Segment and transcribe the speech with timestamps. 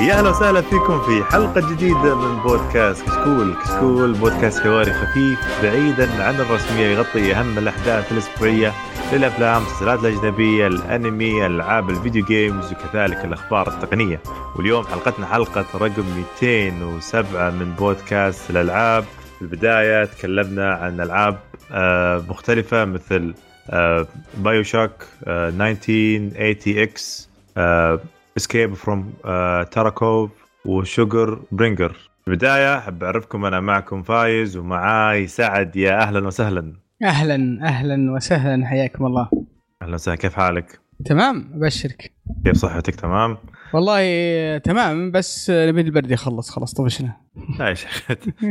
[0.00, 6.22] يا أهلا وسهلا فيكم في حلقة جديدة من بودكاست كشكول، كشكول بودكاست حواري خفيف بعيدا
[6.22, 8.72] عن الرسمية يغطي أهم الأحداث الأسبوعية
[9.12, 14.20] للأفلام، المسلسلات الأجنبية، الأنمي، ألعاب ال video games وكذلك الأخبار التقنية،
[14.56, 16.04] واليوم حلقتنا حلقة رقم
[16.42, 19.04] 207 من بودكاست الألعاب،
[19.38, 21.38] في البداية تكلمنا عن ألعاب
[21.72, 23.34] آه، مختلفة مثل
[24.38, 24.92] BioShock
[25.26, 27.30] 1980 X
[28.36, 29.12] Escape from
[29.70, 30.30] Tarkov
[30.64, 31.96] وشوجر برينجر
[32.28, 35.76] البداية أحب أعرفكم أنا معكم فايز ومعاي سعد.
[35.76, 36.72] يا أهلا وسهلا.
[37.02, 38.66] أهلا أهلا وسهلا.
[38.66, 39.28] حياكم الله.
[39.82, 40.16] أهلا وسهلا.
[40.18, 42.12] كيف حالك؟ تمام أبشرك.
[42.44, 43.38] كيف صحتك؟ تمام؟
[43.74, 46.50] والله تمام بس نبي البرد يخلص.
[46.50, 47.16] خلاص طفشنا.
[47.58, 48.08] لا يا شيخ.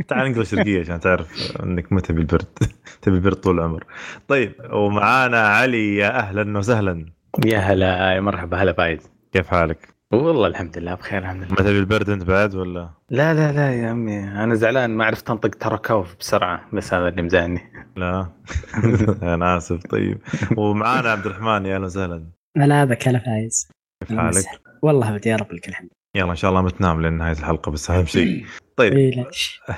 [0.08, 2.46] تعال نقول شرقية عشان تعرف إنك ما تبي البرد
[3.02, 3.84] تبي البرد طول العمر.
[4.28, 5.96] طيب ومعانا علي.
[5.98, 7.06] يا أهلا وسهلا.
[7.46, 8.58] يا هلا يا مرحبا.
[8.58, 9.10] هلا فايز.
[9.34, 11.52] كيف حالك؟ والله الحمد لله بخير الحمد لله.
[11.52, 15.30] ما تبي البرد انت بعد ولا؟ لا لا لا يا عمي أنا زعلان ما عرفت
[15.30, 17.62] أنطق تركوف بسرعة بس هذا اللي مزعلني.
[17.96, 18.28] لا.
[19.34, 20.22] أنا آسف طيب.
[20.58, 22.24] ومعانا عبد الرحمن يا أهلا وسهلا.
[22.58, 23.70] هلا بك هلا فايز.
[24.08, 24.46] كيف حالك؟
[24.82, 27.72] والله بدي يا رب لك الحمد يلا إن شاء الله ما تنام لين نهايه الحلقة
[27.72, 28.46] بس أهم شيء.
[28.78, 28.94] طيب.
[28.94, 29.28] إيه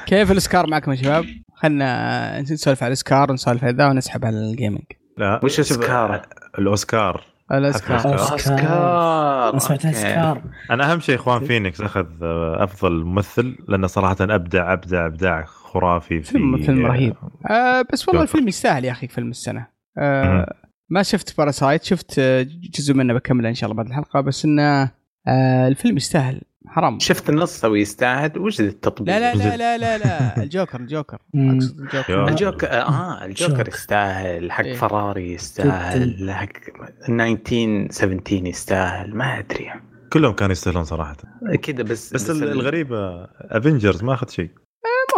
[0.06, 4.43] كيف الاسكار معكم يا شباب؟ خلنا نسولف على الاسكار ونسولف على ذا ونسحب على ال
[4.43, 4.84] gaming.
[5.18, 5.40] لا.
[5.44, 6.22] وش شوف، اسكار؟
[6.60, 7.31] الأوسكار.
[7.58, 8.16] الاسكار.
[8.36, 9.86] اسكار ما سمعت.
[9.86, 15.46] اسكار أنا أهم شيء خواكين فينيكس أخذ آه، أفضل ممثل لأنه صراحة أبدع أبدع ابداع
[15.46, 17.16] خرافي في فيلم فيلم رهيب.
[17.50, 18.22] آه بس والله.
[18.22, 19.68] الفيلم يستاهل يا أخي فيلم السنة.
[19.98, 20.54] آه
[20.90, 24.92] ما شفت Parasite شفت آه، جزء منه بكمله إن شاء الله بعد الحلقة بس إنه
[25.28, 26.42] آه الفيلم يستاهل.
[26.68, 27.00] حرام.
[27.00, 29.98] شفت النص ويستاهل وش التطبيق؟ لا لا لا لا لا
[30.38, 30.44] لا.
[30.44, 31.18] الجوكر الجوكر.
[31.36, 32.28] أقصد الجوكر.
[32.28, 33.68] الجوكر آه الجوكر جوكر.
[33.68, 34.52] يستاهل.
[34.52, 34.74] حق إيه.
[34.74, 36.32] فراري يستاهل.
[36.34, 39.16] حق 1917 يستاهل.
[39.16, 39.72] ما أدري.
[40.14, 41.16] كلهم كانوا يستاهلون صراحة.
[41.62, 42.94] كذا بس بس ال- الغريب
[43.42, 44.50] افنجرز ما أخذ شيء.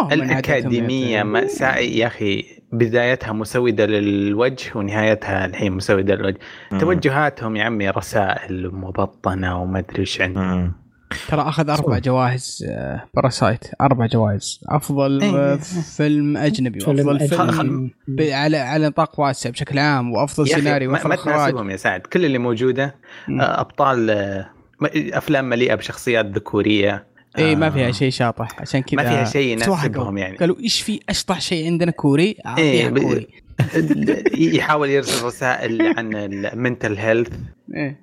[0.02, 1.76] من الأكاديمية مأساة.
[1.76, 6.38] يا أخي بدايتها مسودة للوجه ونهايتها الحين مسودة للوجه.
[6.80, 10.83] توجهاتهم يا عمي رسائل مبطنة وما أدري إيش عندهم.
[11.28, 14.60] ترى أخذ أربع جوائز آه، Parasite أربع جوائز.
[14.68, 15.36] أفضل إيه.
[15.36, 15.56] آه،
[15.96, 17.90] فيلم أجنبي فيلم وأفضل فيلم
[18.32, 22.00] على على نطاق واسع بشكل عام وأفضل سيناريو ما, وأفضل ما اخراج تناسبهم يا سعد.
[22.00, 22.94] كل اللي موجودة
[23.28, 23.40] مم.
[23.40, 27.06] آه، أبطال آه، م- أفلام مليئة بشخصيات ذكورية.
[27.38, 28.48] اي إيه، ما آه، فيها شيء شاطح.
[28.60, 29.52] عشان كذا ما فيها شيء.
[29.52, 30.36] يناسبهم يعني.
[30.36, 33.26] قالوا إيش في أشطح شيء عندنا كوري؟ إيه اعطيها ب- كوري.
[34.34, 37.28] يحاول يرسل رسائل عن المنتل هيلث
[37.74, 37.98] إيه.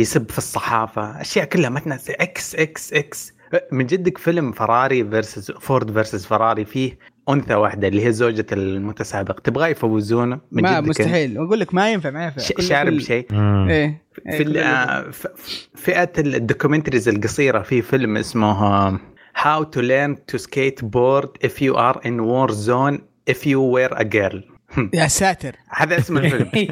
[0.00, 3.32] يسب في الصحافة أشياء كلها ما تناسب إكس إكس إكس
[3.72, 6.98] من جدك فيلم فراري فيرسز فورد فيرسز فراري فيه
[7.28, 9.40] أنثى واحدة اللي هي زوجة المتسابق.
[9.40, 11.38] تبغى يفوزونه من ما جدك مستحيل.
[11.38, 12.42] أقول لك ما ينفع ما ينفع.
[12.60, 13.68] شارب شيء مم.
[13.70, 15.26] إيه إيه، في آه، ف-
[15.74, 18.98] فئة الدوكيومنتريز القصيرة في فيلم اسمه uh,
[19.44, 22.98] How to learn to skateboard if you are in war zone
[23.32, 24.55] if you were a girl.
[24.94, 25.56] يا ساتر.
[25.70, 26.50] هذا اسم الفيلم.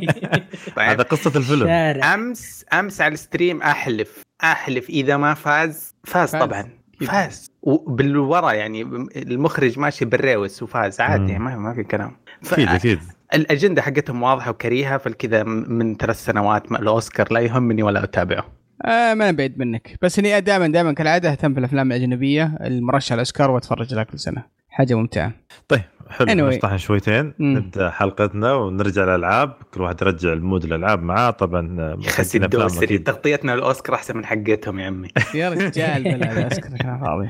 [0.79, 1.67] هذا طيب قصة الفيلم.
[1.67, 2.15] شارع.
[2.15, 4.23] أمس أمس على ال stream أحلف.
[4.43, 5.95] أحلف إذا ما فاز.
[6.05, 6.41] فاز, فاز.
[6.43, 6.69] طبعا.
[7.07, 7.51] فاز.
[7.63, 8.83] وبالورا يعني
[9.17, 11.01] المخرج ماشي بالريوس وفاز.
[11.01, 11.39] عادي.
[11.39, 12.17] ما ما في كلام.
[12.53, 13.01] أكيد أكيد.
[13.35, 18.45] الأجندة حقتهم واضحة وكريهة فالكذا من ثلاث سنوات الأوسكار لا يهمني ولا أتابعه.
[18.85, 19.99] آه ما أنا بعيد منك.
[20.03, 24.45] بس إني دائما دائما كالعادة أهتم بالافلام الأجنبية المرشحة على الاوسكار وأتفرج لها كل سنة.
[24.75, 25.33] حاجة ممتعة
[25.69, 25.81] طيب
[26.11, 26.55] حلو Anyway.
[26.55, 27.57] نفتح شويتين مم.
[27.57, 32.99] نبدأ حلقتنا ونرجع للألعاب كل واحد يرجع المود الألعاب معاه طبعا خسي حقين أفلام الدوسري.
[32.99, 37.29] تغطيتنا للاوسكار أحسن من حقتهم يا عمي يا رجال بلا الاوسكار كلام فاضي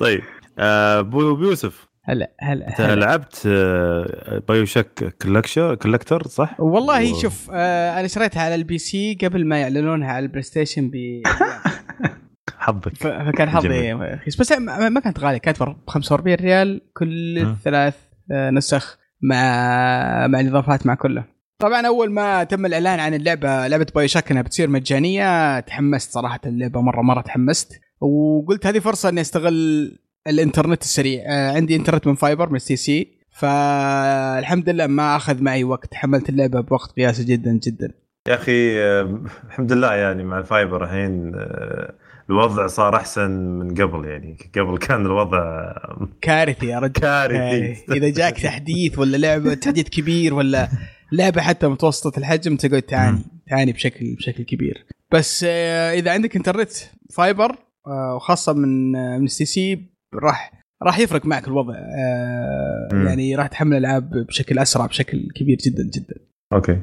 [0.00, 0.20] طيب
[0.58, 2.94] آه، أبو أبو يوسف هلا هلا أنت هلا.
[3.00, 3.46] لعبت
[4.48, 9.46] بايو شك كولكشر كولكتر صح؟ والله و- شوف آه أنا شريتها على ال PC قبل
[9.46, 10.94] ما يعلنونها على ال PlayStation ب
[12.60, 12.96] حظك.
[12.96, 13.92] فكان حظي.
[13.92, 14.36] رخيص.
[14.36, 15.38] بس ما ما كانت غالية.
[15.38, 17.56] كانت ب 45 ريال كل مم.
[17.64, 17.94] ثلاث
[18.32, 21.24] آه، نسخ مع مع الإضافات مع كله.
[21.58, 26.80] طبعا أول ما تم الإعلان عن اللعبة لعبة BioShock إنها بتصير مجانية تحمست صراحة اللعبة
[26.80, 27.80] مره مرة تحمست.
[28.00, 31.24] وقلت هذه فرصة إني أستغل الإنترنت السريع.
[31.26, 33.20] آه، عندي إنترنت من fiber من STC.
[33.30, 35.94] فالحمد لله ما أخذ معي وقت.
[35.94, 37.92] حملت اللعبة بوقت قياسي جدا جدا.
[38.28, 41.32] يا أخي آه، الحمد لله يعني مع ال fiber الحين
[42.30, 45.72] الوضع صار أحسن من قبل يعني قبل كان الوضع
[46.20, 46.92] كارثي يا رجل.
[46.92, 47.36] كارثي.
[47.36, 50.68] يعني إذا جاك تحديث ولا لعبة تحديث كبير ولا
[51.12, 54.86] لعبة حتى متوسطة الحجم تقعد تعاني تعاني بشكل بشكل كبير.
[55.12, 56.70] بس آه، إذا عندك انترنت
[57.14, 57.56] fiber
[57.86, 61.74] آه، وخاصة من آه، من ال STC راح راح يفرق معك الوضع.
[62.92, 66.14] يعني راح تحمل العاب بشكل أسرع بشكل كبير جدا جدا.
[66.52, 66.80] okay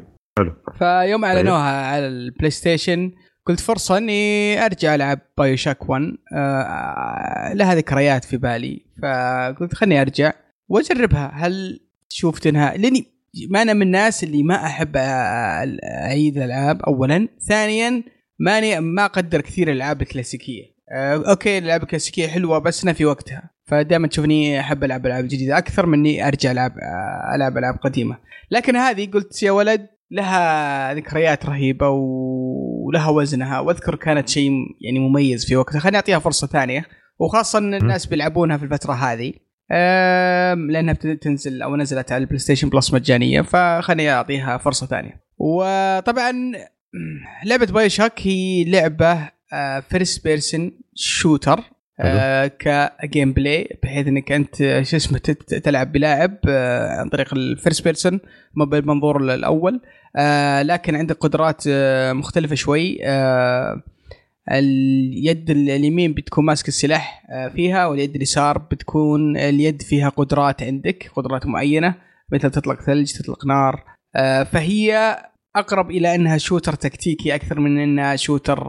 [0.77, 3.11] فيوم أعلنوها على ال PlayStation
[3.47, 6.03] قلت فرصة إني أرجع ألعب BioShock 1
[6.33, 8.85] آه لها ذكريات في بالي.
[9.03, 10.33] فقلت خلني أرجع
[10.67, 11.31] وأجربها.
[11.33, 11.79] هل
[12.09, 13.05] شفت انها لأني
[13.49, 17.27] ما أنا من الناس اللي ما أحب أعيد الألعاب اولا.
[17.47, 18.03] ثانيا
[18.39, 20.63] ماني ما أقدر كثير الألعاب الكلاسيكية.
[20.91, 23.49] آه okay الألعاب الكلاسيكية حلوة بس إنها في وقتها.
[23.65, 25.57] فدائما تشوفني أحب ألعب ألعاب جديدة.
[25.57, 26.73] أكثر من اني أرجع العب
[27.35, 28.17] ألعب ألعاب قديمة.
[28.51, 33.59] لكن هذه قلت يا ولد لها ذكريات رهيبة ولها وزنها.
[33.59, 34.51] وأذكر كانت شيء
[34.81, 35.79] يعني مميز في وقتها.
[35.79, 36.85] خليني أعطيها فرصة ثانية.
[37.19, 39.33] وخاصة إن الناس بيلعبونها في الفترة هذه.
[40.69, 43.41] لأنها تنزل أو نزلت على ال PlayStation Plus مجانية.
[43.41, 45.21] فخليني أعطيها فرصة ثانية.
[45.37, 46.31] وطبعا
[47.45, 49.29] لعبة BioShock هي لعبة
[49.89, 51.59] first person shooter
[52.59, 55.19] ك gameplay بحيث إنك أنت شو اسمه
[55.63, 58.19] تلعب بلاعب آه، عن طريق ال first person
[58.53, 59.81] ما بالمنظور الأول.
[60.15, 62.97] آه، لكن عندك قدرات آه، مختلفة شوي.
[64.51, 67.23] اليد اليمين بتكون ماسك السلاح
[67.55, 71.95] فيها واليد اليسار بتكون اليد فيها قدرات عندك قدرات معينة
[72.31, 73.83] مثل تطلق ثلج تطلق نار.
[74.43, 75.17] فهي
[75.55, 78.67] أقرب إلى إنها shooter تكتيكي أكثر من إنها shooter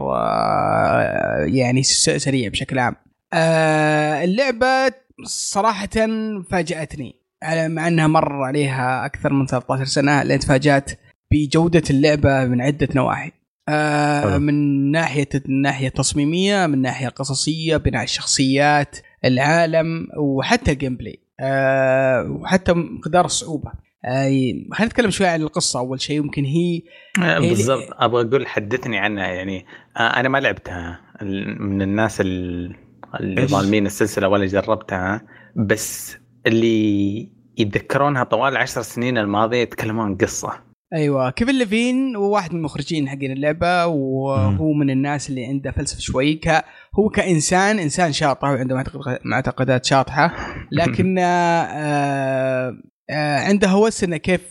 [1.47, 2.95] يعني سريع بشكل عام.
[3.33, 5.89] آه اللعبة صراحة
[6.51, 7.15] فاجأتني
[7.67, 10.91] مع إنها مر عليها أكثر من 13 سنة لين تفاجأت
[11.31, 13.31] بجودة اللعبة من عدة نواحي.
[13.69, 14.53] آه من
[14.91, 23.25] ناحية الناحية التصميمية من ناحية قصصيه بناء الشخصيات العالم وحتى ال gameplay آه وحتى مقدار
[23.25, 23.71] الصعوبه
[24.05, 24.27] آه
[24.71, 26.81] خلينا نتكلم شوي عن القصة أول شيء يمكن هي,
[27.39, 27.87] بالضبط.
[27.93, 29.65] أبغى أقول حدثني عنها يعني
[29.99, 30.99] أنا ما لعبتها.
[31.59, 32.75] من الناس اللي
[33.19, 35.21] اللي ظالمين السلسلة ولا جربتها
[35.55, 36.17] بس
[36.47, 40.53] اللي يتذكرونها طوال العشر سنين الماضية يتكلمون قصة.
[40.93, 45.99] أيوه كيفن ليفين هو واحد من المخرجين حقين اللعبة وهو من الناس اللي عنده فلسفة
[45.99, 46.33] شوي.
[46.33, 46.63] ك
[46.99, 48.83] هو كإنسان إنسان شاطح وعنده
[49.25, 50.35] معتقدات شاطحة.
[50.71, 52.73] لكن آه
[53.09, 54.41] آه عنده هوس إنه كيف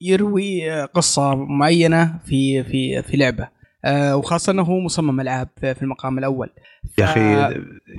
[0.00, 3.44] يروي قصة معينة في في في لعبة.
[3.44, 6.50] آه وخاصة إنه هو مصمم ألعاب في المقام الأول.
[6.96, 6.98] ف...
[6.98, 7.46] يا أخي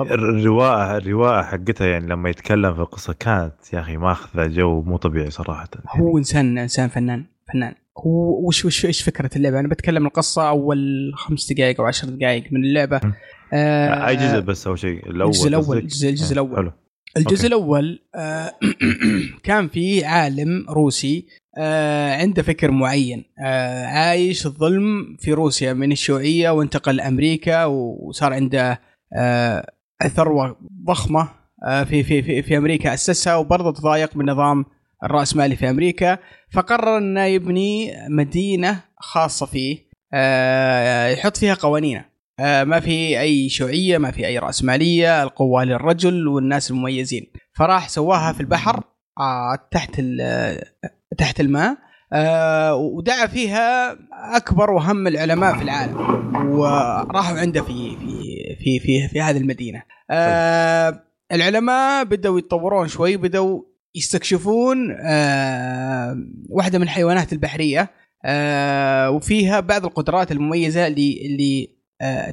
[0.02, 5.30] الرواء الرواء حقتها يعني لما يتكلم في القصة كانت يا أخي ماخذة جو مو طبيعي
[5.30, 5.70] صراحة.
[5.90, 7.74] هو إنسان إنسان فنان فنان.
[7.98, 12.44] هو وش وش إيش فكرة اللعبة؟ أنا بتكلم القصة أول خمس دقائق أو عشر دقائق
[12.52, 13.02] من اللعبة.
[13.54, 16.56] آه أي جزء بس أول شيء؟ الأول الجزء الأول الجزء, الجزء الأول.
[16.56, 16.72] حلو.
[17.18, 17.48] الجزء أوكي.
[17.48, 18.52] الأول آه
[19.44, 23.24] كان في عالم روسي آه عنده فكر معين.
[23.40, 28.82] آه عايش الظلم في روسيا من الشيوعية وانتقل لأمريكا وصار عنده
[29.18, 29.66] آه
[30.16, 30.58] ثروه
[30.88, 31.30] ضخمه
[31.66, 34.66] آه في في في, في أمريكا أسسها وبرضه تضايق من النظام
[35.04, 36.18] الرأسمالي في أمريكا.
[36.54, 39.78] فقرر إنه يبني مدينة خاصة فيه
[40.14, 42.06] آه يحط فيها قوانينه.
[42.40, 47.32] آه ما في أي شيوعية ما في أي رأسمالية القوة للرجل والناس المميزين.
[47.54, 48.84] فراح سواها في البحر
[49.20, 50.02] آه تحت
[51.18, 51.78] تحت الماء
[52.14, 53.98] آه ودعا فيها
[54.38, 55.98] أكبر واهم العلماء في العالم
[56.50, 59.84] وراحوا عنده في في في في, في هذه المدينة.
[60.12, 63.62] آه العلماء بدأوا يتطورون شوي بدأوا
[63.96, 66.18] يستكشفون آه
[66.50, 67.90] واحدة من الحيوانات البحرية
[68.26, 71.70] آه وفيها بعض القدرات المميزة اللي اللي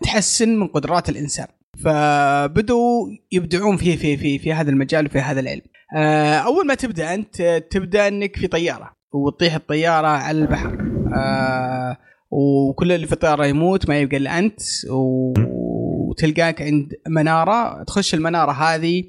[0.02, 1.46] تحسن من قدرات الإنسان.
[1.84, 5.62] فبدوا يبدعون في في في في هذا المجال وفي هذا العلم.
[5.96, 10.78] آه، أول ما تبدأ أنت تبدأ إنك في طيارة وتطيح الطيارة على البحر.
[11.16, 11.96] آه،
[12.30, 14.60] وكل اللي في الطيارة يموت ما يبقى إلا أنت.
[14.90, 19.04] وتلقاك عند منارة تخش المنارة هذه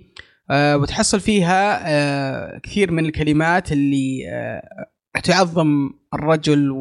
[0.51, 4.25] آه، وتحصل فيها كثير من الكلمات اللي
[5.23, 6.71] تعظم الرجل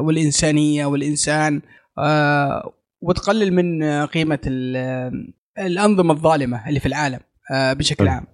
[0.00, 1.62] والإنسانية والإنسان.
[3.08, 4.38] وتقلل من قيمة
[5.58, 7.20] الأنظمة الظالمة اللي في العالم
[7.52, 8.26] آه، بشكل عام.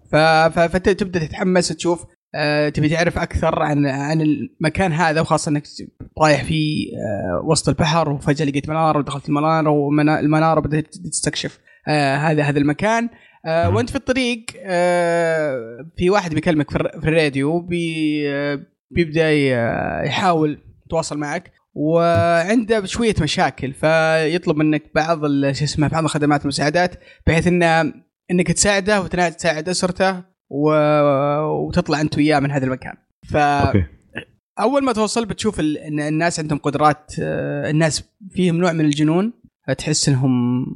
[0.50, 5.64] فتبدأ تتحمس تشوف آه، تبي تعرف أكثر عن عن المكان هذا وخاصة إنك
[6.22, 11.58] رايح في آه، وسط البحر وفجأة لقيت منارة ودخلت المنارة والمناره بدأت تستكشف
[11.88, 13.08] هذا هذا المكان.
[13.46, 14.44] وأنت في الطريق
[15.96, 17.60] في واحد بيكلمك في الراديو
[18.90, 19.30] بيبدأ
[20.04, 21.52] يحاول يتواصل معك.
[21.74, 26.94] وعنده شوية مشاكل فيطلب منك بعض شو اسمه بعض الخدمات والمساعدات
[27.26, 27.92] بحيث انه
[28.30, 30.72] إنك تساعده وتساعد أسرته و...
[31.42, 32.94] وتطلع أنت وياه من هذا المكان
[33.28, 33.84] ف أوكي.
[34.60, 39.32] أول ما توصل بتشوف إن الناس عندهم قدرات الناس فيهم نوع من الجنون
[39.78, 40.66] تحس إنهم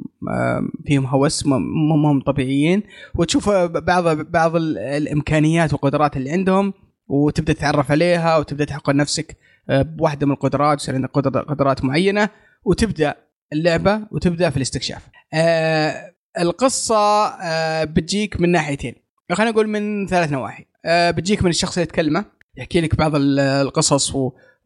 [0.87, 1.57] فيهم هوس ما
[1.95, 2.83] هم طبيعيين
[3.15, 6.73] وتشوف بعض بعض الإمكانيات والقدرات اللي عندهم
[7.09, 9.37] وتبدأ تتعرف عليها وتبدأ تحقق نفسك
[9.69, 12.29] بواحده من القدرات يصير عندك قدر- قدرات معينة
[12.65, 13.15] وتبدأ
[13.53, 15.09] اللعبة وتبدأ في الاستكشاف.
[15.35, 18.95] آه، القصة آه، بتجيك من ناحيتين.
[19.33, 20.65] خلينا نقول من ثلاث نواحي.
[20.85, 22.25] آه، بتجيك من الشخص اللي يتكلمه
[22.57, 24.13] يحكي لك بعض ال- القصص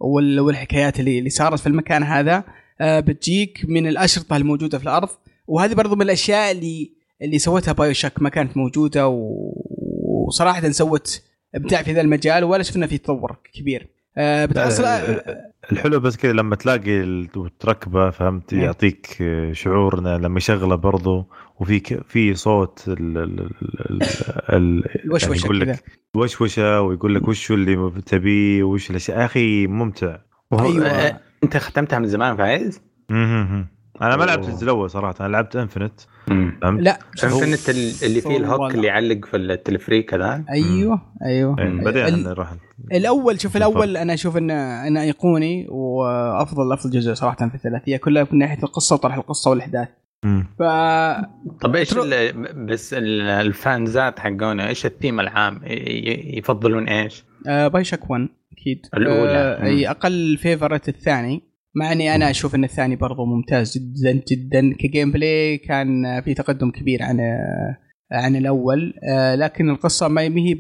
[0.01, 2.45] والحكايات اللي صارت في المكان هذا.
[2.81, 5.09] آه، بتجيك من الأشرطة الموجودة في الأرض
[5.47, 9.09] وهذه برضو من الأشياء اللي اللي سوتها بايو شاك ما كانت موجودة
[10.27, 11.23] وصراحة سوت
[11.55, 13.83] إبداع في ذا المجال ولا شفنا فيه تطور كبير.
[13.83, 13.98] آه،
[14.47, 15.23] بتحصل آه،
[15.73, 18.61] الحلو بس كذا لما تلاقي ال- وتركبه فهمت إيه.
[18.63, 21.27] يعطيك آه، شعور لما يشغله برضه
[21.61, 23.51] وفي ك- في صوت ال ال
[24.51, 24.85] ال
[25.21, 25.73] يعني يقول كذا.
[25.73, 25.85] لك
[26.15, 30.17] وشوشة ويقول لك وش اللي تبيه وش الأشياء يا أخي ممتع
[30.53, 30.87] أيوة.
[30.87, 32.81] آه، أنت ختمتها من زمان فايز؟
[34.03, 36.01] أنا ما لعبت الأول صراحة أنا لعبت Infinite
[36.31, 36.99] امم فهمت؟ لا.
[37.25, 37.69] Infinite
[38.03, 38.75] اللي فيه ال hook.
[38.75, 41.59] اللي يعلق في التلفريك هذا؟ أيوه أيوه.
[41.59, 42.53] إيه، بعدين ال- راح
[42.93, 48.27] الأول شوف الأول أنا أشوف انه انه أيقوني وأفضل أفضل جزء صراحة في الثلاثية كلها
[48.33, 49.89] من ناحية القصة وطرح القصة والأحداث.
[50.59, 50.63] ف
[51.61, 51.95] طب إيش
[52.57, 55.61] بس ال- الفانزات حقونا إيش الثيم العام؟
[56.37, 58.87] يفضلون إيش؟ آه BioShock 1 أكيد.
[58.97, 59.31] الأولى.
[59.39, 61.43] آه أي أقل favorite الثاني.
[61.77, 64.75] مع إني أنا أشوف إن الثاني برضو ممتاز جدا جدا.
[64.75, 67.21] ك gameplay كان في تقدم كبير عن
[68.13, 68.95] عن الأول.
[69.11, 70.55] آه لكن القصة ما هي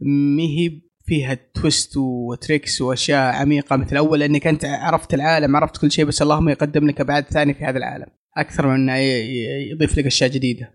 [0.00, 5.76] ما هي فيها twist و tricks وأشياء عميقة مثل الأول لأنك أنت عرفت العالم عرفت
[5.76, 8.06] كل شيء بس اللهم يقدم لك ابعاد ثانية في هذا العالم.
[8.36, 8.96] أكثر من إنه
[9.72, 10.70] يضيف لك أشياء جديدة.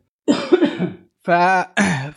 [1.25, 1.31] ف...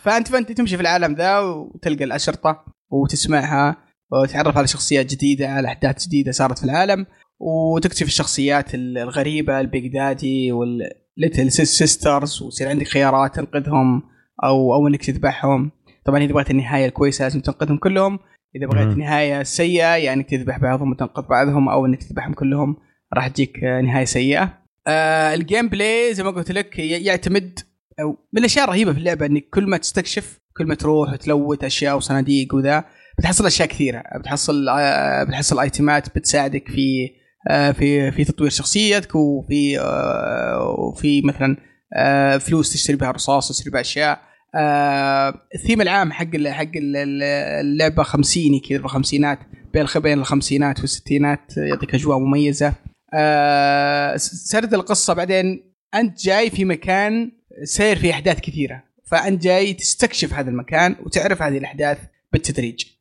[0.03, 3.77] فأنت فأنت تمشي في العالم ذا وتلقى الأشرطة وتسمعها
[4.11, 7.05] وتتعرف على شخصيات جديدة على أحداث جديدة صارت في العالم.
[7.45, 14.03] وتكتشف الشخصيات ال- الغريبة ال Big Daddy وال Little Sisters ويصير عندك خيارات تنقذهم
[14.43, 15.71] أو أو إنك تذبحهم.
[16.05, 18.19] طبعا إذا بغيت النهاية الكويسة لازم تنقذهم كلهم.
[18.55, 18.87] إذا بغيت.
[18.87, 22.75] النهايه السيئه يعني إنك تذبح بعضهم وتنقذ بعضهم أو إنك تذبحهم كلهم
[23.13, 24.59] راح تجيك آه، نهاية سيئة.
[24.87, 27.59] آه ال gameplay زي ما قلت لك يعتمد
[27.99, 31.97] أو من الأشياء الرهيبة في اللعبة إنك كل ما تستكشف كل ما تروح وتلوت أشياء
[31.97, 32.83] وصناديق وذا
[33.19, 34.03] بتحصل أشياء كثيرة.
[34.19, 37.09] بتحصل آه، بتحصل ايتمات بتساعدك في
[37.49, 41.57] في في تطوير شخصيتك وفي آه، وفي مثلا
[41.95, 44.19] آه، فلوس تشتري بها رصاص تشتري بها أشياء.
[44.55, 47.23] آه، الثيم العام حق حق ال- ال-
[47.65, 49.39] اللعبة خمسيني كذا بالخمسينات
[49.73, 52.73] بين بين الخمسينات والستينات يعطيك أجواء مميزة.
[53.13, 57.31] آه، سرد القصة بعدين أنت جاي في مكان
[57.63, 61.97] سير فيه أحداث كثيرة فأنت جاي تستكشف هذا المكان وتعرف هذه الأحداث
[62.33, 62.83] بالتدريج.
[62.85, 62.92] آه،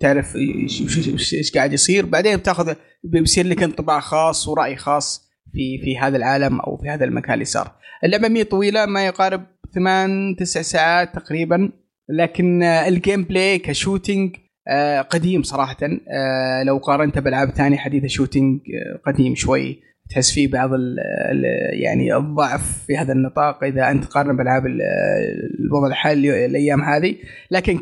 [0.00, 2.06] تعرف إيش قاعد يصير.
[2.06, 7.04] بعدين بتاخذ بيصير لك انطباع خاص ورأي خاص في في هذا العالم أو في هذا
[7.04, 7.72] المكان اللي صار.
[8.04, 9.42] اللعبة مية طويلة ما يقارب
[9.74, 11.72] ثمان تسع ساعات تقريبا.
[12.08, 14.36] لكن آه، ال gameplay ك shooting
[14.68, 15.76] آه، قديم صراحة.
[15.82, 19.80] آه، لو قارنته بألعاب ثانية حديثة shooting آه، قديم شوي.
[20.10, 20.96] تحس فيه بعض ال
[21.30, 21.44] ال
[21.82, 24.80] يعني الضعف في هذا النطاق إذا أنت تقارن بألعاب ال-
[25.64, 27.14] الوضع الحالي الأيام هذه.
[27.50, 27.78] لكن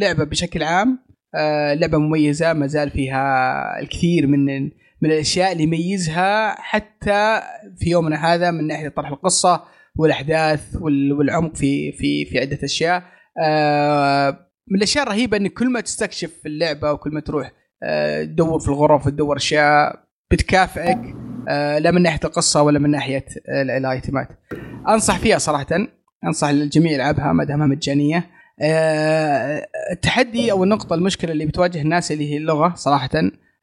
[0.00, 0.98] كلعبه بشكل عام
[1.34, 4.62] آه، لعبة مميزة ما زال فيها الكثير من
[5.02, 7.40] من الأشياء اللي يميزها حتى
[7.78, 9.62] في يومنا هذا من ناحية طرح القصة
[9.96, 13.02] والأحداث وال- والعمق في في في عدة أشياء.
[13.42, 14.30] آه،
[14.70, 19.06] من الأشياء الرهيبة انك كل ما تستكشف اللعبة وكل ما تروح آه، تدور في الغرف
[19.06, 20.98] وتدور أشياء بتكافئك
[21.78, 24.28] لا من ناحية القصة ولا من ناحية ال- الأيتمات.
[24.88, 25.66] أنصح فيها صراحة
[26.24, 28.30] أنصح الجميع يلعبها ما دامها مجانية.
[29.92, 33.10] التحدي أو النقطة المشكلة اللي بتواجه الناس اللي هي اللغة صراحة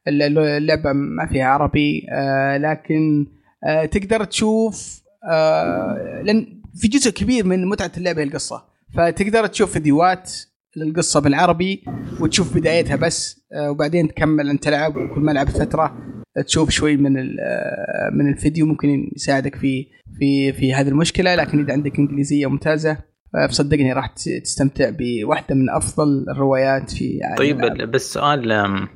[0.08, 3.26] الل- اللعبة ما فيها عربي آه، لكن
[3.66, 8.64] آه، تقدر تشوف آه، لأن في جزء كبير من متعة اللعبه هي القصة.
[8.96, 10.32] فتقدر تشوف فيديوهات
[10.76, 11.84] للقصة بالعربي
[12.20, 15.98] وتشوف بدايتها بس آه، وبعدين تكمل انت تلعب وكل ما لعبت فترة
[16.46, 19.86] تشوف شوي من آه، من الفيديو ممكن يساعدك في
[20.18, 21.34] في في هذه المشكلة.
[21.34, 23.04] لكن إذا عندك إنجليزية ممتازة آه،
[23.48, 27.90] فصدقني راح تستمتع بواحدة من أفضل الروايات في عالم طيب الألعاب.
[27.90, 28.88] بس سؤال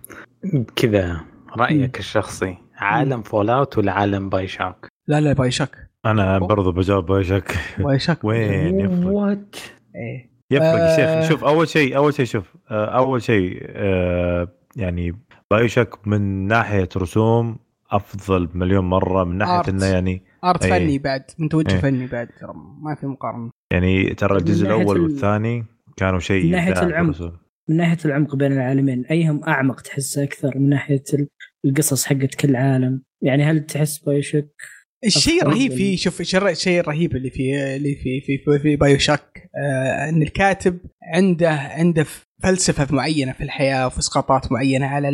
[0.76, 1.20] كذا
[1.56, 8.24] رأيك الشخصي عالم Fallout ولا عالم BioShock؟ لا لا BioShock أنا برضو بجاوب BioShock BioShock
[8.24, 9.56] وين يفرق وات
[9.96, 10.30] إيه.
[10.50, 11.20] يفرق يا آه.
[11.20, 15.18] شيخ شوف أول شيء أول شيء شوف آه، أول شيء آه، يعني
[15.50, 17.56] BioShock من ناحية رسوم
[17.90, 19.72] أفضل بمليون مرة من ناحية.
[19.72, 20.70] إنه يعني art إيه.
[20.70, 21.80] فني بعد من توجه إيه.
[21.80, 25.64] فني بعد ترى ما في مقارنة يعني ترى الجزء الأول ال- والثاني
[25.96, 27.22] كانوا شيء من في العمق.
[27.68, 31.28] من ناحية العمق بين العالمين أيهم أعمق تحس أكثر من ناحية ال-
[31.64, 34.48] القصص حقت كل عالم يعني هل تحس بايوشك
[35.04, 39.50] الشيء الرهيب فيه شوف الشيء الرهيب اللي في اللي في في في, في بايو شاك
[39.56, 40.78] آه إن الكاتب
[41.14, 42.06] عنده عنده
[42.42, 45.08] فلسفة معينة في الحياة وفي اسقاطات معينة على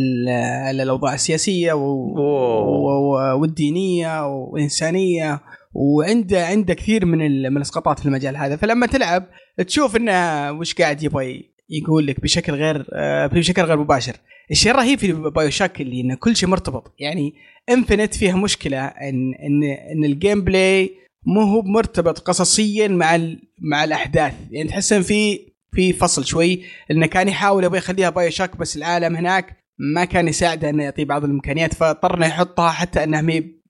[0.67, 5.41] على الأوضاع السياسية و و- و- والدينية والإنسانية
[5.75, 8.57] وعنده عنده كثير من ال- من الاسقاطات في المجال هذا.
[8.57, 9.25] فلما تلعب
[9.67, 14.17] تشوف إنه وش قاعد يبغى يقول لك بشكل غير آه، بشكل غير مباشر.
[14.51, 16.95] الشيء الرهيب في BioShock اللي ان كل شيء مرتبط.
[16.99, 17.33] يعني
[17.71, 19.63] Infinite فيها مشكلة إن إن
[19.97, 20.91] إن ال gameplay
[21.27, 24.35] مو هو مرتبط قصصيا مع ال- مع الأحداث.
[24.51, 29.17] يعني تحس ان في في فصل شوي إنه كان يحاول يبغى يخليها BioShock بس العالم
[29.17, 33.63] هناك ما كان يساعده إنه يعطيه بعض الإمكانيات فاضطر انه يحطها حتى إنها مي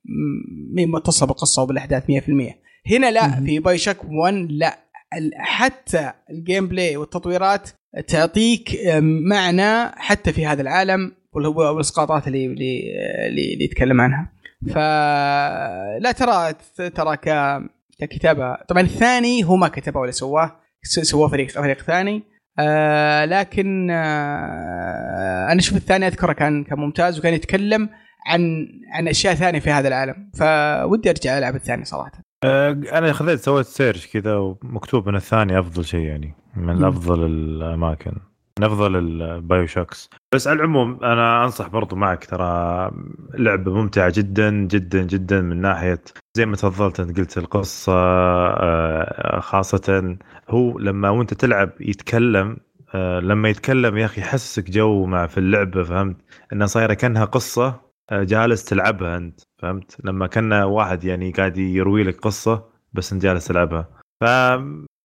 [0.74, 2.08] مي متصلة بالقصة وبالأحداث 100%
[2.90, 3.40] هنا لا.
[3.44, 4.78] في BioShock 1 لا
[5.36, 7.68] حتى ال gameplay والتطويرات
[8.08, 8.70] تعطيك
[9.30, 12.82] معنى حتى في هذا العالم والإسقاطات اللي اللي
[13.28, 14.32] اللي, يتكلم عنها.
[14.68, 16.54] فلا ترى
[16.90, 17.58] ترى ك
[17.98, 18.54] ككتابة.
[18.68, 20.56] طبعا الثاني هو ما كتبه ولا سواه.
[20.84, 22.22] س- سواه فريق فريق ثاني.
[22.58, 27.88] آه لكن آه أنا أشوف الثاني أذكره كان كان ممتاز وكان يتكلم
[28.26, 30.30] عن عن أشياء ثانية في هذا العالم.
[30.38, 32.12] فودي أرجع العب الثاني صراحة.
[32.44, 36.84] آه، أنا خذيت سويت search كذا ومكتوب إن الثاني أفضل شيء يعني من.
[36.84, 38.12] أفضل الأماكن.
[38.62, 42.90] من افضل ال BioShocks بس على العموم أنا أنصح برضو معك ترى
[43.34, 46.02] لعبة ممتعة جدا جدا جدا من ناحية
[46.36, 50.16] زي ما تفضلت أنت قلت القصة آه، خاصة
[50.48, 52.56] هو لما وأنت تلعب يتكلم
[52.94, 56.16] آه، لما يتكلم يا أخي يحسسك جو مع في اللعبة فهمت؟
[56.52, 62.02] انها صايره كأنها قصة آه، جالس تلعبها أنت فهمت؟ لما كأن واحد يعني قاعد يروي
[62.04, 63.88] لك قصة بس أنت جالس تلعبها.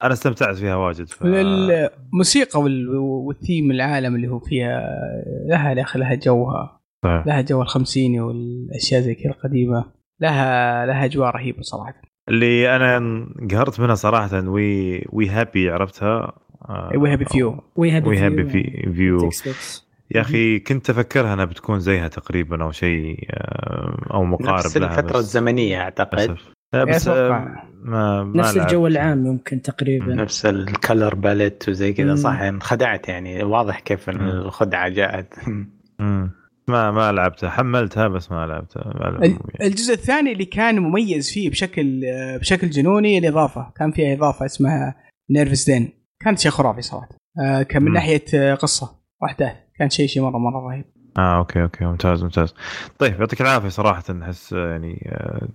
[0.01, 1.23] فانا استمتعت فيها واجد ف...
[1.25, 4.81] الموسيقى وال- والثيم العالم اللي هو فيها
[5.49, 6.79] لها يا أخي لها جوها.
[7.03, 7.27] صحيح.
[7.27, 9.85] لها جو الخمسيني والأشياء زي كذا القديمة.
[10.21, 12.01] لها لها أجواء رهيبة صراحة.
[12.29, 16.33] اللي أنا انقهرت منها صراحة We We Happy عرفتها؟
[16.95, 17.63] We Happy Few.
[17.75, 19.29] We Happy We Happy Few.
[20.15, 24.99] يا أخي كنت أفكرها أنها بتكون زيها تقريبا أو شيء آه، أو مقارب نفس لها
[24.99, 26.19] الفترة الزمنية أعتقد.
[26.19, 26.56] للأسف.
[26.73, 27.07] لا بس.
[27.07, 27.29] آه،
[27.83, 28.67] ما ما نفس لعبت.
[28.71, 30.15] الجو العام يمكن تقريبا.
[30.15, 32.15] نفس ال color palette وزي كذا.
[32.15, 34.09] صح؟ انخدعت يعني واضح كيف.
[34.09, 35.33] الخدعة جاءت.
[36.69, 37.49] ما ما لعبتها.
[37.49, 38.93] حملتها بس ما لعبتها.
[38.95, 42.01] ما- ال- الجزء الثاني اللي كان مميز فيه بشكل
[42.39, 43.71] بشكل جنوني الإضافة.
[43.75, 44.95] كان فيها إضافة اسمها
[45.31, 45.89] Minerva's Den
[46.23, 47.09] كانت شيء خرافي صراحة.
[47.41, 47.93] آه، كان من.
[47.93, 50.85] ناحية آه، قصة واحداث كان شيء شيء مرة مرة رهيب.
[51.17, 51.85] آه أوكي أوكي.
[51.85, 52.53] ممتاز ممتاز.
[52.99, 54.03] طيب يعطيك العافية صراحة.
[54.23, 55.47] أحس يعني آه،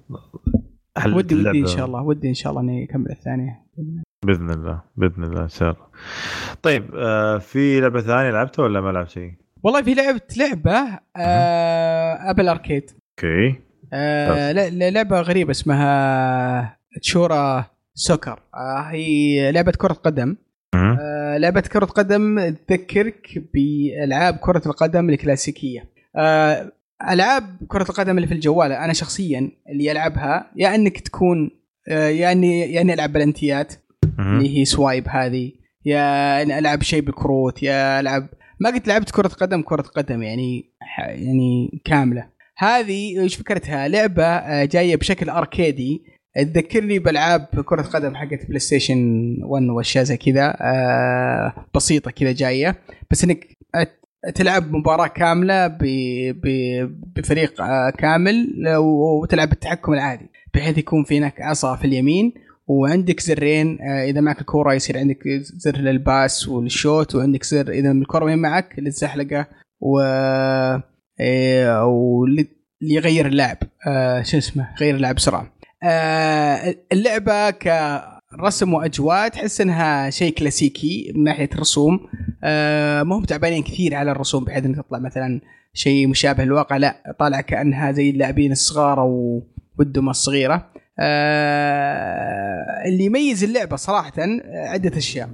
[1.07, 1.66] ودي ودي إن.
[1.66, 3.62] شاء الله ودي إن شاء الله إني أكمل الثانية.
[4.26, 5.87] بإذن الله بإذن الله إن شاء الله.
[6.62, 12.31] طيب آه في لعبة ثانية لعبتها ولا ما لعبت شيء؟ والله في لعبة لعبة آه
[12.31, 13.61] Apple Arcade أوكي.
[13.92, 14.52] آه
[14.90, 17.64] لعبة غريبة اسمها Charrua
[17.95, 18.40] Soccer.
[18.55, 20.37] آه هي لعبة كرة قدم.
[20.74, 25.90] آه لعبة كرة قدم تذكرك بألعاب كرة القدم الكلاسيكية.
[26.16, 26.72] آه
[27.11, 31.51] ألعاب كرة القدم اللي في الجوال أنا شخصيا اللي ألعبها يا إنك تكون
[31.88, 33.73] آه يا إني يا إني ألعب بلنتيات.
[34.19, 35.53] اللي هي swipe هذه
[35.85, 38.27] يا اني ألعب شيء بالكروت يا ألعب
[38.61, 42.29] ما قد لعبت كرة قدم كرة قدم يعني يعني كاملة.
[42.59, 46.03] هذه إيش فكرتها؟ لعبة آه، جاية بشكل أركيدي.
[46.37, 48.99] تذكرني بألعاب كرة قدم حقت بلاي ستيشن
[49.43, 52.77] 1 وأشياء زي كذا آه، بسيطة كذا جاية.
[53.11, 53.47] بس إنك
[54.35, 55.79] تلعب مباراة كاملة ب...
[56.43, 56.47] ب...
[57.17, 62.35] بفريق آه، كامل وتلعب بالتحكم العادي بحيث يكون في هناك عصا في اليمين
[62.67, 67.71] وعندك زرين آه، إذا معك الكورة يصير عندك زر لل pass وال shoot وعندك زر
[67.71, 69.47] إذا الكوره ما معك للزحلقة
[69.81, 70.01] و
[71.21, 72.49] إيه، واللي
[72.83, 75.53] اللي يغير اللاعب آه شو اسمه يغير اللاعب بسرعة.
[75.83, 77.51] آه اللعبة
[78.37, 82.01] كرسم وأجواء تحس إنها شيء كلاسيكي من ناحية رسوم
[82.45, 85.40] آه ما هم تعبانين كثير على الرسوم بحيث انك تطلع مثلا
[85.75, 86.77] شيء مشابه للواقع.
[86.77, 89.47] لا طالع كأنها زي اللاعبين الصغار و-
[89.79, 90.73] والدمى الصغيرة.
[90.99, 95.29] آه اللي يميز اللعبة صراحة آه، عدة أشياء.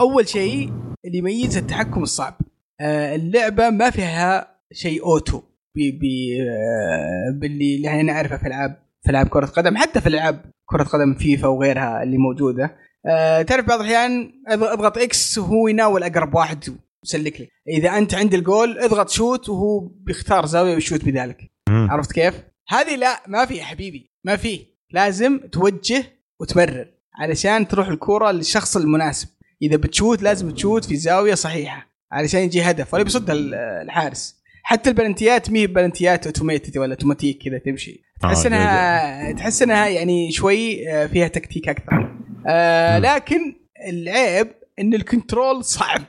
[0.00, 0.72] أول شيء
[1.04, 2.34] اللي يميز التحكم الصعب.
[2.80, 5.42] آه، اللعبة ما فيها شيء auto.
[5.74, 10.06] بي بي آه، باللي اللي إحنا نعرفه في ألعاب في العاب كرة قدم حتى في
[10.08, 12.76] العاب كرة قدم فيفا وغيرها اللي موجودة.
[13.06, 16.64] آه، تعرف بعض الأحيان أض- اضغط X وهو يناول أقرب واحد
[17.04, 21.50] ويسلك لك إذا أنت عند الجول اضغط shoot وهو بيختار زاوية ويشوت بذلك.
[21.68, 22.34] عرفت كيف؟
[22.68, 24.66] هذه لا ما في يا حبيبي ما في.
[24.90, 26.04] لازم توجه
[26.40, 29.28] وتمرر علشان تروح الكرة للشخص المناسب.
[29.62, 34.39] إذا بتشوت لازم تشوت في زاوية صحيحة علشان يجي هدف ولا بيصد ال- الحارس.
[34.70, 38.02] حتى البلنتيات مي بلنتيات automated ولا اوتوماتيك كذا تمشي.
[38.22, 42.16] تحس آه، انها تحس إنها يعني شوي آه، فيها تكتيك أكثر.
[42.46, 42.98] آه.
[42.98, 43.54] لكن
[43.88, 46.00] العيب إن ال control صعب.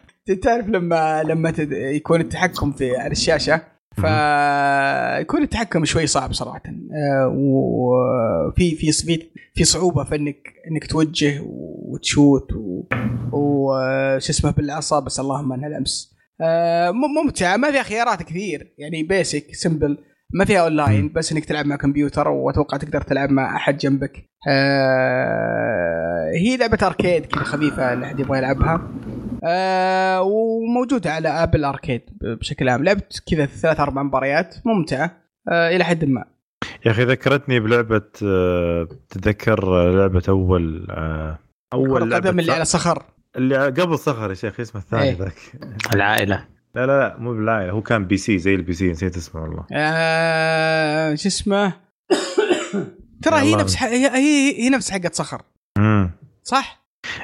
[0.43, 3.61] تعرف لما لما يكون التحكم في على الشاشه
[3.95, 6.61] فيكون التحكم شوي صعب صراحة.
[6.93, 12.47] آه وفي في في في صعوبة في انك إنك توجه وتشوت
[13.31, 15.83] وش اسمه بالعصا بس اللهم إنها م-
[17.23, 18.73] ممتعه ما فيها خيارات كثير.
[18.77, 19.97] يعني basic simple
[20.33, 24.29] ما فيها اونلاين بس إنك تلعب مع كمبيوتر وأتوقع تقدر تلعب مع أحد جنبك.
[24.47, 28.91] آه، هي لعبة arcade كذا خفيفة اللي أحد يبغى يلعبها.
[29.43, 32.83] آه، وموجودة على Apple Arcade بشكل عام.
[32.83, 34.55] لعبت كذا ثلاث أربع مباريات.
[34.65, 35.11] ممتعه
[35.51, 36.25] آه، إلى حد ما.
[36.85, 41.39] يا أخي ذكرتني بلعبة آه، تتذكر لعبة أول آه،
[41.73, 43.03] أول لعبة القدم اللي على صخر.
[43.37, 45.15] اللي قبل صخر يا شيخ اسمه الثاني إيه.
[45.17, 45.33] ذاك.
[45.95, 46.45] العائلة.
[46.75, 49.65] لا لا لا مو بالعائلة هو كان PC زي ال PC نسيت اسمه والله.
[49.73, 51.73] آه، شو اسمه؟
[53.23, 53.55] ترى هي.
[53.55, 55.41] نفس ح- هي هي, هي نفس حقت صخر.
[55.77, 56.11] امم
[56.43, 56.81] صح؟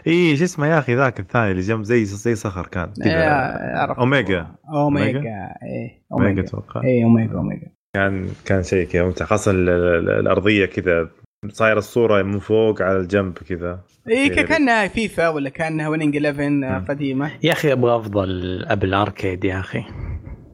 [0.08, 3.96] اي شو اسمه يا أخي ذاك الثاني اللي جنب زي زي صخر كان آه،.
[4.00, 4.48] Amiga.
[4.74, 5.18] Amiga.
[5.18, 5.20] Amiga؟
[5.64, 6.30] إيه Amiga.
[6.30, 6.84] Amiga أتوقع.
[6.84, 7.68] إيه Amiga Amiga.
[7.96, 11.10] كان كان شيء كذا ممتع خاصة ال- ال- الأرضية كذا
[11.50, 14.46] صايرة الصورة من فوق على الجنب كذا إيه غريب.
[14.46, 16.86] كأنها فيفا ولا كأنها Winning 11 مم.
[16.90, 19.84] قديمة يا أخي أبغى أفضل Apple Arcade يا أخي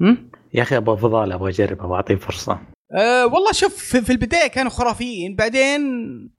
[0.01, 2.59] هم؟ يا أخي أبغى أفضل أبغى اجربها واعطيه فرصة
[2.95, 5.81] أه والله شوف في, في البداية كانوا خرافيين بعدين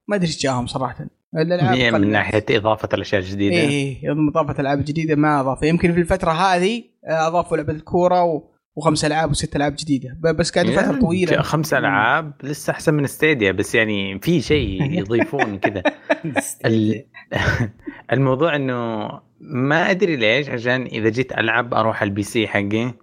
[0.07, 1.05] ما أدري إيش جاهم صراحة
[1.37, 2.11] الألعاب من.
[2.11, 6.83] ناحية إضافة الأشياء الجديدة إيه يوم إضافة ألعاب جديدة ما اضافوا يمكن في الفترة هذه
[7.09, 8.54] آه، أضافوا لعبة الكورة و...
[8.75, 10.17] وخمس ألعاب وست ألعاب جديدة.
[10.21, 15.57] بس قاعد فتره طويله خمس ألعاب لسه أحسن من Stadia بس يعني في شيء يضيفون
[15.59, 15.83] كذا.
[16.65, 17.03] ال-
[18.13, 19.09] الموضوع إنه
[19.41, 22.93] ما أدري ليش عشان إذا جيت ألعب أروح ال PC حقي.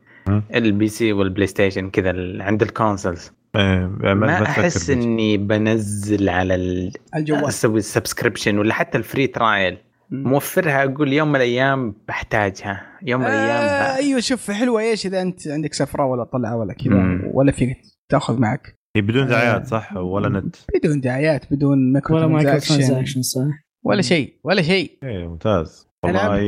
[0.55, 6.93] ال PC والبلاي ستيشن كذا عند ال consoles إيه، ما, أحس إني بنزل على ال...
[7.17, 7.45] الجوال.
[7.45, 9.79] أسوي ال subscription ولا حتى ال free trial.
[10.13, 13.97] موفرها أقول يوم من الأيام بحتاجها يوم من الأيام آه.
[13.97, 17.21] أيوه شوف حلوة إيش إذا أنت عندك سفرة ولا طلعة ولا كذا.
[17.35, 17.77] ولا فيك
[18.09, 19.29] تأخذ معك بدون آه.
[19.29, 23.41] دعايات صح ولا نت بدون دعايات بدون مايكرو ولا micro transaction صح؟
[23.85, 26.39] ولا شيء ولا شيء إيه ممتاز والله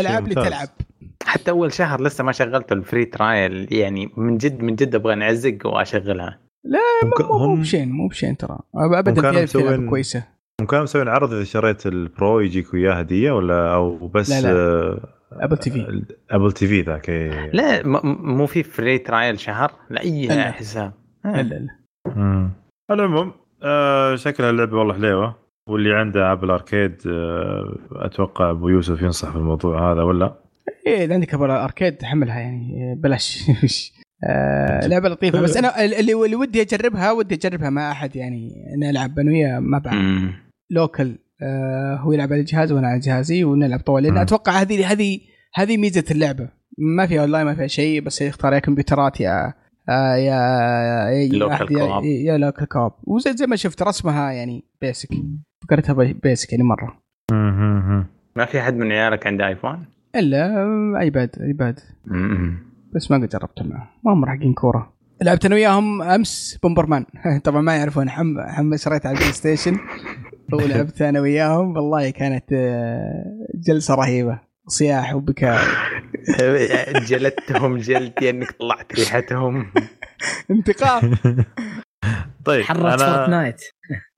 [0.00, 0.44] العاب ممتاز.
[0.44, 0.68] لتلعب
[1.24, 5.12] حتى أول شهر لسه ما شغلت ال free trial يعني من جد من جد أبغى
[5.12, 6.38] أنعزق وأشغلها
[7.18, 10.24] ك- مو بشين مو بشين ترى ابدا في كويسة
[10.60, 14.40] هم كانوا مسوين عرض إذا شريت ال Pro يجيك وياه هدية ولا؟ أو بس لا،
[14.40, 14.50] لا.
[14.50, 15.00] آه،
[15.32, 17.50] Apple TV Apple TV ذاك إيه.
[17.52, 20.50] لا مو في free trial شهر؟ لاي لا.
[20.50, 20.92] حساب
[21.24, 22.50] لا لا لا.
[22.90, 25.36] على العموم آه شكلها اللعبة والله حليوة.
[25.68, 30.34] واللي عنده Apple Arcade آه أتوقع أبو يوسف ينصح في الموضوع هذا ولا
[30.86, 33.44] إيه إذا عندك Apple Arcade تحملها يعني بلاش.
[34.24, 35.40] آه لعبة لطيفة.
[35.40, 39.78] بس أنا اللي اللي ودي أجربها ودي أجربها مع أحد يعني نلعب أنا وياه مع
[39.78, 40.43] بعض مم.
[40.70, 44.02] local آه هو يلعب على الجهاز وأنا على جهازي ونلعب طوال.
[44.02, 44.18] لأن.
[44.18, 45.20] أتوقع هذه هذه
[45.54, 46.48] هذه ميزة اللعبة.
[46.78, 49.54] ما فيها اونلاين ما فيها شيء بس يختار يا كمبيوترات يا
[49.88, 50.34] آه يا
[51.10, 55.08] يا Local أحد- يا, local co-op وزي زي ما شفت رسمها يعني basic
[55.62, 57.00] فكرتها basic يعني مرة.
[58.36, 62.58] ما في احد من عيالك عنده ايفون؟ إلا آه، ايباد ايباد مم.
[62.94, 63.90] بس ما قد جربت معه.
[64.04, 64.92] ما هم حقين كورة.
[65.22, 67.04] لعبت أنا وياهم أمس بومبرمان.
[67.44, 69.76] طبعا ما يعرفون حم حم شريت على البلاي ستيشن.
[70.52, 74.40] ولعبت أنا وياهم والله كانت آه، جلسة رهيبة.
[74.66, 75.60] صياح وبكاء.
[77.08, 79.66] جلدتهم جلد إنك طلعت ريحتهم.
[80.50, 81.14] انتقام.
[82.44, 83.62] طيب حرت أنا فورتنايت.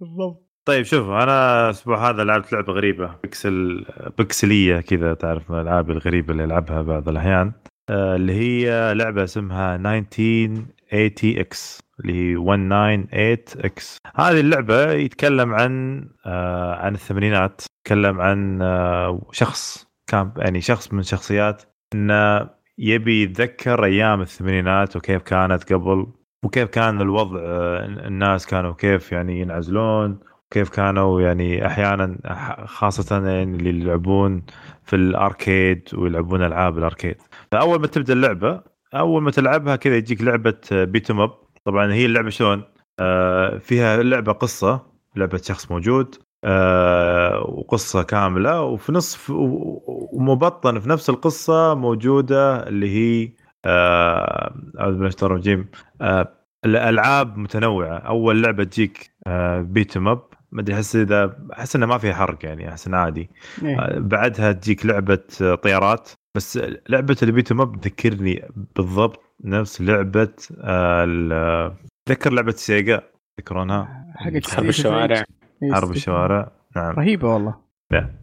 [0.00, 0.46] بالضبط.
[0.64, 3.84] طيب شوف أنا الأسبوع هذا لعبت لعبة غريبة بكسل
[4.18, 7.52] بكسليه كذا تعرف من الألعاب الغريبة اللي ألعبها بعض الأحيان
[7.90, 11.85] آه، اللي هي لعبة اسمها 1980 X.
[12.00, 19.86] اللي هي 198 X هذه اللعبة يتكلم عن آه، عن الثمانينات يتكلم عن آه، شخص
[20.06, 21.62] كان يعني شخص من شخصيات
[21.94, 26.06] إنه يبي يتذكر أيام الثمانينات وكيف كانت قبل
[26.44, 30.18] وكيف كان الوضع آه، الناس كانوا كيف يعني ينعزلون
[30.50, 32.18] كيف كانوا يعني أحيانا
[32.66, 34.42] خاصة يعني اللي يلعبون
[34.84, 37.16] في الأركيد ويلعبون ألعاب الأركيد.
[37.52, 38.62] فأول ما تبدأ اللعبة
[38.94, 42.62] أول ما تلعبها كذا يجيك لعبة بيتم اب طبعا هي اللعبة شلون؟
[43.00, 49.30] آه، فيها لعبة قصة لعبة شخص موجود آه، وقصة كاملة وفي نصف
[50.12, 53.32] ومبطن في نفس القصة موجودة اللي هي
[53.64, 55.66] آه، أعوذ بالله من الشيطان الرجيم.
[56.00, 56.32] آه،
[56.64, 57.98] الألعاب متنوعة.
[57.98, 59.10] أول لعبة تجيك
[59.58, 62.98] beat 'em up ما أدري أحس إذا أحس انها ما فيها حرق يعني أحس إنها
[63.00, 63.30] عادي.
[63.62, 63.78] إيه.
[63.80, 66.10] آه، بعدها تجيك لعبة آه، طيارات.
[66.34, 71.72] بس لعبة ال beat 'em up تذكرني بالضبط نفس لعبة آه، ال-
[72.08, 73.02] تذكر لعبة سيجا؟
[73.38, 75.24] تذكرونها؟ حقت حرب الشوارع.
[75.62, 76.50] إيه، حرب الشوارع.
[76.76, 76.94] نعم.
[76.94, 77.54] رهيبة والله.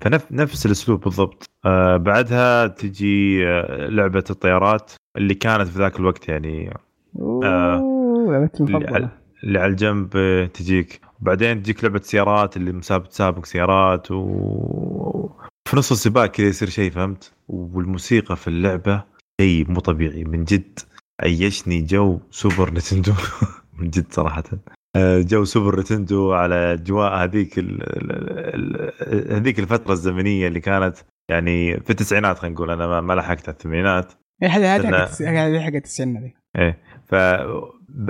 [0.02, 1.50] فنفس نفس الأسلوب بالضبط.
[1.66, 6.74] آه بعدها تجي آه لعبة الطيارات اللي كانت في ذاك الوقت يعني
[8.76, 9.10] اللي على,
[9.44, 10.10] اللي على الجنب
[10.54, 11.02] تجيك.
[11.22, 15.30] وبعدين تجيك لعبة سيارات اللي مسابق تسابق سيارات و
[15.70, 19.04] في نص السباق كذا يصير شيء فهمت؟ والموسيقى في اللعبة
[19.42, 20.80] شيء مو طبيعي من جد.
[21.22, 23.14] عيشني جو سوبر نتندو.
[23.80, 24.44] من جد صراحة.
[24.96, 30.98] آه، جو سوبر نتندو على أجواء هذيك ال- هذيك الفترة الزمنية اللي كانت
[31.30, 32.72] يعني في التسعينات خلينا نقول.
[32.72, 34.14] أنا ما- لحقت الثمانينات.
[34.44, 36.78] إيه، هذه هذه إنه- حقت هذه حقت التسعين هذه إيه.
[37.08, 37.16] ف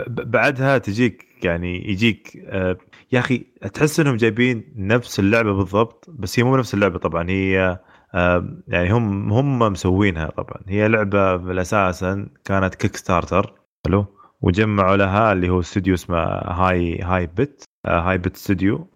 [0.10, 2.78] بعدها تجيك يعني يجيك آه،
[3.12, 3.38] يا أخي
[3.74, 7.30] تحس إنهم جايبين نفس اللعبة بالضبط بس هي مو نفس اللعبة طبعا.
[7.30, 7.80] هي
[8.68, 13.54] يعني هم هم مسوينها طبعا هي لعبة بالاساسا كانت Kickstarter
[13.86, 14.06] حلو
[14.42, 18.88] وجمعوا لها اللي هو استوديو اسمه Hi Hi-Bit Hi-Bit Studio.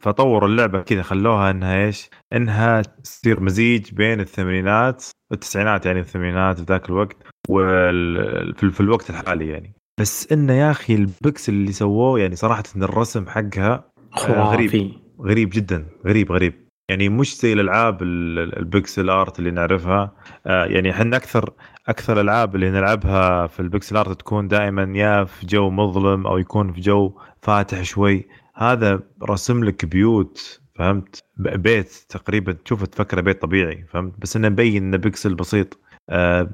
[0.00, 6.62] فطوروا اللعبة كذا خلوها إنها إيش؟ إنها تصير مزيج بين الثمانينات والتسعينات يعني الثمانينات في
[6.62, 7.16] ذاك الوقت
[7.48, 8.54] وال...
[8.54, 12.82] في, في الوقت الحالي يعني بس إنه يا أخي البكسل اللي سووه يعني صراحة إن
[12.82, 14.70] الرسم حقها غريب.
[14.70, 19.50] خرافي غريب جدا غريب غريب يعني مش زي الألعاب ال- ال- ال pixel art اللي
[19.50, 20.12] نعرفها.
[20.46, 21.52] آه، يعني إحنا أكثر
[21.88, 26.38] أكثر الألعاب اللي نلعبها في ال pixel art تكون دائما يا في جو مظلم أو
[26.38, 28.26] يكون في جو فاتح شوي.
[28.54, 34.82] هذا رسم لك بيوت فهمت؟ بيت تقريبا تشوف تفكره بيت طبيعي فهمت؟ بس إنه مبين
[34.84, 35.78] إنه بكسل بسيط.
[36.10, 36.50] آه،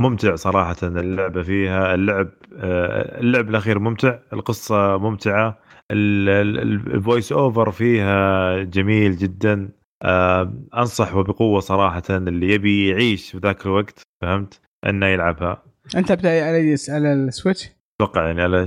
[0.00, 1.94] ممتع صراحة اللعبة فيها.
[1.94, 5.58] اللعب آه، اللعب الأخير ممتع القصة ممتعة.
[5.90, 9.68] ال voice over فيها جميل جدا.
[10.02, 15.62] آه، أنصح وبقوة صراحة اللي يبي يعيش في ذاك الوقت فهمت؟ انه يلعبها.
[15.96, 17.70] أنت بدا على على ال Switch؟
[18.00, 18.66] أتوقع يعني على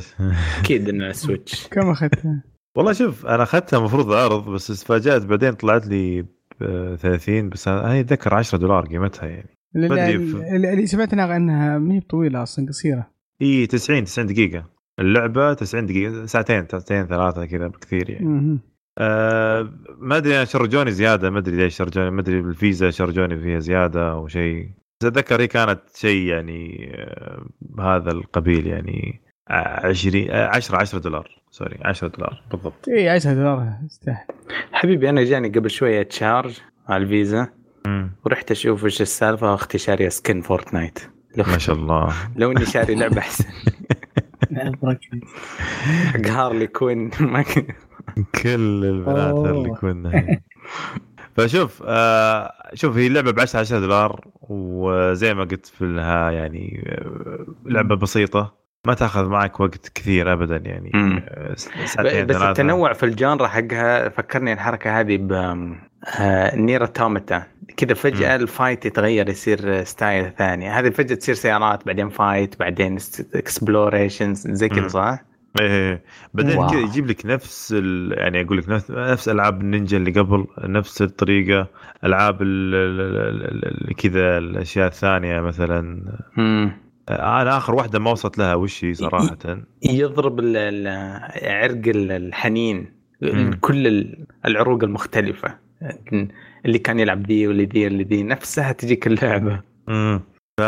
[0.59, 2.43] أكيد إنه Switch كم اخذتها؟
[2.77, 6.21] والله شوف أنا أخذتها المفروض عرض بس تفاجأت بعدين طلعت لي
[6.61, 9.49] ب 30 بس أنا أتذكر 10 دولار قيمتها يعني.
[9.75, 13.07] اللي اللي سمعت انها أنها ما هي طويله أصلا قصيرة.
[13.41, 14.65] إي 90 90 دقيقة.
[14.99, 18.59] اللعبة 90 دقيقة ساعتين ساعتين ثلاثة كذا بكثير يعني.
[18.97, 22.89] آه ما أدري أنا charge وني زيادة ما أدري ليش charge وني ما أدري بالفيزا
[22.89, 24.69] charge وني فيها زيادة أو شيء.
[25.01, 27.45] بس أتذكر هي كانت شيء يعني آه
[27.79, 31.37] هذا القبيل يعني 20 10 10 دولار.
[31.51, 32.89] sorry 10 دولار بالضبط.
[32.89, 34.25] اي 10 دولار يستاهل.
[34.71, 37.47] حبيبي أنا جاني قبل شوية charge على الفيزا.
[37.87, 38.11] مم.
[38.25, 40.99] ورحت أشوف إيش السالفة أختي شارية skin Fortnite
[41.37, 42.13] ما شاء الله.
[42.35, 43.45] لو إني شاري لعبة أحسن.
[46.13, 47.09] حق Harley Quinn.
[48.43, 49.35] كل البنات.
[49.35, 50.39] اللي كنا
[51.37, 56.83] فشوف آه شوف هي لعبة ب 10 10 دولار وزي ما قلت في لها يعني
[56.87, 58.66] آه، لعبة بسيطة.
[58.87, 61.23] ما تاخذ معك وقت كثير ابدا يعني مم.
[61.29, 62.49] آه، ساعتين بس ثلاثة.
[62.49, 65.31] التنوع في ال genre حقها فكرني الحركة هذه ب
[66.19, 67.43] آه، Nier Automata
[67.77, 72.97] كذا فجأة ال fight يتغير يصير style ثاني هذه فجأة تصير سيارات بعدين fight بعدين
[73.35, 74.87] explorations زي كذا مم.
[74.87, 75.23] صح؟
[75.61, 76.01] إيه
[76.33, 76.67] بعدين.
[76.67, 78.13] كذا يجيب لك نفس ال...
[78.17, 81.67] يعني أقول لك نفس, نفس ألعاب النينجا اللي قبل نفس الطريقة
[82.03, 82.75] ألعاب ال...
[82.75, 83.01] ال...
[83.01, 83.89] ال...
[83.89, 83.95] ال...
[83.95, 86.03] كذا الأشياء الثانية مثلا
[86.37, 86.86] مم.
[87.09, 89.37] أنا آخر واحدة ما وصلت لها وش هي صراحة؟
[89.83, 90.87] يضرب ال- ال-
[91.49, 92.91] عرق ال- الحنين.
[93.61, 95.57] كل ال- العروق المختلفة.
[96.65, 99.61] اللي كان يلعب ذي واللي ذي واللي ذي نفسها تجيك اللعبة.
[99.89, 100.21] امم
[100.59, 100.61] ف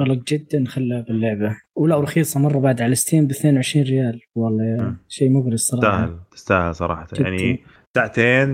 [0.00, 4.20] والله جدا خلى باللعبه ولا رخيصة مرة بعد على ستيم ب 22 ريال.
[4.34, 4.94] والله.
[5.08, 6.04] شيء مغري الصراحة.
[6.06, 7.06] تستاهل تستاهل صراحة.
[7.14, 7.28] جداً.
[7.28, 7.60] يعني
[7.96, 8.48] ساعتين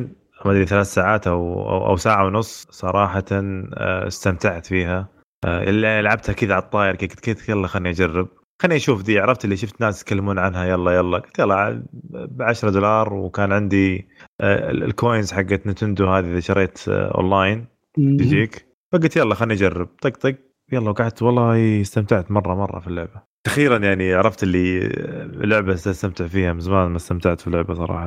[0.45, 5.09] ما أدري ثلاث ساعات أو أو, أو ساعة ونص صراحة آه، استمتعت فيها.
[5.45, 8.29] اللي لعبتها كذا على الطاير قلت كذا يلا خليني أجرب.
[8.63, 11.19] خليني أشوف ذي عرفت اللي شفت ناس يتكلمون عنها يلا يلا.
[11.19, 14.09] قلت يلا ب 10 دولار وكان عندي
[14.41, 17.67] آه، ال- ال coins حقت نتندو هذه إذا شريت آه، اونلاين
[17.99, 18.17] مم.
[18.17, 18.69] تجيك.
[18.93, 19.89] فقلت يلا خليني أجرب.
[20.03, 20.35] طق طق
[20.73, 23.23] يلا وقعدت والله استمتعت مرة مرة في اللعبة.
[23.47, 24.89] أخيرا يعني عرفت اللي
[25.35, 28.07] لعبة استمتع فيها من زمان ما استمتعت في اللعبة صراحة.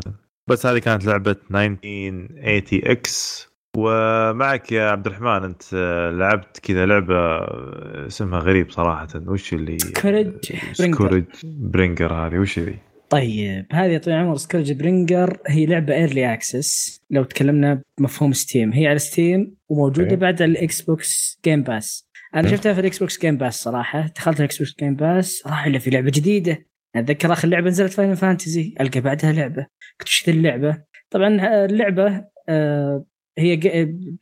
[0.50, 2.28] بس هذه كانت لعبة 1980
[2.92, 5.74] X ومعك يا عبد الرحمن انت
[6.14, 7.16] لعبت كذا لعبة
[8.08, 9.08] اسمها غريب صراحة.
[9.28, 10.74] وش اللي ScourgeBringer.
[10.74, 12.78] ScourgeBringer هذه؟ وش ذي؟
[13.10, 14.36] طيب هذه طويل العمر.
[14.36, 20.16] ScourgeBringer هي لعبة early access لو تكلمنا بمفهوم Steam هي على Steam وموجودة.
[20.16, 22.48] بعد على ال Xbox Game Pass أنا.
[22.48, 24.08] شفتها في ال Xbox Game Pass صراحة.
[24.16, 26.66] دخلت ال Xbox Game Pass راح إلا في لعبة جديدة.
[26.96, 29.68] أتذكر آخر لعبة نزلت Final Fantasy ألقى بعدها لعبة.
[30.00, 30.78] قلت ذي اللعبة؟
[31.10, 33.06] طبعا آه، اللعبة آه،
[33.38, 33.60] هي.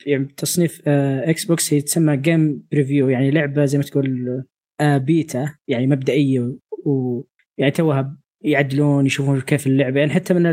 [0.05, 4.43] يعني تصنيف آه، Xbox هي تسمى game preview يعني لعبة زي ما تقول
[4.79, 7.21] آه، بيتا يعني مبدئية و
[7.57, 9.99] يعني توها يعدلون يشوفون كيف اللعبة.
[9.99, 10.45] يعني حتى من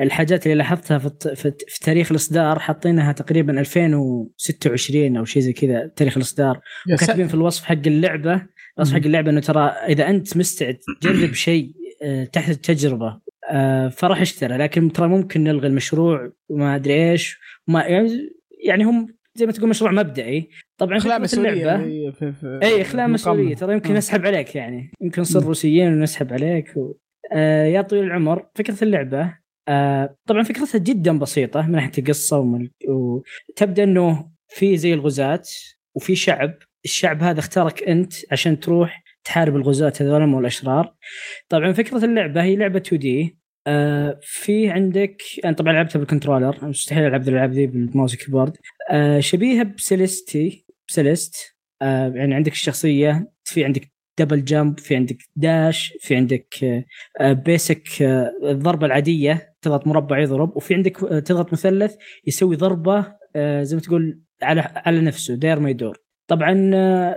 [0.00, 6.16] الحاجات اللي لاحظتها في, في تاريخ الإصدار حاطينها تقريبا 2026 أو شيء زي كذا تاريخ
[6.16, 6.60] الإصدار.
[6.92, 8.46] وكاتبين في الوصف حق اللعبة
[8.78, 13.20] الوصف حق اللعبة إنه ترى إذا أنت مستعد تجرب شيء آه، تحت التجربة.
[13.50, 17.38] آه، فراح اشتري لكن ترى ممكن نلغي المشروع وما أدري إيش.
[17.68, 18.30] وما يعني
[18.64, 20.48] يعني هم زي ما تقول مشروع مبدئي.
[20.78, 21.76] طبعا اخلاء مسؤولية
[22.62, 23.54] إي اخلاء مسؤولية.
[23.54, 24.90] ترى يمكن نسحب عليك يعني.
[25.00, 26.92] يمكن نصير روسيين ونسحب عليك و...
[27.32, 28.46] آه يا طويل العمر.
[28.54, 29.34] فكرة اللعبة
[29.68, 32.68] آه طبعا فكرتها جدا بسيطة من ناحية القصة ومن...
[32.88, 35.42] وتبدا إنه في زي الغزاة
[35.96, 36.54] وفي شعب.
[36.84, 40.94] الشعب هذا اختارك أنت عشان تروح تحارب الغزاة هذول والاشرار
[41.48, 47.06] طبعا فكرة اللعبة هي لعبة 2D آه في عندك أنا طبعا لعبتها بال controller مستحيل
[47.06, 48.56] ألعب الالعاب ذي بال mouse keyboard.
[48.90, 54.96] آه شبيهة ب Celeste ب Celeste آه يعني عندك الشخصية في عندك double jump في
[54.96, 56.54] عندك dash في عندك
[57.20, 61.94] آه basic آه الضربة العادية تضغط مربع يضرب وفي عندك آه تضغط مثلث
[62.26, 65.98] يسوي ضربة آه زي ما تقول على على نفسه داير ما يدور.
[66.28, 67.16] طبعا آه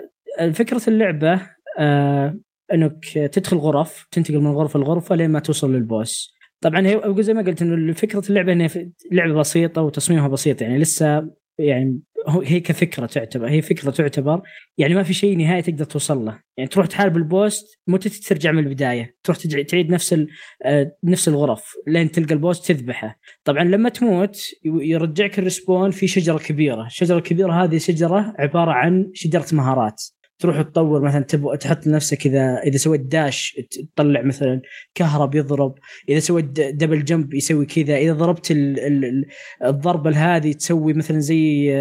[0.54, 2.38] فكرة اللعبة آه
[2.74, 6.36] إنك تدخل غرف تنتقل من غرفة لغرفة لين ما توصل للبوس.
[6.62, 8.70] طبعا هي زي ما قلت إنه فكره اللعبة إنها
[9.12, 14.42] لعبة بسيطة وتصميمها بسيط يعني لسه يعني هي كفكرة تعتبر هي فكرة تعتبر
[14.78, 16.40] يعني ما في شيء نهائي تقدر توصل له.
[16.58, 20.26] يعني تروح تحارب البوست مو ترجع من البداية تروح تعيد نفس
[20.66, 23.20] آه، نفس الغرف لين تلقى ال boss تذبحه.
[23.44, 26.86] طبعا لما تموت يرجعك ال respawn في شجرة كبيرة.
[26.86, 30.04] الشجره الكبيره هذه شجرة عبارة عن شجرة مهارات.
[30.40, 33.62] تروح تطور مثلا تبغى تحط لنفسك إذا إذا سويت dash
[33.96, 34.62] تطلع مثلا
[34.96, 35.76] كهرب يضرب.
[36.10, 37.98] إذا سويت double jump يسوي كذا.
[37.98, 39.26] إذا ضربت ال ال
[39.64, 41.74] الضربة هذه تسوي مثلا زي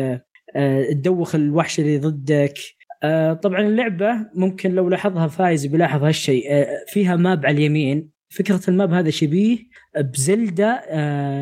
[0.56, 2.54] آه، تدوخ الوحش اللي ضدك.
[3.02, 6.44] آه، طبعا اللعبة ممكن لو لاحظها فايز بيلاحظ هالشيء.
[6.50, 8.10] آه، فيها map على اليمين.
[8.28, 9.58] فكرة ال map هذا شبيه
[9.96, 10.80] ب Zelda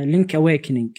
[0.05, 0.99] Link's Awakening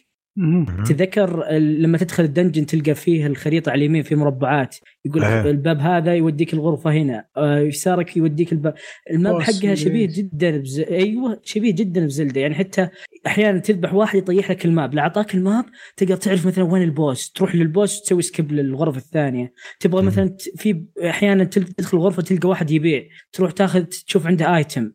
[0.85, 4.75] تذكر لما تدخل ال dungeon تلقى فيه الخريطة على اليمين في مربعات.
[5.05, 5.49] يقول أه.
[5.49, 7.25] الباب هذا يوديك الغرفة هنا.
[7.37, 8.73] آه، يسارك يوديك الباب.
[9.11, 10.79] ال map حقها شبيه جدا بز...
[10.79, 12.41] أيوه شبيه جدا ب Zelda.
[12.41, 12.89] يعني حتى
[13.27, 14.93] أحيانا تذبح واحد يطيح لك ال map.
[14.93, 15.65] لا أعطاك ال map
[15.97, 17.31] تقدر تعرف مثلا وين ال boss.
[17.31, 19.53] تروح لل boss تسوي skip للغرفة الثانية.
[19.79, 23.03] تبغى مثلا في أحيانا تدخل الغرفة تلقى واحد يبيع.
[23.31, 24.91] تروح تاخذ تشوف عنده ايتم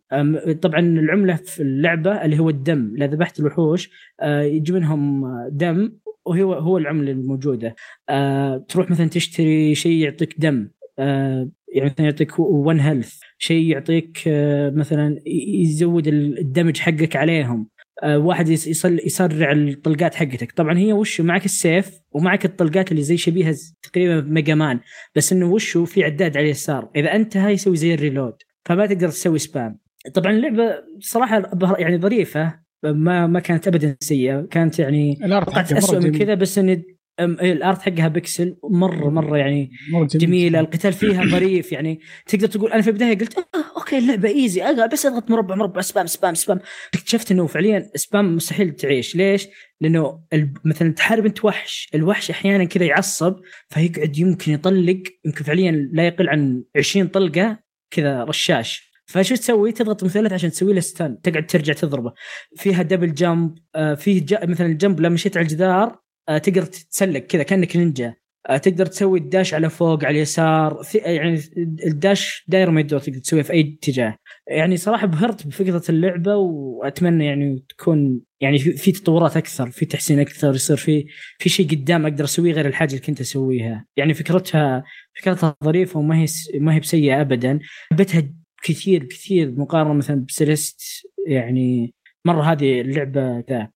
[0.63, 2.93] طبعا العملة في اللعبة اللي هو الدم.
[2.97, 3.91] إذا ذبحت الوحوش
[4.21, 5.93] آه، يجي منهم دم
[6.29, 7.75] وهو هو العمله الموجودة.
[8.09, 10.69] آه تروح مثلا تشتري شيء يعطيك دم.
[10.99, 17.69] آه يعني مثلا يعطيك 1 هيلث شيء يعطيك آه مثلا يزود الدمج حقك عليهم.
[18.03, 20.53] آه واحد يصل يسرع الطلقات حقتك.
[20.53, 24.81] طبعا هي وش معك السيف ومعك الطلقات اللي زي شبيهة تقريبا Mega Man.
[25.15, 26.91] بس إنه وش في عداد على اليسار.
[26.97, 29.79] إذا انتهى يسوي زي ال reload فما تقدر تسوي spam
[30.15, 31.43] طبعا اللعبة صراحة
[31.79, 32.68] يعني ظريفة.
[32.85, 34.47] ما ما كانت ابدا سيئة.
[34.51, 39.09] كانت يعني ال art اسوء من كذا بس اني إيه، ال art حقها بكسل مرة
[39.09, 40.61] مرة يعني مرة جميلة.
[40.61, 42.01] القتال فيها ظريف يعني.
[42.27, 43.45] تقدر تقول أنا في البداية قلت آه
[43.77, 46.59] okay اللعبة easy بس أضغط مربع مربع spam spam spam
[46.95, 49.17] اكتشفت إنه فعليا spam مستحيل تعيش.
[49.17, 49.47] ليش؟
[49.81, 50.21] لأنه
[50.65, 51.89] مثلا تحارب أنت وحش.
[51.95, 53.37] الوحش أحيانا كذا يعصب
[53.69, 57.59] فيقعد يمكن يطلق يمكن فعليا لا يقل عن 20 طلقة
[57.91, 58.88] كذا رشاش.
[59.09, 62.13] فشو تسوي؟ تضغط مثلث عشان تسوي له ستان تقعد ترجع تضربه.
[62.57, 67.43] فيها دبل جمب آه فيه مثلا الجمب لما مشيت على الجدار آه تقدر تتسلق كذا
[67.43, 68.15] كأنك نينجا.
[68.49, 70.83] آه تقدر تسوي الداش على فوق على اليسار.
[70.95, 71.41] يعني
[71.87, 74.17] الداش داير ما يدور تقدر تسويه في أي اتجاه.
[74.49, 80.55] يعني صراحة بهرت بفكرة اللعبة وأتمنى يعني تكون يعني في تطورات أكثر في تحسين أكثر
[80.55, 81.07] يصير في
[81.39, 83.87] في شيء قدام أقدر أسويه غير الحاجة اللي كنت أسويها.
[83.97, 87.59] يعني فكرتها فكرتها ظريفة وما هي ما هي بسيئة ابدا.
[87.93, 88.31] حبيتها
[88.63, 90.81] كثير كثير مقارنة مثلا ب Celeste
[91.27, 91.95] يعني
[92.25, 93.69] مرة هذه اللعبة ذا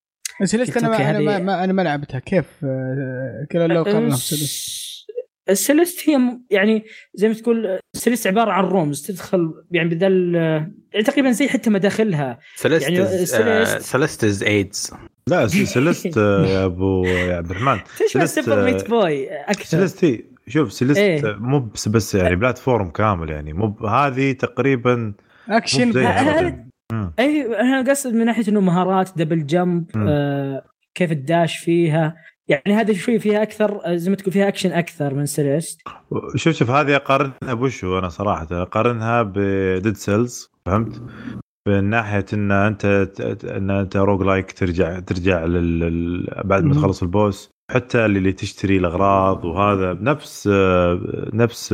[0.43, 2.19] Celeste أنا ما, أنا ما, أنا ما لعبتها.
[2.19, 4.17] كيف؟ آه، كذا لو قارنها
[5.49, 10.35] ال Celeste هي يعني زي ما تقول Celeste عبارة عن rooms تدخل يعني بدل
[10.93, 12.39] يعني تقريبا زي حتى مداخلها.
[12.55, 13.25] Celeste يعني
[13.79, 14.91] Celeste is AIDS.
[15.27, 17.79] لا Celeste آه، يا ابو يا عبد الرحمن.
[18.07, 19.63] تشبه Super Meat Boy أكثر.
[19.63, 23.53] Celeste هي شوف Celeste إيه؟ مو بس بس يعني platform كامل يعني.
[23.53, 25.13] مو هذه تقريبا
[25.49, 25.97] اكشن
[27.19, 30.65] اي أنا قصد من ناحية إنه مهارات double jump آه
[30.95, 32.15] كيف ال dash فيها.
[32.47, 35.81] يعني هذا شوي فيها أكثر آه، زي ما تقول فيها اكشن أكثر من Celeste.
[36.35, 38.47] شوف شوف هذه أقارنها بوشو أنا صراحة.
[38.51, 41.01] أقارنها ب Dead Cells فهمت؟
[41.67, 42.85] من ناحية إن أنت
[43.45, 46.41] إن أنت roguelike ترجع ترجع لل...
[46.43, 47.51] بعد ما تخلص ال boss.
[47.71, 50.49] حتى اللي تشتري الأغراض وهذا نفس
[51.33, 51.73] نفس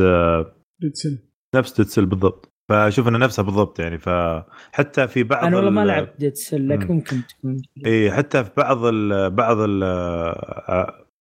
[0.80, 1.18] Dead Cells
[1.56, 2.52] نفس Dead Cells بالضبط.
[2.68, 3.98] فأشوف إنه نفسها بالضبط يعني.
[3.98, 7.62] فحتى في بعض أنا والله ما لعبت Dead Cells لكن ممكن تكون.
[7.86, 9.82] اي حتى في بعض ال بعض ال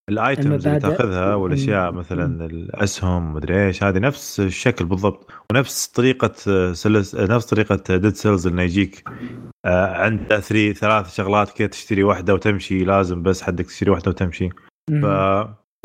[0.10, 6.34] ال items اللي تاخذها والأشياء مثلا الأسهم مدري إيش هذه نفس الشكل بالضبط ونفس طريقة
[6.74, 9.04] Cells نفس طريقة Dead Cells انه يجيك.
[9.66, 14.50] آه، عند three ثلاث شغلات كذا تشتري واحدة وتمشي لازم بس حدك تشتري واحدة وتمشي.
[14.90, 15.06] ف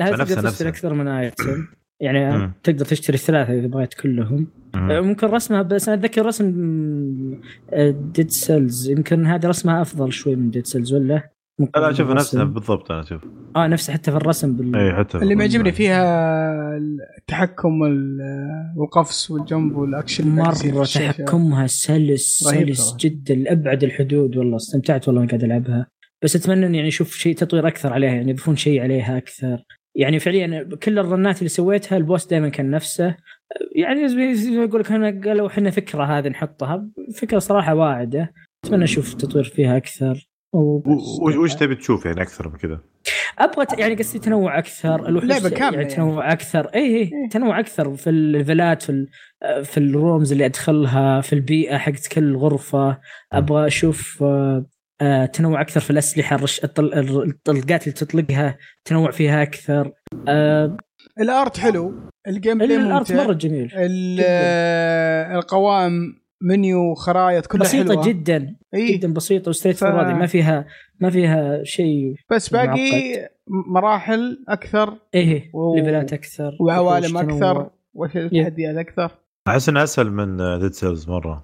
[0.00, 0.68] فنفسها نفسها.
[0.68, 1.66] أكثر من item
[2.00, 2.52] يعني مم.
[2.62, 4.46] تقدر تشتري الثلاثه إذا بغيت كلهم.
[4.74, 4.90] مم.
[4.90, 6.50] آه، ممكن رسمها بس أنا أتذكر رسم
[8.14, 12.90] Dead Cells يمكن هذا رسمها أفضل شوي من Dead Cells ولا؟ لا أشوف نفسها بالضبط
[12.90, 13.24] أنا أشوف
[13.57, 14.76] آه نفسها حتى في الرسم بال...
[14.76, 16.76] اي حتى اللي معجبني فيها
[17.18, 17.80] التحكم
[18.76, 24.36] والقفز والجنب والأكشن مرة تحكمها سلس سلس جدا لأبعد الحدود.
[24.36, 25.86] والله استمتعت والله قاعد ألعبها.
[26.22, 29.64] بس أتمنى إني يعني أشوف شيء تطوير أكثر عليها يعني يضيفون شيء عليها أكثر.
[29.96, 33.16] يعني فعليا كل الرنات اللي سويتها البوس دائما كان نفسه.
[33.76, 36.88] يعني زي ما أقول لك أنا قالوا إحنا فكرة هذه نحطها.
[37.16, 38.32] فكرة صراحة واعدة.
[38.64, 40.28] أتمنى أشوف تطوير فيها أكثر.
[40.55, 42.80] وش تبي تشوف يعني أكثر من كذا؟
[43.38, 45.94] أبغى يعني قصدي تنوع أكثر لعبة كاملة يعني.
[45.94, 46.66] تنوع أكثر.
[46.66, 47.28] اي اي إيه.
[47.30, 49.07] تنوع أكثر في الليفلات في
[49.64, 52.98] في ال rooms اللي أدخلها في البيئة حقت كل غرفة.
[53.32, 54.66] أبغى أشوف آه،
[55.00, 56.64] آه، تنوع أكثر في الأسلحة الرش...
[56.64, 59.92] الطلقات اللي تطلقها تنوع فيها أكثر.
[60.28, 60.76] آه،
[61.20, 63.70] ال art حلو ال gameplay ال art مرة جميل
[65.36, 68.09] القوائم منيو خرائط كلها بسيطة حلوة.
[68.09, 69.84] جدا إيه؟ جدا بسيطة و straight f...
[69.84, 70.66] ما فيها
[71.01, 75.76] ما فيها شيء بس باقي مراحل أكثر إيه و...
[75.76, 79.11] ليفلات أكثر وعوالم أكثر وتحديات أكثر.
[79.49, 81.42] أحس انها أسهل من Dead Cells مرة.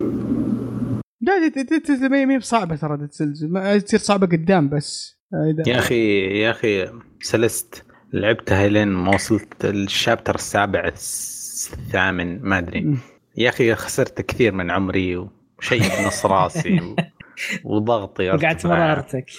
[1.21, 3.47] لا Dead Cells ما هي بصعبة ترى Dead Cells
[3.85, 5.21] تصير صعبة قدام بس
[5.67, 6.87] يا أخي يا أخي
[7.21, 12.97] Celeste لعبتها لين ما وصلت ال chapter السابع الثامن ما أدري.
[13.37, 15.17] يا أخي خسرت كثير من عمري
[15.59, 16.97] وشيء بنص راسي و...
[17.65, 19.31] وضغطي وقعت مرارتك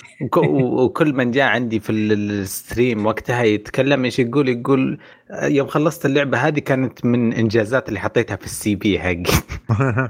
[0.47, 4.99] وكل من جاء عندي في ال stream وقتها يتكلم إيش يقول؟ يقول
[5.43, 9.23] يوم خلصت اللعبة هذه كانت من إنجازات اللي حطيتها في ال CV حقي.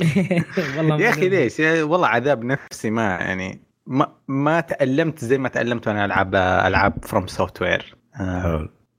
[0.78, 5.88] والله يا أخي ليش؟ والله عذاب نفسي ما يعني ما ما تألمت زي ما تألمت
[5.88, 7.96] وأنا ألعب ألعاب FromSoftware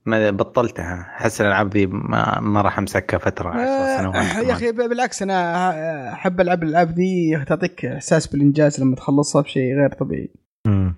[0.06, 1.06] ما بطلتها.
[1.16, 6.40] أحس الألعاب ذي ما, ما راح أمسكها فترة عشر سنوات يا أخي بالعكس أنا أحب
[6.40, 10.30] ألعب الألعاب ذي تعطيك إحساس بالإنجاز لما تخلصها بشيء غير طبيعي.
[10.66, 10.94] امم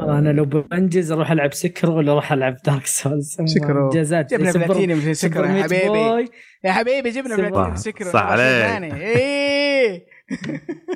[0.00, 3.36] أنا لو بنجز أروح ألعب Sekiro ولا أروح ألعب Dark Souls.
[3.54, 4.34] Sekiro إنجازات.
[4.34, 6.30] جبنا بلاتينيوم في Sekiro يا حبيبي.
[6.64, 8.94] يا حبيبي جبنا بلاتينيوم في Sekiro صح عليك.
[8.94, 10.06] إيه.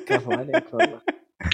[0.07, 1.01] كفو عليك والله.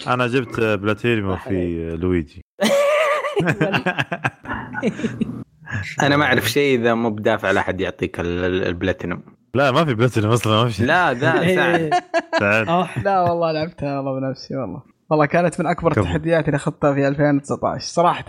[0.15, 2.45] أنا جبت بلاتينيوم في لويجي.
[6.07, 9.23] أنا ما أعرف شيء إذا مو بدافع لا أحد يعطيك البلاتينوم.
[9.55, 11.91] لا ما في بلاتينوم أصلا ما في لا ذا إيه.
[12.39, 12.71] سعد.
[13.05, 14.83] لا والله لعبتها والله بنفسي والله.
[15.11, 18.25] والله كانت من أكبر التحديات اللي أخذتها في 2019 صراحة.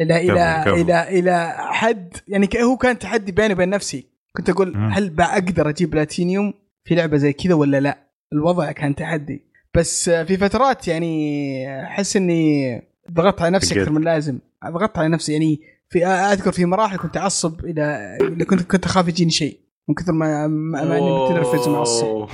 [0.00, 4.06] إلى إلى إلى إلى حد يعني هو كان تحدي بيني وبين نفسي.
[4.36, 7.98] كنت أقول هل بقدر أجيب بلاتينيوم في لعبة زي كذا ولا لا؟
[8.32, 9.50] الوضع كان تحدي.
[9.74, 12.82] بس في فترات يعني أحس إني
[13.12, 17.16] ضغطت على نفسي أكثر من اللازم ضغطت على نفسي يعني في أذكر في مراحل كنت
[17.16, 18.18] أعصب إلى
[18.50, 22.06] كنت كنت أخاف يجيني شيء من كثر ما ما أني متنرفز ومعصب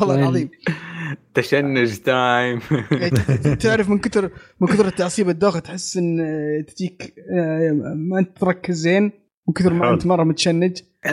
[0.00, 0.50] والله العظيم.
[1.34, 2.60] تشنج دايم
[3.60, 6.18] تعرف من كثر من كثر التعصيب الدوخة تحس إن
[6.68, 7.14] تجيك
[7.94, 9.02] ما أنت تركز زين
[9.48, 10.78] من كثر ما أنت مرة متشنج.
[11.02, 11.08] ف...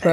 [0.00, 0.08] ف...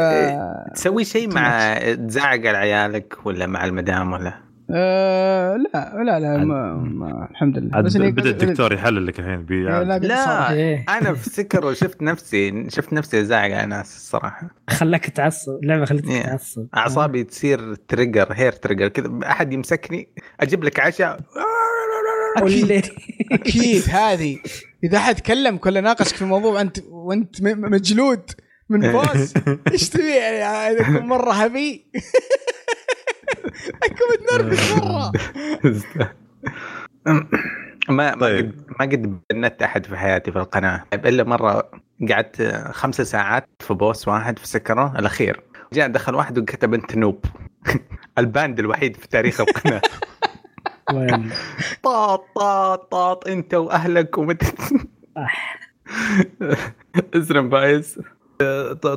[0.73, 6.73] تسوي شيء مع تزعق على عيالك ولا مع المدام ولا؟ آه لا لا لا ما
[6.73, 7.81] ما الحمد لله.
[7.81, 10.85] بس بدأ الدكتور يحلل لك الحين بي لا, لا إيه.
[10.89, 14.49] أنا في سكر وشفت نفسي شفت نفسي ازعق على ناس الصراحة.
[14.69, 16.23] خلاك تعصب اللعبه خلتك إيه.
[16.23, 16.67] تعصب.
[16.77, 20.07] أعصابي تصير تريجر هير تريجر كذا أحد يمسكني
[20.39, 21.19] أجيب لك عشاء.
[22.37, 22.83] أكيد.
[23.31, 24.37] أكيد هذه.
[24.83, 28.31] إذا أحد تكلم كل ناقشك في موضوع أنت وأنت مجلود
[28.69, 29.33] من فوز.
[29.71, 31.85] إيش تبي يعني؟ مرة هبي.
[33.83, 34.07] أكون
[34.39, 35.11] متنرفز مرة.
[37.89, 38.61] ما طيب.
[38.79, 40.83] ما قد بندت أحد في حياتي في القناة.
[40.93, 41.71] إلا مرة
[42.11, 44.99] قعدت خمسة ساعات في boss واحد في Sekiro.
[44.99, 45.41] الأخير.
[45.73, 47.25] جاء دخل واحد وكتب أنت noob.
[48.17, 49.81] ال ban الوحيد في تاريخ القناة.
[51.83, 54.43] طاط طاط طاط أنت وأهلك ومت
[57.15, 57.99] اسلم فايز.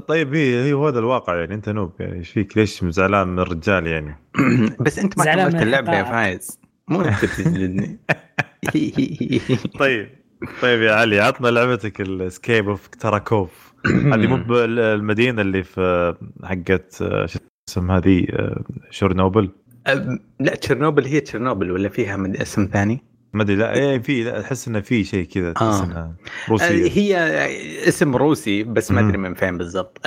[0.09, 3.39] طيب هي هي هو هذا الواقع يعني أنت noob يعني إيش فيك؟ ليش زعلان من
[3.39, 4.17] الرجال يعني؟
[4.81, 6.03] بس أنت ما كملت من اللعبه يا.
[6.03, 6.61] فايز.
[6.89, 7.99] مو أنت تجلدني.
[9.81, 10.09] طيب
[10.63, 13.73] طيب يا علي عطنا لعبتك ال Escape from Tarkov
[14.13, 16.15] هذه مو بالمدينة اللي في
[16.45, 19.51] حقت آه، شو اسم هذه آه، شورنوبل
[20.41, 24.41] لا تشيرنوبل هي تشيرنوبل ولا فيها من اسم ثاني؟ ما أدري لا إيه في لا
[24.41, 25.85] أحس إنه في شيء كذا تحس آه.
[25.85, 27.17] انها آه، روسيه هي
[27.89, 29.01] اسم روسي بس ما.
[29.01, 29.99] أدري من فين بالضبط.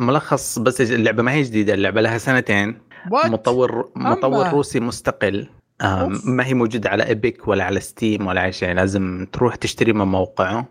[0.00, 2.78] الملخص بس اللعبة ما هي جديدة اللعبة لها سنتين
[3.10, 4.50] وات مطور مطور أما.
[4.50, 5.48] روسي مستقل
[5.80, 6.26] أوف.
[6.26, 10.04] ما هي موجودة على Epic ولا على Steam ولا على شيء لازم تروح تشتري من
[10.04, 10.68] موقعه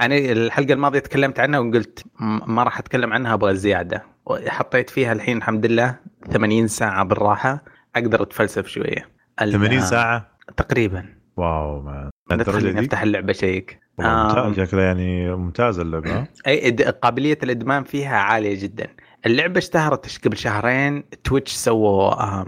[0.00, 2.04] أنا الحلقة الماضية تكلمت عنها وقلت
[2.46, 4.04] ما راح أتكلم عنها أبغى زيادة
[4.46, 5.96] حطيت فيها الحين الحمد لله
[6.32, 7.64] 80 ساعة بالراحة
[7.96, 11.04] أقدر أتفلسف شوية 80 ساعة؟ تقريبا.
[11.36, 13.80] wow ما لا الدرجه تخليني دي؟ أفتح اللعبة شيك.
[14.00, 14.04] آم.
[14.06, 18.86] ممتاز شكلها يعني ممتازة اللعبة؟ أي قابلية الإدمان فيها عالية جدا.
[19.26, 22.44] اللعبة اشتهرت قبل شهرين؟ Twitch سووا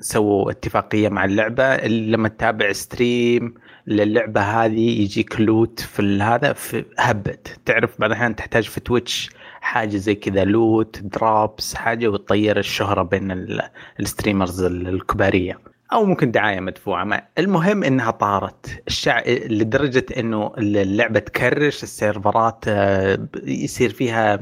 [0.00, 1.76] سووا اتفاقية مع اللعبة.
[1.86, 3.54] لما تتابع stream
[3.86, 9.96] للعبة هذه يجيك loot في هذا في هبت تعرف بعض الأحيان تحتاج في Twitch حاجة
[9.96, 13.62] زي كذا loot drops حاجة وتطير الشهرة بين ال-
[14.00, 15.58] ال streamers ال- الكبارية.
[15.92, 17.04] أو ممكن دعاية مدفوعة.
[17.04, 18.82] ما المهم إنها طارت.
[18.88, 19.22] الشع...
[19.28, 24.40] لدرجة إنه اللعبة ت crash السيرفرات آه، يصير فيها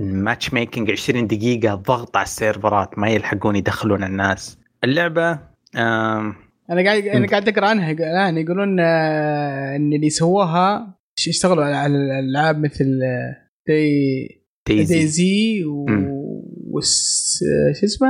[0.00, 4.58] matchmaking 20 دقيقة ضغط على السيرفرات ما يلحقون يدخلون الناس.
[4.84, 5.30] اللعبة
[5.76, 6.34] آم،
[6.70, 7.90] أنا قاعد أنا قاعد أقرأ عنها.
[7.90, 13.36] الآن يقولون آه، إن اللي سووها اشتغلوا على الألعاب مثل آه،
[13.68, 16.08] دي دايزي دايزي و مم.
[16.70, 17.44] وس
[17.98, 18.04] شو؟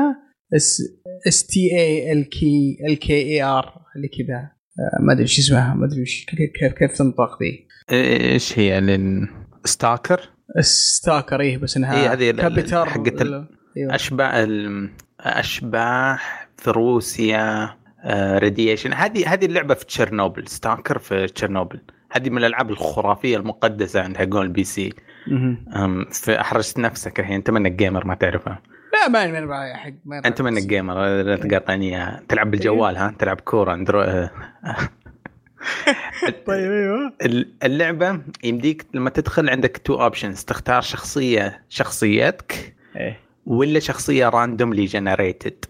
[0.56, 0.82] اس
[1.28, 4.36] اس تي اي ال كي ال كي اي ار اللي كذا.
[4.36, 7.66] آه، ما أدري شو اسمها ما أدري وش كيف كيف, كيف تنطق ذي.
[7.92, 9.28] إيش هي لين
[9.64, 10.20] ستاكر
[10.60, 13.94] ستاكر إيه بس إنها إيه، هذه كابيتال حقت إيوه.
[13.94, 14.46] أشباح
[15.20, 17.74] أشباح في روسيا
[18.38, 21.80] راديشن هذه هذه اللعبة في تشيرنوبل ستاكر في تشيرنوبل.
[22.12, 24.92] هذه من الألعاب الخرافية المقدسة عند حقون ال PC
[25.26, 25.64] مهم.
[25.76, 28.62] أم، في أحرجت نفسك الحين أنت منك gamer ما تعرفها.
[29.02, 32.22] لا ما ما حق ما أنت منك gamer لا تقاطعني إياها.
[32.28, 34.30] تلعب بالجوال ها؟ تلعب كورة اندرو آه.
[36.46, 37.12] طيب أيوه.
[37.22, 43.20] ال- اللعبة يمديك لما تدخل عندك two options تختار شخصية شخصيتك إيه.
[43.46, 45.64] ولا شخصية randomly generated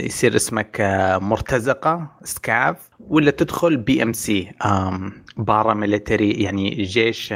[0.00, 4.52] يصير اسمك آه، مرتزقة scav ولا تدخل PMC
[5.36, 7.34] paramilitary يعني جيش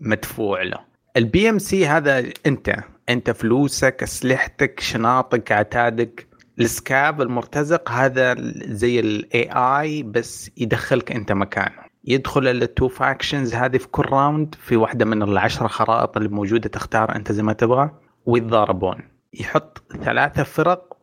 [0.00, 0.78] مدفوع له.
[1.16, 2.76] ال PMC هذا أنت.
[3.08, 6.26] أنت فلوسك أسلحتك شناطك عتادك
[6.60, 8.34] السكاف المرتزق هذا
[8.68, 11.84] زي ال AI بس يدخلك أنت مكانه.
[12.04, 17.16] يدخل التو factions هذه في كل round في واحدة من العشر خرائط اللي موجودة تختار
[17.16, 17.90] أنت زي ما تبغى
[18.26, 18.96] ويتضاربون.
[19.34, 20.96] يحط ثلاثة فرق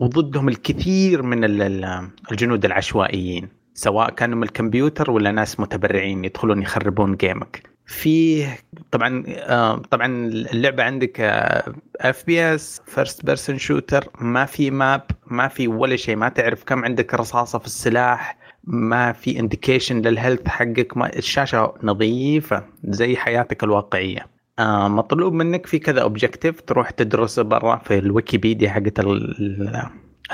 [0.00, 6.62] وضدهم الكثير من ال- ال- الجنود العشوائيين سواء كانوا من الكمبيوتر ولا ناس متبرعين يدخلون
[6.62, 8.58] يخربون game ك فيه
[8.90, 11.20] طبعا آه، طبعا اللعبة عندك
[12.00, 17.14] FPS first person shooter ما في map ما في ولا شيء ما تعرف كم عندك
[17.14, 24.26] رصاصة في السلاح ما في indication لل health حقك ما الشاشة نظيفة زي حياتك الواقعية.
[24.58, 29.82] آه مطلوب منك في كذا objective تروح تدرسه برا في الويكيبيديا حقت ال-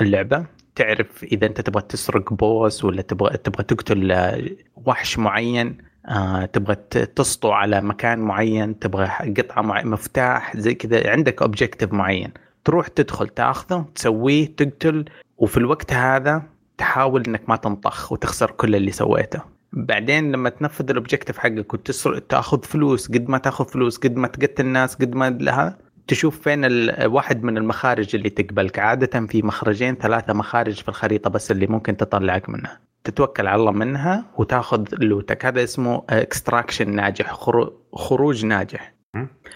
[0.01, 0.45] اللعبة
[0.75, 4.49] تعرف إذا أنت تبغى تسرق boss ولا تبغى تبغى تقتل آه،
[4.85, 5.77] وحش معين.
[6.09, 6.75] آه تبغى
[7.15, 12.31] تسطو على مكان معين تبغى قطعة مع مفتاح زي كذا عندك objective معين.
[12.65, 15.05] تروح تدخل تاخذه تسويه تقتل
[15.37, 16.43] وفي الوقت هذا
[16.77, 19.41] تحاول إنك ما تنطخ وتخسر كل اللي سويته.
[19.73, 24.27] بعدين لما تنفذ ال objective حقك وتسرق تاخذ فلوس قد ما تاخذ فلوس قد ما
[24.27, 25.77] تقتل الناس قد ما لها
[26.07, 28.79] تشوف فين ال- واحد من المخارج اللي تقبلك.
[28.79, 32.79] عادة في مخرجين ثلاثة مخارج في الخريطة بس اللي ممكن تطلعك منها.
[33.05, 35.45] تتوكل على الله منها وتاخذ loot ك.
[35.45, 38.93] هذا اسمه extraction ناجح خرو- خروج ناجح.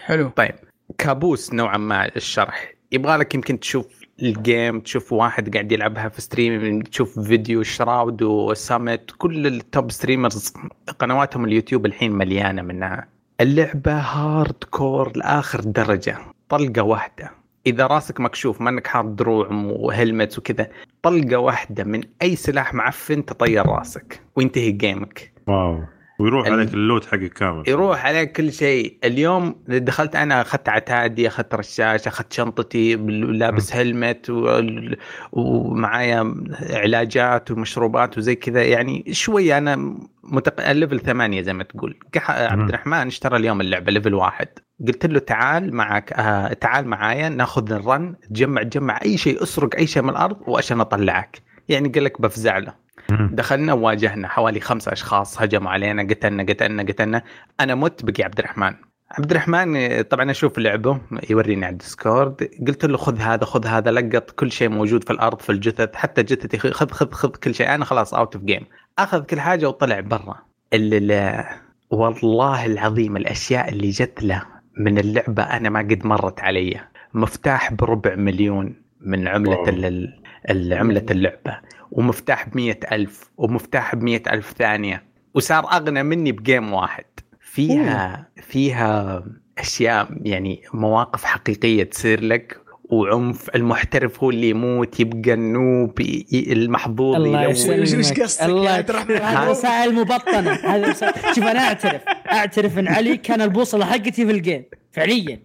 [0.04, 0.28] حلو.
[0.28, 0.54] طيب
[0.98, 6.20] كابوس نوعا ما الشرح يبغى لك يمكن تشوف ال game تشوف واحد قاعد يلعبها في
[6.20, 10.52] stream تشوف فيديو شراود وسمت كل ال top streamers
[10.98, 13.08] قنواتهم اليوتيوب الحين مليانة منها.
[13.40, 17.30] اللعبة hardcore لآخر درجة طلقة واحدة.
[17.66, 20.68] إذا راسك مكشوف ما إنك حاط دروع و helmets وكذا
[21.02, 25.32] طلقة واحدة من أي سلاح معفن تطير راسك وينتهي game ك.
[25.46, 25.80] wow.
[26.20, 28.98] ويروح ال- عليك ال loot حقك كامل يروح عليك كل شيء.
[29.04, 34.96] اليوم دخلت أنا أخذت عتادي أخذت رشاش أخذت شنطتي لابس helmet وال-
[35.32, 36.34] ومعايا
[36.70, 38.62] علاجات ومشروبات وزي كذا.
[38.62, 40.68] يعني شوي أنا متق...
[40.68, 41.96] ال level ثمانية زي ما تقول.
[42.28, 44.48] عبد الرحمن اشترى اليوم اللعبة level واحد.
[44.86, 49.76] قلت له تعال معك آه تعال معايا ناخذ ال run تجمع تجمع أي شيء اسرق
[49.76, 51.38] أي شيء من الأرض وعشان أطلعك.
[51.68, 52.74] يعني قال لك بفزع له.
[53.10, 57.22] دخلنا وواجهنا حوالي خمسة أشخاص هجموا علينا قتلنا قتلنا قتلنا.
[57.60, 58.74] أنا مت بقي عبد الرحمن.
[59.10, 61.00] عبد الرحمن طبعا أشوف لعبه
[61.30, 62.50] يوريني على الديسكورد.
[62.68, 66.22] قلت له خذ هذا خذ هذا لقط كل شيء موجود في الأرض في الجثث حتى
[66.22, 67.74] جثتي خذ خذ خذ كل شيء.
[67.74, 68.66] أنا خلاص out of game
[68.98, 70.36] أخذ كل حاجة وطلع برا.
[70.72, 71.48] اللي لا
[71.90, 76.80] والله العظيم الأشياء اللي جت له من اللعبة أنا ما قد مرت علي.
[77.14, 79.68] مفتاح بربع مليون من عملة واو.
[79.68, 80.14] ال-
[80.50, 81.58] ال- عملة اللعبة
[81.90, 85.02] ومفتاح بمية ألف ومفتاح بمية ألف ثانية
[85.34, 87.04] وصار أغنى مني بجيم واحد.
[87.40, 89.24] فيها فيها
[89.58, 92.60] أشياء يعني مواقف حقيقية تصير لك
[92.90, 96.00] وعنف المحترف هو اللي يموت يبقى النوب
[96.32, 102.02] المحظوظ الله وش- قصدك؟ الله الرحمن؟ هذه رسائل مبطنه هذه رسائل شوف أنا أعترف.
[102.32, 105.42] أعترف إن علي كان البوصلة حقتي في الجيم فعليا.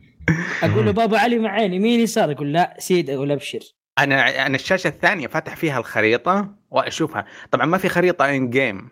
[0.63, 3.59] أقول له بابا علي معين يمين يسار يقول لا سيد أقول أبشر.
[3.99, 7.25] أنا أنا الشاشة الثانية فاتح فيها الخريطة وأشوفها.
[7.51, 8.89] طبعا ما في خريطة ان جيم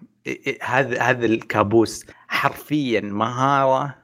[0.62, 4.03] هذا هذا الكابوس حرفيا مهارة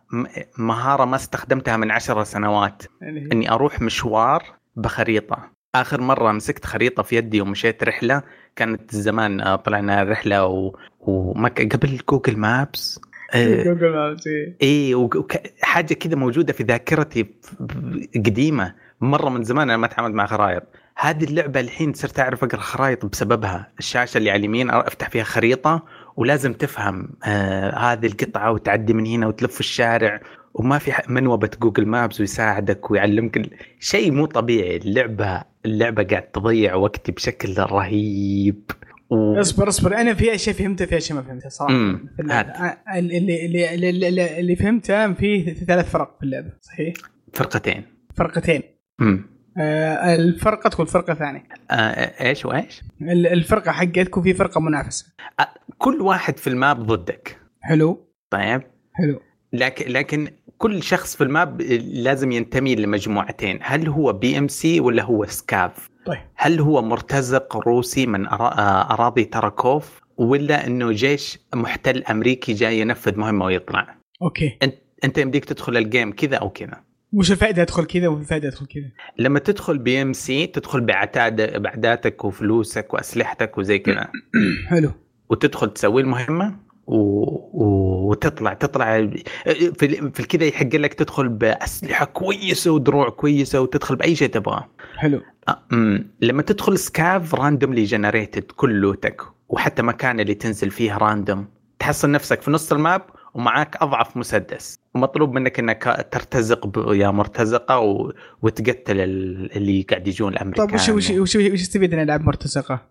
[0.57, 2.84] مهارة ما استخدمتها من عشر سنوات.
[3.01, 4.43] يعني إني أروح مشوار
[4.76, 5.49] بخريطة.
[5.76, 8.22] آخر مرة مسكت خريطة في يدي ومشيت رحلة
[8.55, 10.76] كانت زمان آه، طلعنا رحلة و...
[10.99, 11.76] ومك...
[11.76, 12.99] قبل جوجل مابس
[13.36, 14.55] جوجل مابس إيه.
[14.62, 17.26] إيه وك- وك- حاجة كذا موجودة في ذاكرتي
[18.16, 20.64] قديمة مرة من زمان أنا ما تعاملت مع خرائط.
[20.97, 23.72] هذه اللعبة الحين صرت أعرف أقرأ خرائط بسببها.
[23.80, 25.84] الشاشة اللي على اليمين أفتح فيها خريطة
[26.20, 30.22] ولازم تفهم آه هذه القطعة وتعدي من هنا وتلف الشارع
[30.53, 33.49] وما في منوبه جوجل مابس ويساعدك ويعلمك
[33.80, 38.72] شيء مو طبيعي اللعبة اللعبة قاعد تضيع وقتي بشكل رهيب.
[39.09, 39.39] و...
[39.39, 42.24] اصبر اصبر أنا في أشياء فهمتها في أشياء ما فهمتها صراحة في.
[42.30, 42.47] هات.
[42.47, 46.93] آه، اللي اللي اللي, اللي, اللي فهمته في ثلاث فرق في اللعبة صحيح؟
[47.34, 47.84] فرقتين.
[48.15, 48.61] فرقتين.
[49.01, 49.26] امم
[49.57, 51.43] آه الفرقة تكون فرقة ثانية.
[51.72, 51.76] آه
[52.30, 55.05] إيش وإيش؟ ال- الفرقة حقتك وفي فرقة منافسة.
[55.80, 57.38] كل واحد في ال map ضدك.
[57.61, 58.07] حلو.
[58.30, 58.61] طيب.
[58.93, 59.19] حلو.
[59.53, 60.27] لكن لكن
[60.57, 61.61] كل شخص في ال map
[61.93, 63.59] لازم ينتمي لمجموعتين.
[63.61, 66.19] هل هو PMC ولا هو سكاف؟ طيب.
[66.36, 73.17] هل هو مرتزق روسي من آه، أراضي تاركوف ولا إنه جيش محتل أمريكي جاي ينفذ
[73.17, 74.57] مهمة ويطلع؟ okay.
[74.63, 76.84] انت أنت يمديك تدخل ال game كذا أو كذا.
[77.13, 82.93] وش الفائدة أدخل كذا وش الفائدة أدخل كذا؟ لما تدخل PMC تدخل بعتاد بعداتك وفلوسك
[82.93, 84.07] وأسلحتك وزي كذا.
[84.67, 84.91] حلو.
[85.30, 86.55] وتدخل تسوي المهمة
[86.88, 86.95] و...
[86.95, 88.09] و...
[88.09, 89.07] وتطلع تطلع
[89.45, 94.67] في, في الكذا يحق لك تدخل بأسلحة كويسة ودروع كويسة وتدخل بأي شيء تبغاه
[94.97, 95.21] حلو
[95.73, 101.47] أمم، لما تدخل سكاف randomly generated كل loot ك وحتى مكان اللي تنزل فيه random
[101.80, 103.01] تحصل نفسك في نص ال map
[103.34, 106.88] ومعاك أضعف مسدس ومطلوب منك إنك ترتزق.
[106.93, 108.13] يا مرتزقة و...
[108.41, 112.82] وتقتل ال- اللي قاعد يجون الامريكان طيب وش وش وش وش يستفيد ان العب مرتزقة؟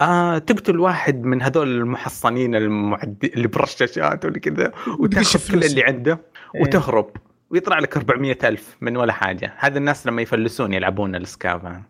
[0.00, 3.30] آه تقتل واحد من هذول المحصنين المعد...
[3.34, 5.64] اللي برشاشات ولا كذا وتاخذ كل.
[5.64, 6.20] اللي عنده
[6.54, 6.62] إيه.
[6.62, 7.10] وتهرب
[7.50, 11.82] ويطلع لك 400 ألف من ولا حاجة هذا الناس لما يفلسون يلعبون السكاف.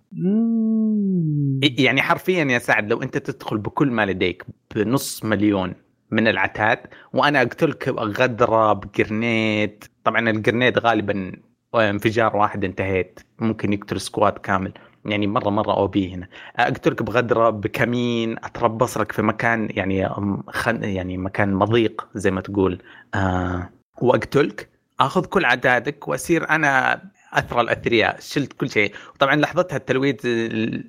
[1.62, 5.74] يعني حرفيا يا سعد لو أنت تدخل بكل ما لديك بنص مليون
[6.10, 6.78] من العتاد
[7.12, 11.32] وأنا أقتلك غدرة ب grenade طبعا ال grenade غالبا
[11.74, 14.72] انفجار واحد انتهيت ممكن يقتل squad كامل
[15.04, 16.28] يعني مرة مرة OP هنا.
[16.56, 20.08] اقتلك بغدرة بكمين أتربص لك في مكان يعني
[20.48, 22.82] خن يعني مكان مضيق زي ما تقول.
[23.14, 23.70] آه
[24.02, 24.68] وأقتلك
[25.00, 28.16] أخذ كل عتادك واصير أنا اثرى الأثرياء.
[28.20, 28.94] شلت كل شيء.
[29.18, 30.26] طبعا لحظتها التلويت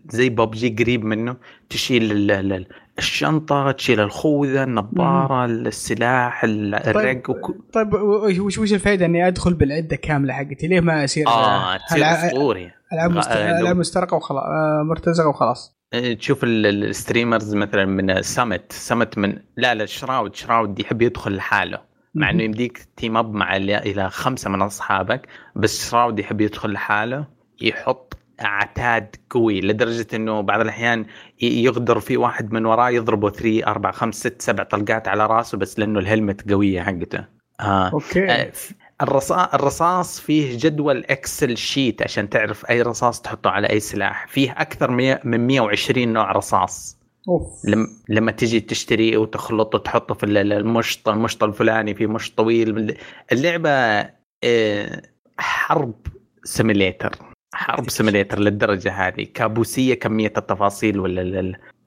[0.10, 1.38] زي ببجي قريب منه
[1.70, 2.12] تشيل
[2.98, 7.56] الشنطة تشيل الخوذة النظارة السلاح الرق وك...
[7.74, 12.72] طيب وش وش الفائده إني أدخل بالعدة كاملة حقتي؟ ليه ما أصير آه تصير أسطوري.
[12.94, 13.28] العاب مست...
[13.32, 15.78] آه، العاب مرتزقة وخلاص آه، مرتزقة وخلاص.
[15.94, 20.80] آه، تشوف ال- ال- ال streamers مثلا من سمت سمت من لا لا شراود شراود
[20.80, 21.80] يحب يدخل لحاله
[22.16, 26.72] مع إنه يمديك team up مع ال- إلى خمسة من أصحابك بس شراود يحب يدخل
[26.72, 27.26] لحاله
[27.62, 31.06] يحط عتاد قوي لدرجة إنه بعض الأحيان
[31.42, 35.80] يغدر في واحد من وراه يضربه 3 4 5 6 7 طلقات على راسه بس
[35.80, 37.26] لأنه ال helmet قوية حقته.
[37.60, 37.90] آه.
[37.94, 38.32] okay.
[38.32, 38.52] آه،
[39.54, 44.28] الرصاص فيه جدول Excel sheet عشان تعرف أي رصاص تحطه على أي سلاح.
[44.28, 44.92] فيه أكثر
[45.26, 46.98] من 120 نوع رصاص.
[47.30, 47.66] أوف.
[47.66, 52.98] لما لما تجي تشتري وتخلط وتحطه في ال- ال- المشط المشط الفلاني في مشط طويل.
[53.32, 53.70] اللعبة
[54.44, 55.02] آه،
[55.38, 55.94] حرب
[56.44, 57.16] simulator
[57.54, 59.28] حرب simulator للدرجة هذه.
[59.34, 61.36] كابوسية كمية التفاصيل ولا ال-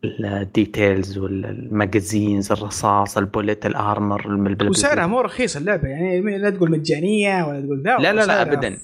[0.04, 5.88] ال- ال details ولا ال magazines الرصاص ال bullet ال armor وسعرها مو رخيص اللعبة
[5.88, 8.76] يعني لا تقول مجانية ولا تقول لا لا لا سعرها- ابدا.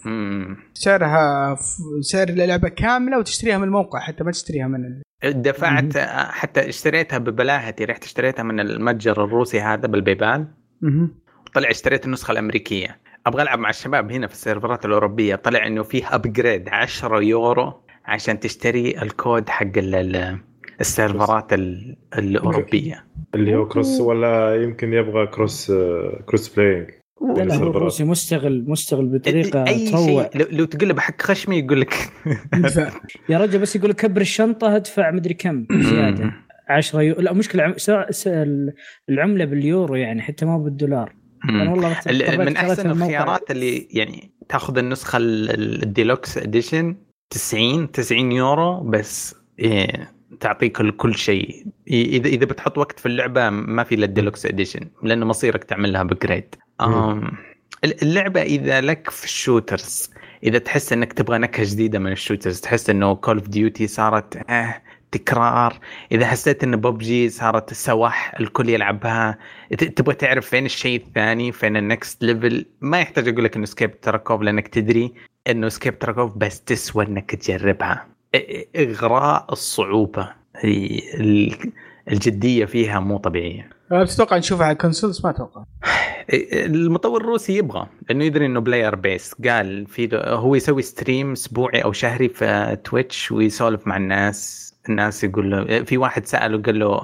[0.74, 1.57] سعرها
[2.01, 5.43] سعر اللعبة كاملة وتشتريها من الموقع حتى ما تشتريها من ال...
[5.43, 5.99] دفعت
[6.31, 10.47] حتى اشتريتها ببلاهتي رحت اشتريتها من المتجر الروسي هذا بال PayPal.
[11.55, 13.01] طلع اشتريت النسخة الأمريكية.
[13.27, 15.35] أبغى ألعب مع الشباب هنا في السيرفرات الأوروبية.
[15.37, 17.73] طلع إنه فيه upgrade 10 يورو
[18.05, 20.39] عشان تشتري الكود حق ال- ال-
[20.81, 23.05] السيرفرات ال- الأوروبية.
[23.35, 25.72] اللي هو cross ولا يمكن يبغى cross
[26.26, 26.89] cross playing
[27.37, 27.71] لا لا هو.
[27.71, 30.47] الروسي مستغل مستغل بطريقة أي تروع شيء لو,
[30.83, 31.95] له بحق خشمي يقول لك.
[33.29, 36.33] يا رجل بس يقول لك كبر الشنطة ادفع مدري كم زيادة.
[36.68, 37.21] 10 يورو.
[37.21, 37.75] لا مشكلة.
[39.09, 41.12] العملة باليورو يعني حتى ما بالدولار.
[42.38, 42.91] من أحسن.
[42.91, 46.97] الخيارات اللي يعني تأخذ النسخة ال- ال- ال deluxe edition
[47.30, 53.84] 90 90 يورو بس إيه تعطيك كل شيء اذا إذا بتحط وقت في اللعبة ما
[53.84, 56.55] في إلا الديلوكس إديشن لأنه مصيرك تعمل لها upgrade.
[58.03, 60.11] اللعبة إذا لك في ال shooters
[60.45, 64.51] إذا تحس إنك تبغى نكهة جديدة من ال shooters تحس إنه Call of Duty صارت
[64.51, 64.82] آه
[65.13, 65.79] تكرار.
[66.13, 69.39] إذا حسيت إن ببجي صارت سوح الكل يلعبها
[69.97, 74.01] تبغى تعرف فين الشيء الثاني فين ال next level ما يحتاج أقول لك إنه Escape
[74.01, 75.13] Tarkov لأنك تدري
[75.49, 78.07] إنه Escape Tarkov بس تسوى إنك تجربها.
[78.77, 81.73] إغراء الصعوبة هي ال-
[82.11, 83.71] الجدية فيها مو طبيعية.
[83.93, 85.65] أه، تتوقع نشوفها على ال consoles ما أتوقع.
[86.53, 91.93] المطور الروسي يبغى لأنه يدري إنه player base قال في هو يسوي stream أسبوعي أو
[91.93, 94.70] شهري في Twitch ويسولف مع الناس.
[94.89, 96.97] الناس يقول له في واحد سأله قال له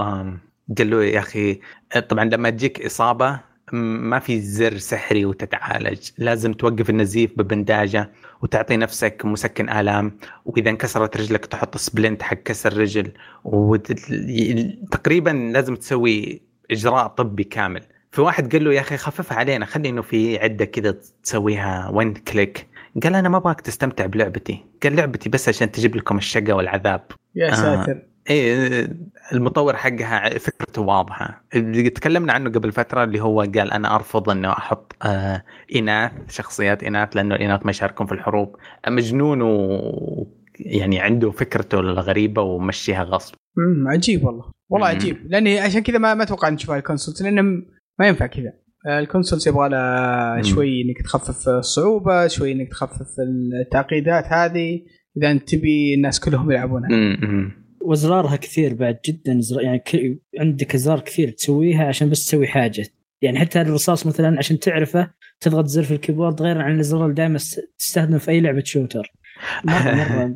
[0.79, 1.61] قال له يا أخي
[2.09, 3.41] طبعا لما تجيك إصابة
[3.73, 8.11] ما في زر سحري وتتعالج لازم توقف النزيف ببنداجة
[8.43, 13.13] وتعطي نفسك مسكن آلام وإذا انكسرت رجلك تحط splint حق كسر رجل
[13.45, 17.83] وتقريبا لازم تسوي إجراء طبي كامل.
[18.13, 22.15] في واحد قال له يا أخي خففها علينا خلي إنه في عدة كذا تسويها one
[22.15, 22.67] click
[23.03, 24.65] قال أنا ما أبغاك تستمتع بلعبتي.
[24.83, 27.01] قال لعبتي بس عشان تجيب لكم الشقة والعذاب.
[27.35, 27.55] يا آه.
[27.55, 28.03] ساتر.
[28.31, 28.89] إيه
[29.33, 31.45] المطور حقها فكرته واضحة.
[31.55, 35.43] اللي تكلمنا عنه قبل فترة اللي هو قال أنا أرفض إنه أحط آه
[35.77, 38.57] إناث شخصيات إناث لأنه الإناث ما يشاركون في الحروب.
[38.89, 40.27] مجنون و
[40.61, 43.35] يعني عنده فكرته الغريبة ومشيها غصب.
[43.59, 44.51] امم عجيب والله.
[44.69, 44.95] والله مم.
[44.95, 45.17] عجيب.
[45.27, 47.43] لأني عشان كذا ما ما أتوقع نشوفها على ال consoles لأنه
[47.99, 48.49] ما ينفع كذا.
[48.49, 50.43] آه، ال consoles يبغى لها.
[50.43, 53.21] شوي إنك تخفف الصعوبة شوي إنك تخفف
[53.61, 54.81] التعقيدات هذه
[55.17, 56.89] إذا أنت تبي الناس كلهم يلعبونها.
[57.87, 59.61] وازرارها كثير بعد جدا زر...
[59.61, 60.19] يعني ك...
[60.41, 62.87] عندك أزرار كثير تسويها عشان بس تسوي حاجة
[63.23, 65.11] يعني حتى الرصاص مثلا عشان تعرفه
[65.41, 67.39] تضغط زر في ال keyboard غير عن الازرار اللي دائما
[67.79, 69.13] تستخدم في أي لعبة shooter
[69.65, 70.35] مرة مرة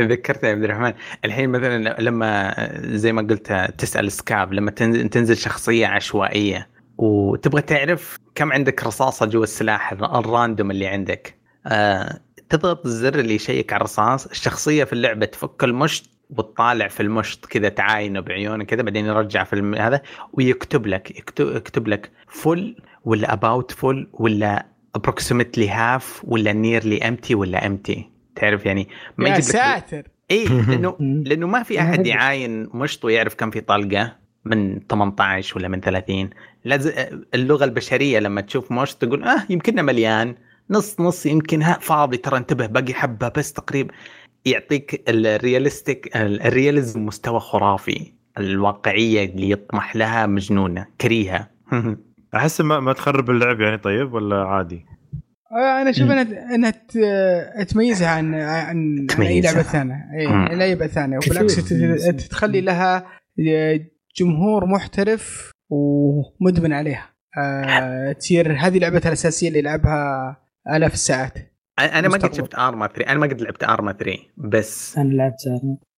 [0.10, 0.92] ذكرتني يا عبد الرحمن
[1.24, 4.70] الحين مثلا لما زي ما قلت تسأل scav لما
[5.10, 6.68] تنزل شخصية عشوائية
[6.98, 13.34] وتبغى تعرف كم عندك رصاصة جوا السلاح ال random اللي عندك آه تضغط الزر اللي
[13.34, 18.82] يشيك على الرصاص الشخصية في اللعبة تفك المشط وتطالع في المشط كذا تعاينه بعيونه كذا
[18.82, 19.74] بعدين يرجع في الم...
[19.74, 27.08] هذا ويكتب لك يكتب, يكتب لك full ولا about full ولا approximately half ولا nearly
[27.08, 28.88] empty ولا empty تعرف يعني
[29.18, 30.96] ما يا يجيب لك ساتر اي لأنه.
[31.26, 32.06] لأنه ما في أحد.
[32.06, 34.16] يعاين مشط ويعرف كم في طلقة
[34.48, 36.30] من 18 ولا من 30
[36.64, 36.92] لازم
[37.34, 40.34] اللغة البشرية لما تشوف مشط تقول آه يمكننا مليان
[40.70, 43.94] نص نص يمكن ها فاضي ترى انتبه باقي حبة بس تقريبا
[44.44, 51.50] يعطيك الرياليستيك الرياليزم مستوى خرافي الواقعية اللي يطمح لها مجنونة كريهة
[52.34, 54.86] أحس ما, ما تخرب اللعب يعني طيب ولا عادي؟
[55.52, 56.10] آه، أنا أشوف.
[56.10, 56.70] انها انها
[57.64, 59.52] تميزها عن عن, عن أي تميزها.
[59.52, 62.12] لعبة ثانية اي لعبه ثانية وبالعكس تميزها.
[62.12, 63.06] تخلي لها
[64.22, 67.10] جمهور محترف ومدمن عليها.
[67.38, 70.36] آه، تصير هذه لعبتها الأساسية اللي يلعبها
[70.76, 71.32] آلاف الساعات.
[71.78, 72.34] أنا ما قد.
[72.34, 75.36] شفت Arma 3 أنا ما قد لعبت Arma 3 بس أنا لعبت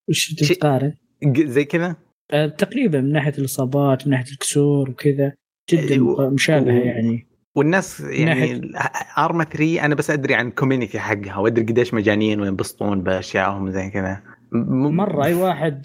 [0.08, 0.92] وش شيء- تقارن؟
[1.38, 1.96] زي كذا؟
[2.30, 5.32] أه، تقريبا من ناحية الإصابات من ناحية الكسور وكذا.
[5.70, 6.30] جدا أيوة.
[6.30, 7.26] مشابهة و- يعني.
[7.54, 12.40] والناس يعني ناحية- Arma 3 أنا بس أدري عن ال community حقها وأدري قديش مجانين
[12.40, 14.22] وينبسطون باشيائهم زي كذا.
[14.52, 15.82] م- مرة أي واحد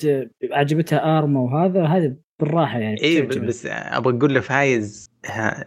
[0.52, 3.48] عجبتها ارما وهذا هذا بالراحة يعني بتعجبه.
[3.48, 5.66] بس أبغى أقول لفايز ها-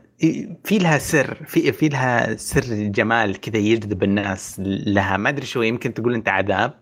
[0.65, 5.17] في لها سر في في لها سر جمال كذا يجذب الناس لها.
[5.17, 6.75] ما أدري شو يمكن تقول أنت عذاب.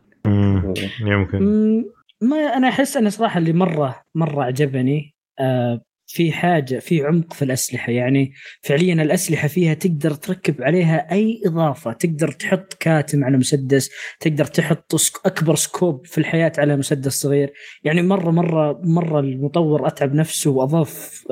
[1.01, 1.85] يمكن.
[2.23, 7.43] ما أنا أحس انه صراحة اللي مرة مرة عجبني آه في حاجة في عمق في
[7.45, 7.93] الأسلحة.
[7.93, 8.33] يعني
[8.63, 11.93] فعليا الأسلحة فيها تقدر تركب عليها أي إضافة.
[11.93, 13.91] تقدر تحط كاتم على مسدس
[14.21, 14.95] تقدر تحط
[15.27, 17.53] أكبر scope في الحياة على مسدس صغير.
[17.85, 21.25] يعني مرة مرة مرة المطور أتعب نفسه وأضاف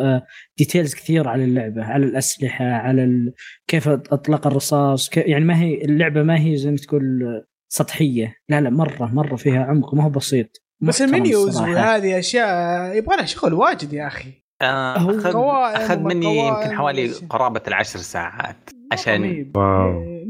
[0.59, 3.33] details كثير على اللعبة على الأسلحة على
[3.69, 7.03] كيف أطلق الرصاص يعني ما هي اللعبة ما هي زي ما تقول
[7.69, 8.37] سطحية.
[8.49, 9.95] لا لا مرة مرة فيها عمق.
[9.95, 10.63] ما هو بسيط.
[10.81, 14.44] بس ال menus وهذه أشياء يبغى لها شغل واجد يا أخي.
[14.65, 15.33] آه، اخذ
[15.83, 19.47] أخذ مني يمكن حوالي قرابة العشر ساعات عشان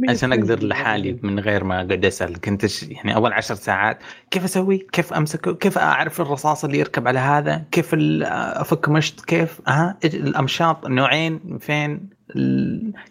[0.09, 2.41] عشان أقدر لحالي من غير ما أقعد أسأل.
[2.41, 3.99] كنت يعني أول عشر ساعات
[4.31, 9.61] كيف أسوي؟ كيف امسك كيف أعرف الرصاص اللي يركب على هذا؟ كيف أفك مشط؟ كيف؟
[9.69, 12.09] ها؟ الامشاط نوعين؟ فين؟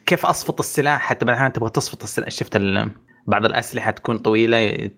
[0.06, 2.30] كيف أصفط السلاح؟ حتى بعد تبغى تصفط السلاح.
[2.30, 2.62] شفت
[3.28, 4.90] بعض الأسلحة تكون طويلة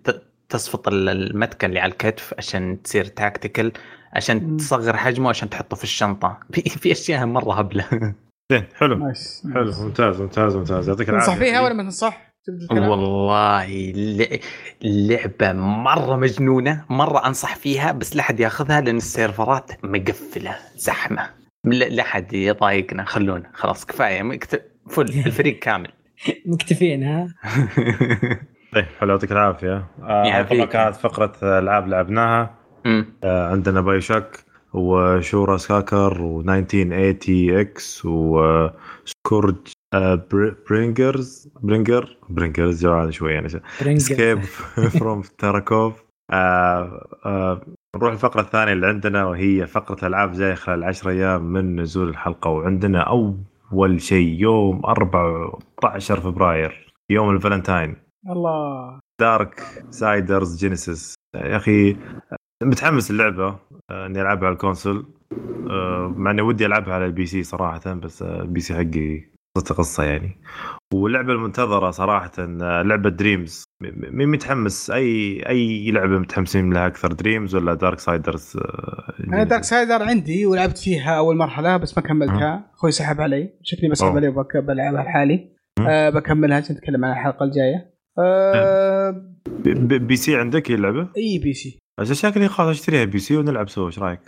[0.48, 3.72] تصفط المتكة اللي على الكتف عشان تصير تاكتيكال
[4.16, 6.38] عشان تصغر حجمه عشان تحطه في الشنطة.
[6.52, 8.14] في في أشياء مرة هبلة.
[8.52, 9.12] زين حلو.
[9.54, 10.88] حلو ممتاز ممتاز ممتاز.
[10.88, 11.26] يعطيك العافية.
[11.26, 12.26] تنصح فيها ولا ما تنصح؟
[12.70, 13.92] والله
[14.82, 21.30] لعبة مرة مجنونة مرة أنصح فيها بس لا حد ياخذها لأن السيرفرات مقفلة زحمة.
[21.64, 24.38] لا حد يضايقنا خلونا خلاص كفاية.
[24.90, 25.92] فل الفريق كامل.
[26.52, 27.28] مكتفين ها؟
[28.74, 29.86] طيب حلو يعطيك العافية.
[30.02, 32.65] آه طبعا كانت فقرة ألعاب لعبناها.
[33.24, 39.56] آه عندنا باي شاك وشورا سكاكر و1980 إكس وسكورج
[40.70, 43.48] برينجرز برينجر برينجرز جوعان شوي يعني
[43.98, 44.40] سكيب
[44.98, 46.06] فروم تاراكوف
[47.96, 52.50] نروح الفقرة الثانية اللي عندنا وهي فقرة ألعاب جاية خلال 10 أيام من نزول الحلقة.
[52.50, 53.00] وعندنا
[53.72, 57.96] أول شيء يوم 14 فبراير يوم الفالنتاين.
[58.30, 58.98] الله.
[59.20, 59.60] دارك
[59.90, 61.96] siders Genesis يا أخي
[62.62, 63.58] متحمس اللعبة
[63.90, 65.06] آه، إني ألعبها على ال console.
[65.70, 69.24] آه، مع إني ودي ألعبها على ال PC صراحة بس آه، ال PC حقي
[69.56, 70.36] قصه قصة يعني.
[70.94, 72.32] واللعبة المنتظرة صراحة
[72.82, 74.90] لعبة Dreams مين متحمس.
[74.90, 78.58] أي أي لعبة متحمسين لها أكثر Dreams ولا Darksiders
[79.28, 82.70] أنا Darksider عندي ولعبت فيها أول مرحلة بس ما كملتها.
[82.74, 85.48] أخوي سحب علي شكلي بسحب عليه بلعبها لحالي.
[85.88, 87.94] أه بكملها عشان نتكلم عن الحلقة الجاية.
[88.18, 89.36] أه
[89.98, 91.78] PC عندك هي اللعبة؟ إي PC.
[92.00, 94.20] بس شكلي خلاص أشتريها PC ونلعب سوا إيش رأيك؟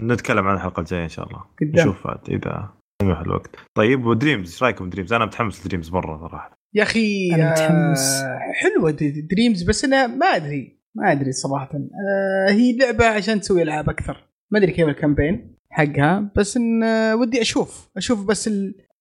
[0.00, 1.44] نتكلم عن الحلقة الجاية إن شاء الله.
[1.60, 1.88] قدام.
[1.88, 3.56] نشوف إذا سمح الوقت.
[3.74, 6.58] طيب و Dreams إيش رأيكم Dreams؟ أنا متحمس ل Dreams مرة صراحة.
[6.74, 8.22] يا أخي أنا متحمس.
[8.22, 8.90] آه حلوة
[9.30, 11.70] Dreams بس أنا ما أدري ما أدري صراحة.
[11.74, 14.28] آه هي لعبة عشان تسوي ألعاب أكثر.
[14.50, 17.90] ما أدري كيف ال campaign حقها بس إن آه ودي أشوف.
[17.96, 18.50] أشوف بس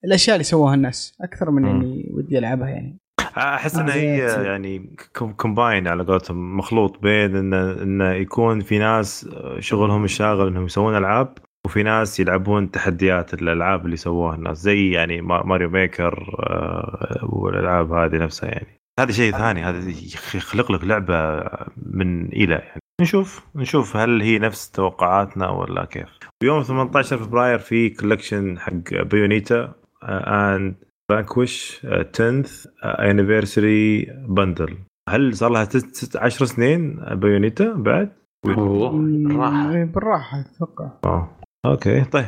[0.05, 2.99] الأشياء اللي سووها الناس أكثر من إني ودي ألعبها يعني.
[3.37, 4.95] أحس انها هي يعني
[5.37, 9.29] combine على قولتهم مخلوط بين إنه إنه يكون في ناس
[9.59, 14.57] شغلهم الشاغل إنهم يسوون ألعاب وفي ناس يلعبون تحديات الألعاب اللي سووها الناس.
[14.57, 18.79] زي يعني Mario Maker آه، والألعاب هذه نفسها يعني.
[18.99, 19.89] هذا شيء ثاني هذا
[20.35, 21.43] يخلق لك لعبة
[21.77, 22.81] من إلى يعني.
[23.01, 26.09] نشوف نشوف هل هي نفس توقعاتنا ولا كيف.
[26.43, 29.73] ويوم 18 فبراير في collection حق Bayonetta
[30.03, 30.75] and
[31.15, 31.85] Vanquish
[32.17, 34.77] 10th anniversary bundle
[35.09, 35.67] هل صار لها
[36.15, 38.11] 10 سنين Bayonetta بعد؟
[38.45, 40.89] بالراحه بالراحة أتوقع.
[41.05, 41.29] آه.
[41.65, 42.25] أوكي طيب.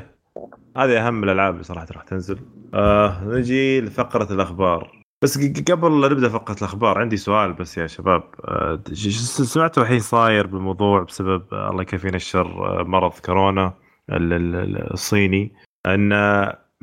[0.77, 2.39] هذه أهم الألعاب اللي صراحة راح تنزل.
[2.73, 5.01] آه نجي لفقرة الأخبار.
[5.23, 5.37] بس
[5.71, 8.23] قبل لا نبدأ فقرة الأخبار عندي سؤال بس يا شباب.
[8.45, 8.83] آه
[9.43, 13.73] سمعتوا الحين صاير بالموضوع بسبب آه الله يكفينا الشر آه مرض كورونا
[14.11, 15.53] الصيني
[15.85, 16.13] أن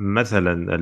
[0.02, 0.74] مثلا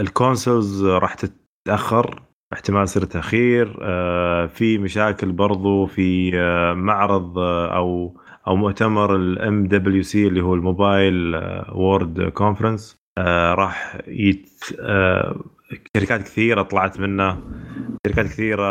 [0.00, 7.76] ال consoles راح تتأخر احتمال يصير تأخير آه، في مشاكل برضو في آه، معرض آه،
[7.76, 11.36] أو أو مؤتمر ال MWC اللي هو ال Mobile
[11.72, 12.96] World Conference
[13.54, 14.48] راح يت
[15.96, 17.42] شركات كثيرة طلعت منه
[18.06, 18.64] شركات كثيرة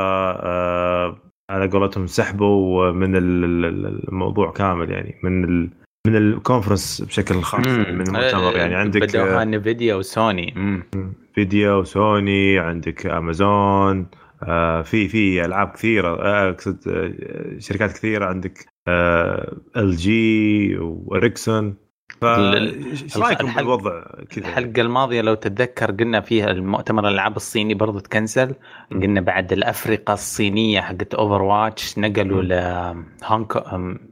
[1.51, 5.69] على قولتهم سحبوا من الموضوع كامل يعني من
[6.05, 10.53] من ال conference بشكل خاص يعني من المؤتمر يعني عندك بدأوها انفيديا وسوني
[10.95, 14.07] انفيديا وسوني عندك أمازون
[14.43, 21.84] آه في في ألعاب كثيرة آه، أقصد آه شركات كثيرة عندك آه LG و Ericsson
[22.25, 28.55] إيش رايكم بالوضع كذا الحلقة الماضية لو تتذكر قلنا فيها المؤتمر الألعاب الصيني برضو تكنسل.
[28.91, 33.45] قلنا بعد الأفرقة الصينية حقت Overwatch نقلوا لهونغ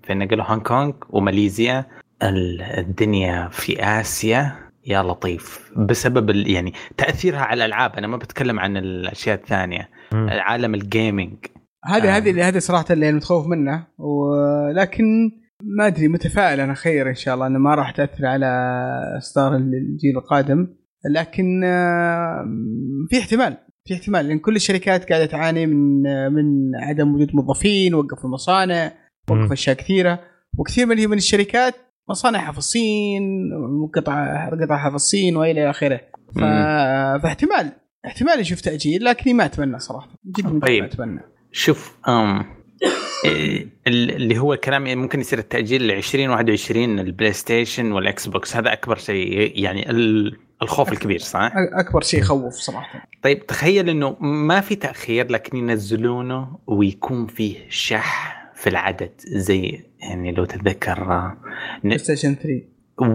[0.10, 1.86] نقلوا؟ هونغ كونغ وماليزيا.
[2.78, 4.56] الدنيا في آسيا.
[4.86, 5.72] يا لطيف.
[5.78, 7.96] بسبب يعني تأثيرها على الألعاب.
[7.96, 9.90] أنا ما بتكلم عن الأشياء الثانية.
[10.14, 11.36] عالم ال gaming
[11.86, 12.18] هذه آه.
[12.18, 13.88] هذه هذه صراحة اللي أنا متخوف منه.
[13.98, 15.32] ولكن
[15.64, 18.46] ما أدري متفائل أنا خير إن شاء الله إنه ما راح تأثر على
[19.18, 20.68] اصدار الجيل القادم.
[21.12, 21.62] لكن
[23.10, 26.04] في احتمال في احتمال لأن كل الشركات قاعدة تعاني من
[26.34, 28.92] من عدم وجود موظفين وقفوا المصانع.
[29.30, 30.20] وقف أشياء كثيرة.
[30.58, 31.76] وكثير من من الشركات
[32.10, 33.50] مصانعها في الصين
[33.96, 36.02] قطع قطعها في الصين وإلى آخره.
[36.36, 36.40] ف...
[37.24, 37.72] فاحتمال
[38.06, 40.10] احتمال يشوف تأجيل لكني ما أتمنى صراحة.
[40.38, 40.84] جدا طيب.
[40.84, 41.22] ما أتمنى.
[41.52, 42.46] شوف أم
[43.88, 49.52] اللي هو الكلام ممكن يصير التأجيل ل 2021 ال PlayStation وال Xbox هذا أكبر شيء
[49.64, 55.32] يعني ال- الخوف الكبير صح؟ أكبر شيء يخوف صراحة طيب تخيل إنه ما في تأخير
[55.32, 61.32] لكن ينزلونه ويكون فيه شح في العدد زي يعني لو تتذكر
[61.84, 62.62] PlayStation 3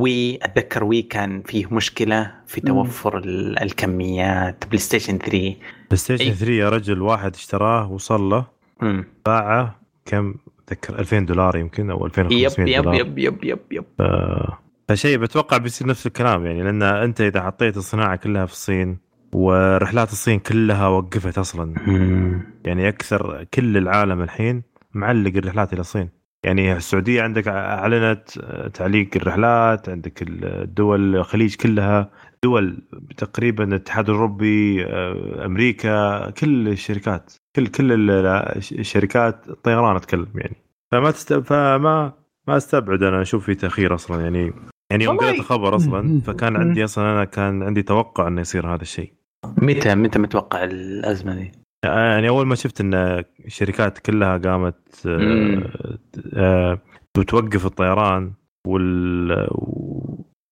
[0.01, 2.61] Wii أتذكر Wii كان فيه مشكلة في.
[2.61, 5.57] توفر ال- الكميات PlayStation 3 Play
[5.95, 6.35] Station إي.
[6.35, 8.58] 3 يا رجل واحد اشتراه وصل له.
[9.27, 10.35] باعه كم؟
[10.69, 13.01] اتذكر 2000 دولار يمكن أو yep 2500 yep دولار.
[13.01, 13.85] يب يب يب يب.
[14.01, 14.59] آه،
[14.89, 18.99] فشيء بتوقع بيصير نفس الكلام يعني لأن أنت إذا حطيت الصناعة كلها في الصين
[19.33, 21.75] ورحلات الصين كلها وقفت أصلا.
[22.65, 24.63] يعني أكثر كل العالم الحين
[24.95, 26.09] معلق الرحلات إلى الصين.
[26.45, 28.31] يعني السعودية عندك أعلنت
[28.75, 32.11] تعليق الرحلات عندك الدول الخليج كلها
[32.45, 32.83] دول
[33.17, 37.33] تقريبا الاتحاد الأوروبي آه، أمريكا كل الشركات.
[37.59, 38.27] كل كل ال-
[38.79, 40.57] الشركات الطيران اتكلم يعني
[40.93, 41.35] فما تست...
[41.35, 42.13] فما
[42.49, 44.53] ما استبعد أنا أشوف في تأخير أصلا يعني
[44.91, 46.21] يعني يوم قريت الخبر أصلا.
[46.21, 46.57] فكان.
[46.57, 49.13] عندي أصلا أنا كان عندي توقع إنه يصير هذا الشيء
[49.47, 51.53] متى متى متوقع الأزمة دي؟
[51.85, 55.71] يعني أول ما شفت إن الشركات كلها قامت آه،.
[56.35, 56.79] آه،
[57.19, 58.33] بتوقف الطيران
[58.67, 59.49] وال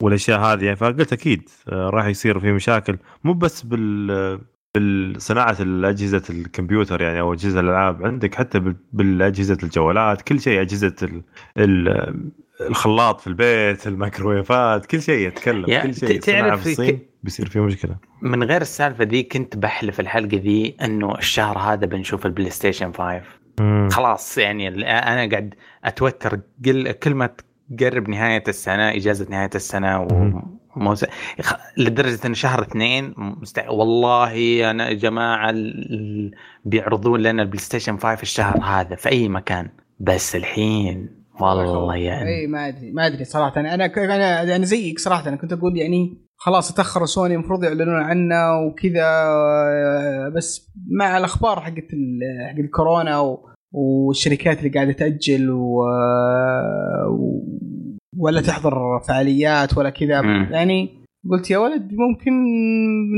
[0.03, 4.41] والأشياء هذه فقلت أكيد آه، راح يصير في مشاكل مو بس بال
[4.81, 10.95] بالصناعه الأجهزة الكمبيوتر يعني أو أجهزة الألعاب عندك حتى بال- بالأجهزة الجوالات كل شيء أجهزة
[11.03, 11.23] ال...
[11.59, 12.31] ال...
[12.61, 17.97] الخلاط في البيت الميكروويفات كل شيء يتكلم كل شيء تعرف في الصين بيصير في مشكلة.
[18.23, 23.21] من غير السالفة ذي كنت بحلف الحلقة ذي إنه الشهر هذا بنشوف ال PlayStation 5
[23.61, 23.89] مم.
[23.93, 25.55] خلاص يعني أنا قاعد
[25.85, 26.41] أتوتر
[27.03, 27.31] كل ما
[27.79, 30.07] تقرب نهاية السنة إجازة نهاية السنة و...
[31.41, 33.59] خ- لدرجة إن شهر اثنين مست...
[33.69, 36.31] والله أنا يا جماعة ال...
[36.65, 39.69] بيعرضون لنا ال PlayStation 5 الشهر هذا في أي مكان.
[40.01, 41.09] بس الحين
[41.41, 43.61] والله يعني إي ما أدري ما أدري صراحة.
[43.61, 45.29] أنا أنا أنا يعني زيك صراحة.
[45.29, 51.61] أنا كنت أقول يعني خلاص تأخروا سوني المفروض يعلنون عنه وكذا آه، بس مع الأخبار
[51.61, 53.37] حقت ال- حق الكورونا
[53.73, 55.83] والشركات اللي قاعدة تأجل و...
[58.19, 60.21] ولا تحضر فعاليات ولا كذا.
[60.51, 62.33] يعني قلت يا ولد ممكن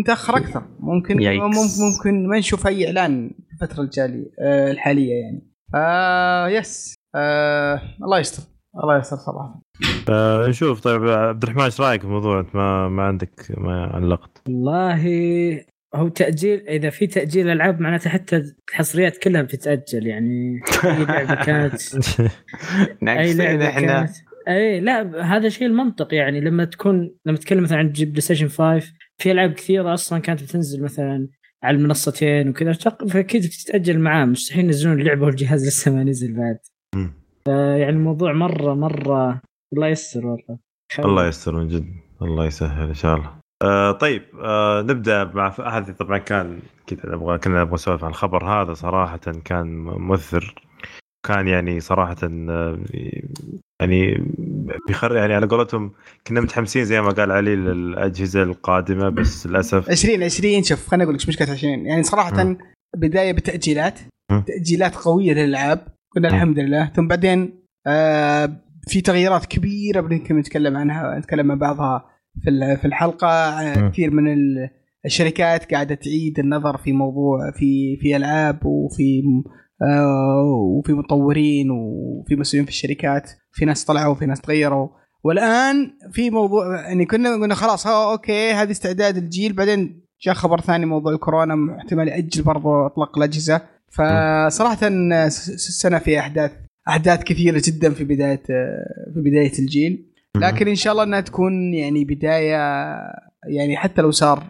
[0.01, 0.63] نتاخر أكثر.
[0.81, 1.45] ممكن يايكس.
[1.45, 5.43] ممكن, ممكن ما نشوف أي إعلان في الفترة الجالية آه، الحالية يعني.
[5.75, 6.95] آه يس.
[7.15, 8.43] آه الله يستر.
[8.85, 9.61] الله يستر صراحة.
[10.07, 14.43] فنشوف طيب عبد الرحمن إيش رأيك في الموضوع؟ أنت ما ما عندك ما علقت.
[14.49, 15.05] والله
[15.95, 21.81] هو تأجيل إذا في تأجيل ألعاب معناته حتى الحصريات كلها بتتأجل يعني أي لعبة كانت
[23.09, 24.11] أي لعبة إحنا كانت.
[24.49, 29.33] اي لا هذا شيء المنطق يعني لما تكون لما تتكلم مثلا عن PlayStation 5 في
[29.33, 31.29] ألعاب كثيرة أصلا كانت بتنزل مثلا
[31.63, 32.73] على المنصتين وكذا
[33.09, 36.59] فأكيد بتتاجل معاه مستحيل ينزلون اللعبة والجهاز لسه ما نزل بعد.
[36.95, 37.13] مم.
[37.47, 39.41] يعني الموضوع مرة مرة
[39.73, 40.59] الله يستر والله.
[40.99, 41.87] الله يستر من جد.
[42.23, 43.39] الله يسهل إن شاء الله.
[43.63, 48.45] آه طيب آه نبدأ مع هذه طبعا كان كذا نبغى كنا نبغى نسولف عن الخبر
[48.45, 50.55] هذا صراحة كان مؤثر.
[51.27, 52.79] كان يعني صراحة آه،
[53.81, 54.15] يعني
[54.89, 55.93] بيخر يعني على قولتهم
[56.27, 61.29] كنا متحمسين زي ما قال علي للأجهزة القادمة بس للأسف 2020 شوف خليني أقول لك
[61.29, 62.59] مشكله 20 يعني صراحة مم.
[62.97, 63.99] بداية بتأجيلات
[64.31, 64.41] مم.
[64.47, 66.29] تأجيلات قوية للألعاب قلنا.
[66.29, 68.51] الحمد لله ثم بعدين آه
[68.89, 72.05] في تغييرات كبيرة يمكن نتكلم عنها نتكلم مع بعضها
[72.45, 73.89] في في الحلقة.
[73.89, 74.71] كثير من ال-
[75.07, 79.23] الشركات قاعدة تعيد النظر في موضوع في في ألعاب وفي
[79.83, 80.43] آه
[80.79, 84.89] وفي مطورين وفي مسؤولين في الشركات في ناس طلعوا وفي ناس تغيروا.
[85.25, 89.53] والآن في موضوع يعني كنا قلنا خلاص ها أوكي هذه استعداد الجيل.
[89.53, 93.61] بعدين جاء خبر ثاني موضوع الكورونا احتمال يأجل برضو إطلاق الأجهزة.
[93.89, 96.53] فصراحة السنة فيها أحداث
[96.89, 98.43] أحداث كثيرة جدا في بداية
[99.15, 100.05] في بداية الجيل.
[100.37, 102.57] لكن إن شاء الله إنها تكون يعني بداية
[103.49, 104.43] يعني حتى لو صار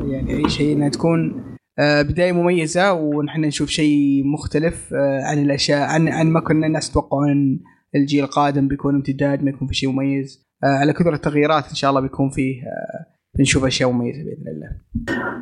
[0.00, 1.44] يعني أي شيء إنها تكون
[1.78, 6.90] آه، بداية مميزة ونحن نشوف شيء مختلف آه، عن الأشياء عن عن ما كنا الناس
[6.90, 7.60] يتوقعون
[7.94, 10.48] الجيل القادم بيكون امتداد ما يكون في شيء مميز.
[10.64, 13.06] آه، على كثر التغييرات إن شاء الله بيكون فيه آه،
[13.38, 14.80] بنشوف أشياء مميزة بإذن الله.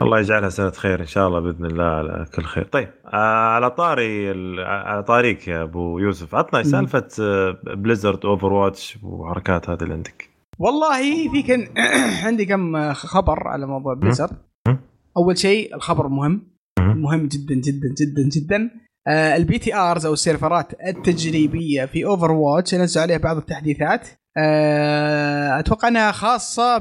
[0.02, 2.64] الله يجعلها سنة خير إن شاء الله بإذن الله على كل خير.
[2.64, 4.30] طيب آه على طاري
[4.64, 7.08] على طاريك يا أبو يوسف عطنا سالفة
[7.74, 10.30] Blizzard Overwatch وحركات هذه اللي عندك.
[10.58, 11.68] والله في كان
[12.26, 14.36] عندي كم خبر على موضوع Blizzard
[15.16, 16.42] أول شيء الخبر مهم.
[16.78, 18.70] مهم جدا جدا جدا جدا.
[19.08, 24.08] ال PTRs أو ال server ات التجريبية في Overwatch نزلوا عليها بعض التحديثات.
[24.36, 26.78] آه أتوقع أنها خاصة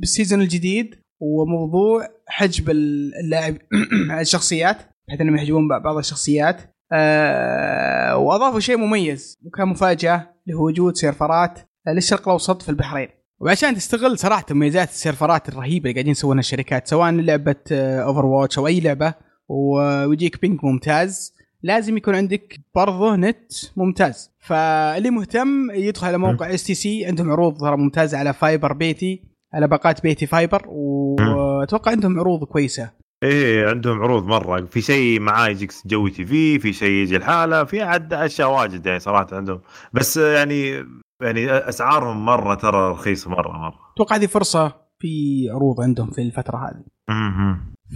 [0.00, 3.56] بال season الجديد وموضوع حجب اللاعب
[4.20, 4.76] الشخصيات
[5.08, 6.74] بحيث أنهم يحجبون بعض الشخصيات.
[6.92, 11.58] آه وأضافوا شيء مميز وكان مفاجأة اللي هو وجود سيرفرات
[11.88, 13.08] للشرق الأوسط في البحرين.
[13.40, 18.58] وعشان تستغل صراحة مميزات السيرفرات الرهيبة اللي قاعدين يسوونها الشركات سواء لعبة Over آه، watch
[18.58, 19.14] أو أي لعبة
[19.48, 21.34] ويجيك ping ممتاز.
[21.62, 24.30] لازم يكون عندك برضه نت ممتاز.
[24.38, 29.22] فاللي مهتم يدخل على موقع STC عندهم عروض ترى ممتازة على fiber بيتي
[29.54, 32.90] على باقات بيتي fiber وأتوقع عندهم عروض كويسة.
[33.22, 34.60] إيه عندهم عروض مرة.
[34.60, 39.00] في شيء معاه يجيك Jawwy TV في شيء يجي الحالة في عد أشياء واجد يعني
[39.00, 39.60] صراحة عندهم.
[39.92, 40.84] بس يعني
[41.22, 43.78] يعني أسعارهم مرة ترى رخيصة مرة مرة.
[43.94, 46.84] أتوقع هذه فرصة في عروض عندهم في الفترة هذه.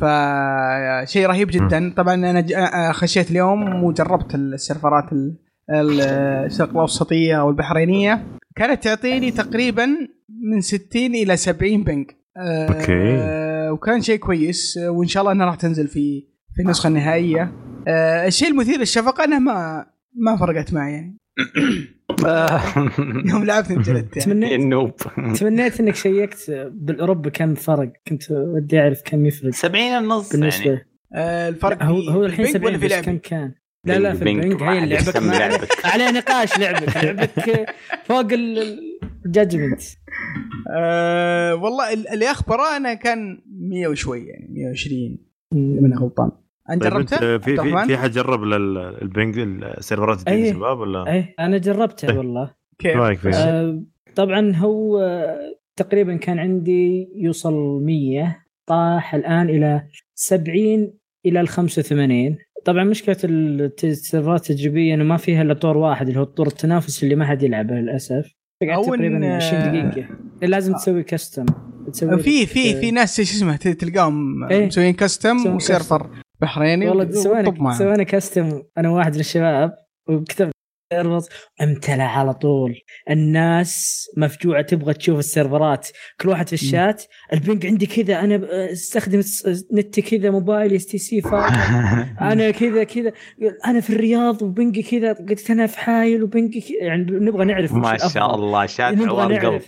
[0.01, 1.93] فشيء رهيب جدا.
[1.97, 5.05] طبعا أنا خشيت اليوم وجربت السيرفرات
[5.71, 8.27] الشرق الأوسطية أو البحرينية.
[8.57, 9.87] كانت تعطيني تقريبا
[10.53, 13.71] من 60 إلى 70 ping okay.
[13.71, 16.25] وكان شيء كويس وإن شاء الله أنها راح تنزل في
[16.55, 17.53] في النسخة النهائية.
[17.89, 19.87] آه، الشيء المثير للشفقة أنها ما
[20.17, 21.17] ما فرقت معي يعني.
[23.31, 24.97] يوم لعبت انجلت تمنيت ال noob
[25.39, 29.51] تمنيت إنك شيكت بالاوروبا كم فرق؟ كنت ودي أعرف كم يفرق.
[29.51, 30.67] 70 النص بالنسبة.
[30.67, 30.89] يعني.
[31.15, 33.55] آه الفرق هو هو الحين 70 في كم كان؟
[33.87, 37.67] لا لا في البنك هي لعبك عليه نقاش لعبك لعبك
[38.05, 38.27] فوق
[39.27, 39.81] الجاجمنت
[40.71, 45.19] آه والله اللي اخبره أنا كان 100 وشوي يعني 120
[45.53, 46.31] من غلطان.
[46.71, 48.43] أنت طيب جربته؟ في في في حد جرب
[49.03, 50.53] البنج السيرفرات الجديده أيه.
[50.53, 52.17] شباب ولا؟ اي أنا جربته طيب.
[52.17, 53.83] والله كيف؟ رايك آه
[54.17, 55.01] طبعا هو
[55.77, 58.37] تقريبا كان عندي يوصل 100
[58.67, 59.83] طاح الآن إلى
[60.15, 60.93] 70
[61.27, 66.25] إلى ال 85 طبعا مشكلة السيرفرات التجريبيه إنه ما فيها إلا طور واحد اللي هو
[66.25, 70.09] الطور التنافس اللي ما حد يلعبه للأسف تقريبا 20 دقيقة
[70.43, 71.47] لازم تسوي كاستم
[71.93, 76.11] في في في ناس شو اسمه تلقاهم إيه؟ مسويين custom و server
[76.43, 79.75] بحريني والله سوينا سوينا custom أنا واحد من الشباب
[80.09, 80.52] وكتبت
[80.93, 81.29] servers
[81.63, 82.75] امتلأ على طول.
[83.11, 85.89] الناس مفجوعة تبغى تشوف السيرفرات.
[86.21, 88.41] كل واحد في ال chat ال ping عندي كذا أنا
[88.73, 89.23] أستخدم
[89.73, 91.23] نت كذا موبايلي STC
[92.21, 93.13] أنا كذا كذا.
[93.67, 95.13] أنا في الرياض و ping ي كذا.
[95.13, 99.35] قلت أنا في حايل و ping ي يعني نبغى نعرف ما شاء الله شات عوار
[99.35, 99.63] قلب.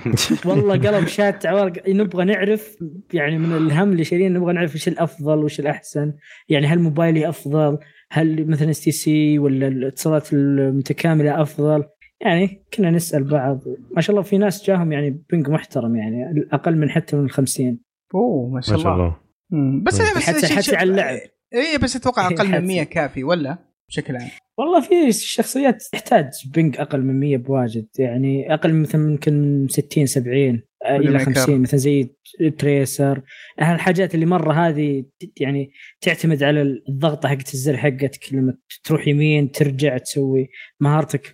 [0.46, 2.76] والله قلب شات عوار نبغى نعرف
[3.12, 6.12] يعني من الهم اللي شايلين نبغى نعرف وش الأفضل وش الأحسن.
[6.48, 7.78] يعني هل موبايلي أفضل؟
[8.14, 11.84] هل مثلا STC ولا الاتصالات المتكاملة أفضل؟
[12.20, 13.60] يعني كنا نسأل بعض.
[13.96, 17.78] ما شاء الله في ناس جاهم يعني بنج محترم يعني أقل من حتى من 50
[18.14, 19.16] أوه ما شاء, ما شاء الله,
[19.52, 19.82] الله.
[19.82, 21.18] بس بس حتى, حتى على اللعب.
[21.54, 23.58] اي بس أتوقع أقل من 100 كافي ولا؟
[23.92, 24.28] بشكل عام.
[24.58, 30.06] والله في شخصيات تحتاج بنج أقل من 100 بواجد يعني أقل من مثلا يمكن 60
[30.06, 32.10] 70 إلى 50 مثلا زي
[32.58, 33.22] تريسر.
[33.58, 35.04] الحاجات اللي مرة هذه
[35.40, 40.48] يعني تعتمد على الضغطة حقت الزر حقتك لما تروح يمين ترجع تسوي
[40.80, 41.32] مهارتك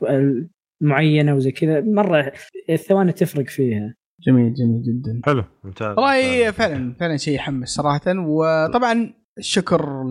[0.80, 2.32] معينه وزي كذا مرة
[2.70, 3.94] الثواني تفرق فيها.
[4.26, 5.20] جميل جميل جدا.
[5.24, 8.02] حلو ممتاز والله فعلا فعلا شيء يحمس صراحة.
[8.06, 10.04] وطبعا الشكر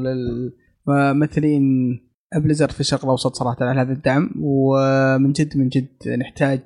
[0.87, 6.61] للممثلين Blizzard في الشرق الأوسط صراحة على هذا الدعم ومن جد من جد نحتاج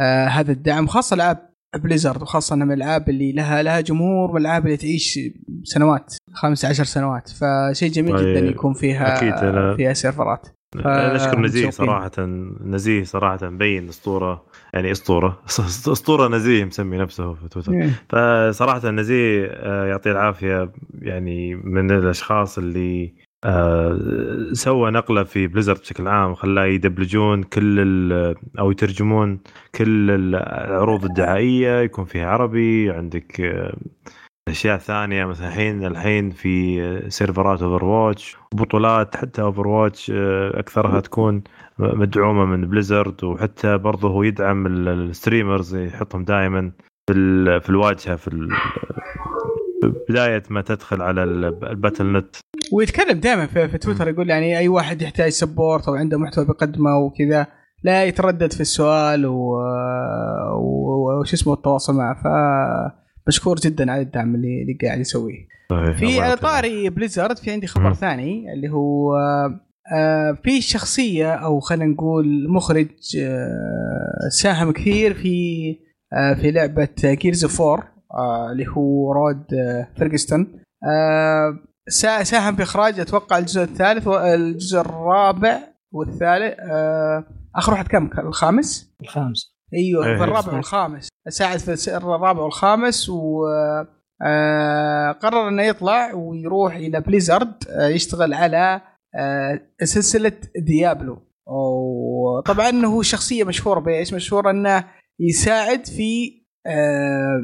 [0.00, 4.66] آه هذا الدعم خاصه العاب Blizzard وخاصة انها من الالعاب اللي لها لها جمهور والالعاب
[4.66, 5.18] اللي تعيش
[5.64, 8.36] سنوات خمس عشر سنوات فشيء جميل طيب.
[8.36, 12.10] جدا يكون فيها أكيد فيها سيرفرات نشكر نزيه صراحة
[12.64, 14.44] نزيه صراحة مبين أسطورة
[14.74, 15.42] يعني أسطورة
[15.92, 17.90] أسطورة نزيه مسمي نفسه في تويتر إيه.
[18.08, 23.14] فصراحة نزيه آه، يعطيه العافية يعني من الأشخاص اللي
[23.44, 23.98] آه
[24.52, 27.80] سوى نقلة في بليزرد بشكل عام خلاه يدبلجون كل
[28.58, 29.40] أو يترجمون
[29.74, 33.76] كل العروض الدعائية يكون فيها عربي عندك آه
[34.48, 41.42] أشياء ثانية مثلا الحين الحين في سيرفرات Overwatch بطولات حتى Overwatch آه أكثرها تكون
[41.78, 46.72] مدعومة من Blizzard وحتى برضه هو يدعم ال streamers يحطهم دائما
[47.10, 48.28] في الواجهة في
[50.08, 52.36] بداية ما تدخل على ال Battle.net.
[52.72, 56.98] ويتكلم دائما في, في تويتر يقول يعني أي واحد يحتاج support أو عنده محتوى بيقدمه
[56.98, 57.46] وكذا
[57.84, 59.26] لا يتردد في السؤال
[61.20, 62.14] وش اسمه التواصل معه.
[62.22, 62.26] ف
[63.28, 65.48] مشكور جدا على الدعم اللي, اللي قاعد يسويه.
[65.98, 67.92] في على طاري Blizzard في عندي خبر م.
[67.92, 69.16] ثاني اللي هو
[69.92, 72.88] آه في شخصية أو خلينا نقول مخرج
[73.22, 75.76] آه ساهم كثير في
[76.12, 77.84] آه في لعبة Gears four
[78.52, 79.44] اللي هو Rod
[79.96, 80.62] Fergusson
[82.22, 85.58] ساهم في إخراج أتوقع الجزء الثالث والجزء الرابع
[85.92, 86.54] والثالث.
[87.56, 89.56] آخر واحد كم؟ الخامس؟ الخامس.
[89.74, 91.08] إيوه في الرابع والخامس.
[91.28, 93.46] ساعد في الرابع والخامس و
[94.22, 98.80] آه قرر إنه يطلع ويروح إلى Blizzard آه يشتغل على
[99.14, 101.18] آه سلسلة Diablo.
[101.46, 104.84] وطبعا هو شخصية مشهورة بإيش؟ مشهور إنه
[105.20, 107.40] يساعد في آه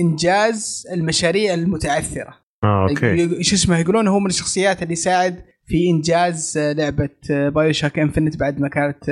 [0.00, 2.34] إنجاز المشاريع المتعثرة.
[2.64, 3.42] آه okay.
[3.44, 8.68] شو اسمه يقولون هو من الشخصيات اللي يساعد في إنجاز لعبة BioShock Infinite بعد ما
[8.68, 9.04] كانت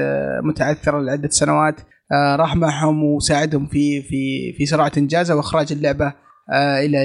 [0.44, 1.80] متعثرة لعدة سنوات
[2.12, 6.12] آه، راح معهم وساعدهم في في في سرعة انجازها وإخراج اللعبة
[6.52, 7.04] آه، إلى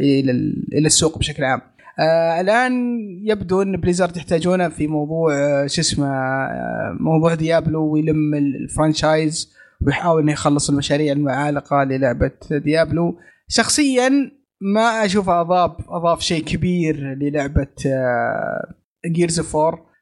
[0.00, 0.32] إلى
[0.72, 1.60] إلى السوق بشكل عام.
[2.00, 2.72] آه الآن
[3.24, 9.52] يبدو إن Blizzard يحتاجونه في موضوع آه شو اسمه آه موضوع Diablo ويلم ال franchise
[9.86, 13.18] ويحاول إنه يخلص المشاريع المعلقة للعبة Diablo.
[13.48, 14.10] شخصيا
[14.60, 17.66] ما أشوف اضاف أضاف شيء كبير للعبة
[19.06, 19.92] Gears 4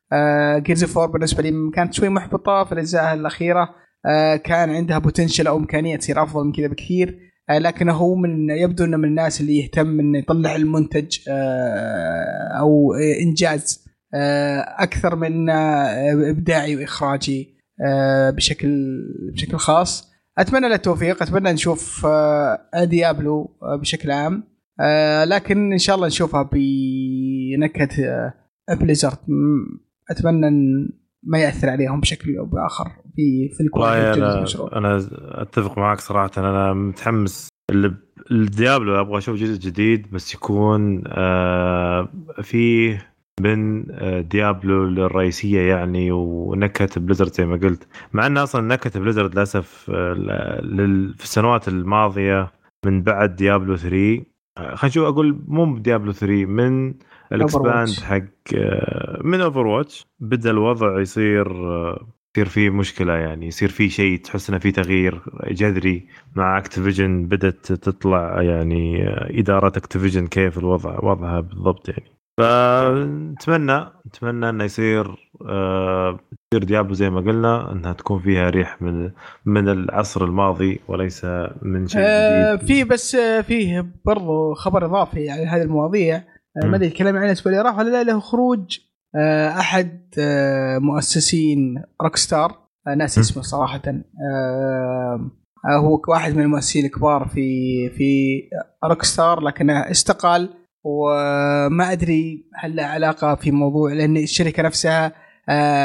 [0.58, 3.68] Gears 4 بالنسبة لي كانت شوي محبطة في الأجزاء الأخيرة.
[4.06, 7.18] آه، كان عندها potential أو إمكانية تصير أفضل من كذا بكثير.
[7.50, 12.94] آه، لكن هو من يبدو إنه من الناس اللي يهتم إنه يطلع المنتج آه، أو
[13.22, 13.90] إنجاز
[14.78, 15.50] أكثر من
[16.30, 17.59] إبداعي وإخراجي.
[18.36, 19.00] بشكل
[19.32, 20.10] بشكل خاص.
[20.38, 21.22] أتمنى له التوفيق.
[21.22, 22.06] أتمنى نشوف
[22.82, 24.44] Diablo بشكل عام.
[25.26, 28.34] لكن إن شاء الله نشوفها بنكهه
[28.70, 29.18] Blizzard
[30.10, 30.50] أتمنى
[31.22, 32.84] ما يأثر عليهم بشكل أو بآخر
[33.16, 34.46] في في ال quality أنا,
[34.76, 35.08] أنا
[35.42, 36.30] أتفق معك صراحة.
[36.36, 37.48] أنا متحمس.
[38.30, 42.08] ال Diablo أبغى أشوف جزء جديد بس يكون آه
[42.42, 43.09] فيه
[43.42, 47.88] من آه Diablo الرئيسيه يعني ونكهة Blizzard زي ما قلت.
[48.12, 50.60] مع ان أصلا نكهة Blizzard للأسف آه
[51.18, 52.52] في السنوات الماضية
[52.86, 54.24] من بعد ديابلو 3
[54.58, 56.94] آه، خلينا نشوف أقول مو ديابلو 3 من
[57.32, 58.22] ال expand حق
[59.24, 61.46] من Overwatch بدأ الوضع يصير
[62.36, 66.06] يصير فيه مشكلة يعني يصير فيه شيء تحس إنه في تغيير جذري.
[66.36, 69.08] مع Activision بدأت تطلع يعني
[69.40, 72.19] إدارة Activision كيف الوضع وضعها بالضبط يعني.
[72.40, 75.30] فنتمنى نتمنى إنه يصير
[76.52, 79.10] يصير ديابلو زي ما قلنا إنها تكون فيها ريحة من
[79.44, 81.24] من العصر الماضي وليس
[81.62, 82.66] من شيء جديد.
[82.66, 86.22] في بس فيه برضو خبر إضافي على هذه المواضيع.
[86.56, 88.78] آه، ما أدري الكلام عن الأسبوع راح ولا لا له خروج
[89.16, 92.58] آه، أحد آه، مؤسسين روك ستار
[92.96, 93.82] ناس اسمه صراحة
[95.66, 98.42] هو واحد من المؤسسين الكبار في في
[98.84, 100.48] روك ستار لكنه استقال
[100.84, 105.12] وما أدري هل له علاقة في موضوع لأن الشركة نفسها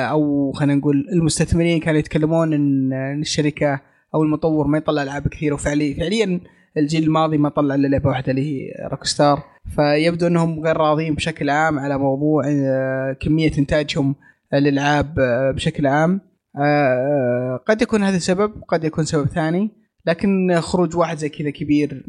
[0.09, 3.81] أو خلينا نقول المستثمرين كانوا يتكلمون إن الشركة
[4.15, 6.39] أو المطور ما يطلع ألعاب كثيرة وفعليا فعليا
[6.77, 9.43] الجيل الماضي ما طلع إلا لعبة واحدة اللي هي روك ستار
[9.75, 14.15] فيبدو إنهم غير راضيين بشكل عام على موضوع آه، كمية إنتاجهم
[14.53, 16.21] للألعاب آه، بشكل عام.
[16.57, 19.71] آه، قد يكون هذا سبب قد يكون سبب ثاني
[20.05, 22.05] لكن خروج واحد زي كذا كبير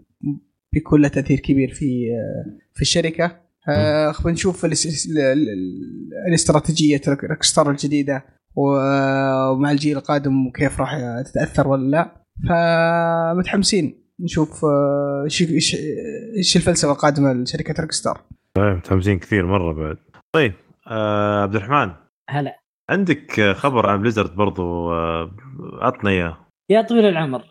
[0.75, 2.09] بيكون له تأثير كبير في
[2.75, 3.47] في الشركة.
[4.13, 4.67] خلينا نشوف
[6.29, 8.25] الاستراتيجية روكستار الجديدة
[8.57, 12.23] ومع الجيل القادم وكيف راح تتأثر ولا لا.
[12.49, 15.77] فمتحمسين نشوف آه، إيش إيش
[16.37, 18.23] إيش الفلسفة القادمة لشركة روك ستار
[18.55, 19.97] طيب متحمسين كثير مرة بعد.
[20.35, 20.53] طيب
[20.87, 21.93] آه عبد الرحمن
[22.31, 22.61] هلا.
[22.91, 25.37] عندك خبر عن بليزرد برضو آه
[25.83, 26.39] عطنا إياه.
[26.71, 27.45] يا طويل العمر.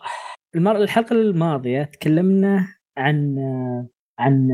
[0.56, 0.76] المر...
[0.76, 2.68] الحلقة الماضية تكلمنا
[2.98, 3.88] عن آه،
[4.20, 4.50] عن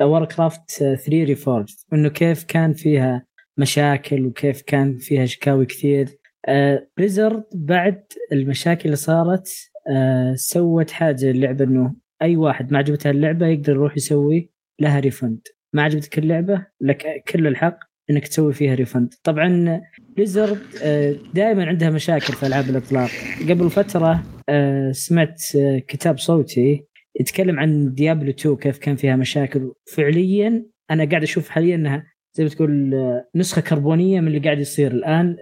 [0.00, 3.26] Warcraft 3 Reforged إنه كيف كان فيها
[3.58, 6.08] مشاكل وكيف كان فيها شكاوي كثير.
[6.48, 8.02] آه بليزرد بعد
[8.32, 9.48] المشاكل اللي صارت
[9.90, 14.50] آه سوت حاجة اللعبه إنه أي واحد ما عجبته اللعبة يقدر يروح يسوي
[14.80, 15.40] لها refund
[15.72, 17.78] ما عجبتك اللعبة؟ لك كل الحق
[18.10, 19.80] إنك تسوي فيها refund طبعا
[20.18, 23.10] بليزرد آه دائما عندها مشاكل في ألعاب الإطلاق.
[23.48, 26.84] قبل فترة آه سمعت آه كتاب صوتي
[27.20, 29.72] يتكلم عن ديابلو 2 كيف كان فيها مشاكل.
[29.94, 34.58] فعليا أنا قاعد أشوف حاليا إنها زي ما تقول آه، نسخة كربونية من اللي قاعد
[34.58, 35.36] يصير الآن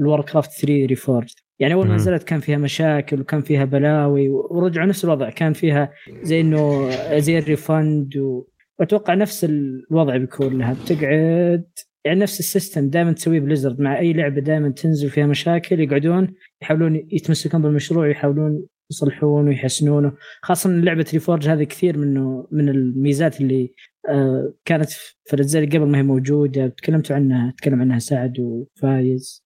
[0.00, 1.28] ال Warcraft 3 Reforged
[1.62, 5.30] يعني أول ما نزلت كان فيها مشاكل وكان فيها بلاوي ورجعوا نفس الوضع.
[5.30, 5.92] كان فيها
[6.22, 8.46] زي إنه زي ال refund و...
[8.78, 10.72] واتوقع نفس الوضع بيكون لها.
[10.72, 11.64] بتقعد
[12.04, 13.80] يعني نفس ال system دائما تسويه بليزرد.
[13.80, 20.12] مع أي لعبة دائما تنزل فيها مشاكل يقعدون يحاولون يتمسكون بالمشروع يحاولون يصلحونه ويحسنونه
[20.42, 23.74] خاصة إن لعبة ريفورج هذه كثير منه من الميزات اللي
[24.08, 24.90] آه كانت
[25.24, 26.68] في الاجزاء اللي قبل ما هي موجودة.
[26.68, 29.44] تكلمتوا عنها تكلم عنها سعد وفايز.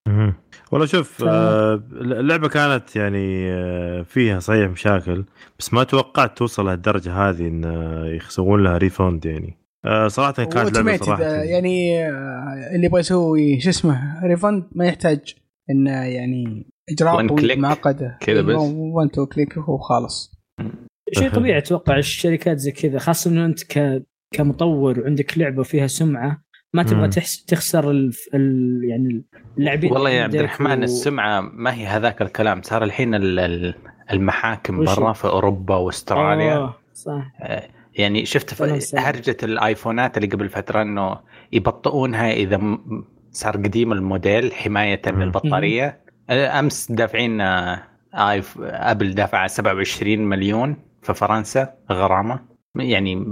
[0.72, 1.24] والله شوف ف...
[1.28, 5.24] آه اللعبة كانت يعني آه فيها صحيح مشاكل
[5.58, 7.64] بس ما توقعت توصل لهالدرجة هذه إن
[8.06, 9.58] يسوون لها ريفوند يعني.
[10.06, 12.06] صراحة كانت لعبة صراحة يعني
[12.74, 15.34] اللي يبغى يسوي شو اسمه refund ما يحتاج
[15.70, 18.56] إنه يعني إجراء معقده كذا بس.
[18.56, 20.36] one two click وخلاص
[21.12, 24.02] شيء طبيعي أتوقع الشركات زي كذا خاصة إنه أنت ك...
[24.34, 26.42] كمطور وعندك لعبة فيها سمعة
[26.74, 27.44] ما تبغى تحس...
[27.44, 28.12] تخسر ال...
[28.34, 28.80] ال...
[28.84, 29.24] يعني
[29.58, 30.82] اللاعبين والله يا عبد الرحمن و...
[30.82, 32.62] السمعة ما هي هذاك الكلام.
[32.62, 33.14] صار الحين
[34.12, 36.56] المحاكم برا في أوروبا وأستراليا.
[36.56, 37.32] آه صح.
[37.42, 38.62] آه، يعني شفت
[38.98, 41.18] هرجة الآيفونات اللي قبل فترة إنه
[41.52, 42.78] يبطئونها إذا
[43.30, 52.40] صار قديم الموديل حماية للبطاريه أمس دافعين أبل دافع 27 مليون في فرنسا غرامة.
[52.76, 53.26] يعني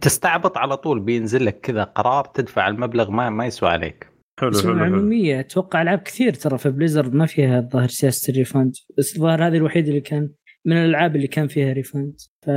[0.00, 4.14] تستعبط على طول بينزل لك كذا قرار تدفع المبلغ ما ما يسوى عليك.
[4.40, 8.72] حلو حلو العمومية أتوقع ألعاب كثير ترى في بليزرد ما فيها الظاهر سياسة ال refund
[8.98, 10.30] بس الظاهر هذه الوحيدة اللي كان
[10.64, 12.50] من الألعاب اللي كان فيها refund ف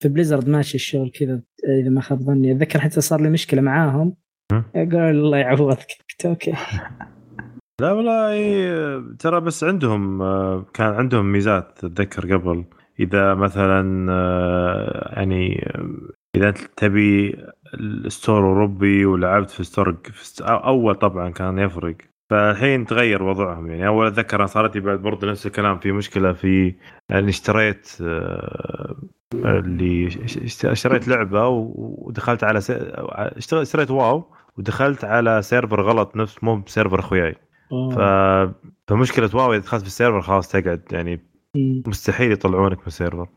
[0.00, 1.42] في بليزرد ماشي الشغل كذا
[1.80, 2.52] إذا ما خاب ظني.
[2.52, 4.16] أتذكر حتى صار لي مشكلة معاهم.
[4.52, 5.86] أقول الله يعوضك.
[6.26, 6.52] okay.
[7.80, 10.18] لا والله ترى بس عندهم
[10.62, 12.64] كان عندهم ميزات اتذكر قبل.
[13.00, 14.06] إذا مثلا
[15.16, 15.70] يعني
[16.36, 17.36] إذا تبي
[17.74, 19.96] ال store أوروبي ولعبت في store
[20.40, 21.96] أول طبعا كان يفرق.
[22.30, 23.70] فالحين تغير وضعهم.
[23.70, 25.78] يعني أول أتذكر أنا صارت لي بعد برضه نفس الكلام.
[25.78, 26.74] في مشكلة في
[27.10, 27.96] اني اشتريت
[29.34, 30.08] اللي
[30.64, 32.58] اشتريت لعبة ودخلت على
[33.38, 34.24] اشتريت WoW
[34.58, 37.34] ودخلت على server غلط نفس مو ب server أخوياي.
[37.70, 37.98] ف...
[38.88, 41.20] فمشكلة WoW إذا دخلت في ال server خلاص تقعد يعني
[41.86, 43.28] مستحيل يطلعونك من ال server.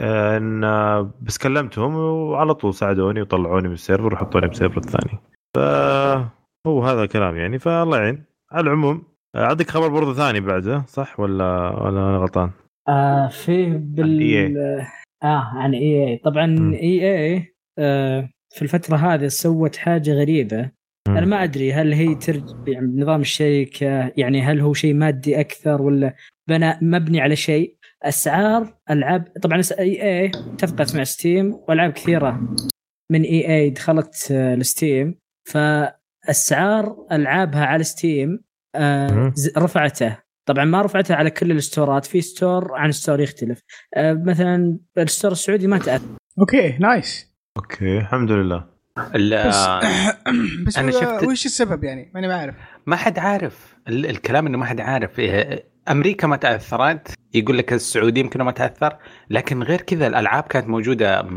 [0.00, 0.60] إن
[1.20, 5.18] بس كلمتهم وعلى طول ساعدوني وطلعوني من ال server وحطوني بال server الثاني.
[5.56, 7.58] فهو هذا الكلام يعني.
[7.58, 8.24] فالله يعين.
[8.52, 9.02] على العموم
[9.36, 12.50] عندك خبر برضه ثاني بعده صح؟ ولا ولا أنا غلطان؟
[12.88, 14.58] آه في بال
[15.22, 20.70] آه عن EA طبعا EA آه في الفترة هذه سوت حاجة غريبة.
[21.08, 21.16] مم.
[21.16, 25.82] أنا ما أدري هل هي ترج يعني نظام الشركة يعني هل هو شيء مادي أكثر
[25.82, 26.14] ولا
[26.48, 32.56] بناء مبني على شيء؟ أسعار العاب طبعا EA اتفقت مع Steam وألعاب كثيرة
[33.12, 35.18] من EA دخلت ال Steam
[35.48, 38.44] فأسعار ألعابها على Steam
[38.74, 40.18] آه رفعته.
[40.48, 43.60] طبعا ما رفعتها على كل ال store ات في store عن store يختلف.
[43.96, 46.16] آه مثلا ال store السعودي ما تأثر.
[46.38, 47.36] okay nice.
[47.56, 48.73] okay الحمد لله.
[48.96, 49.66] بس,
[50.66, 52.54] بس أنا شفت وش السبب يعني؟ ماني ما اعرف
[52.86, 53.74] ما حد عارف.
[53.88, 55.18] الكلام إنه ما حد عارف.
[55.18, 57.14] إيه، أمريكا ما تأثرت.
[57.34, 58.96] يقول لك السعودي يمكن ما تأثر.
[59.30, 61.28] لكن غير كذا الألعاب كانت موجودة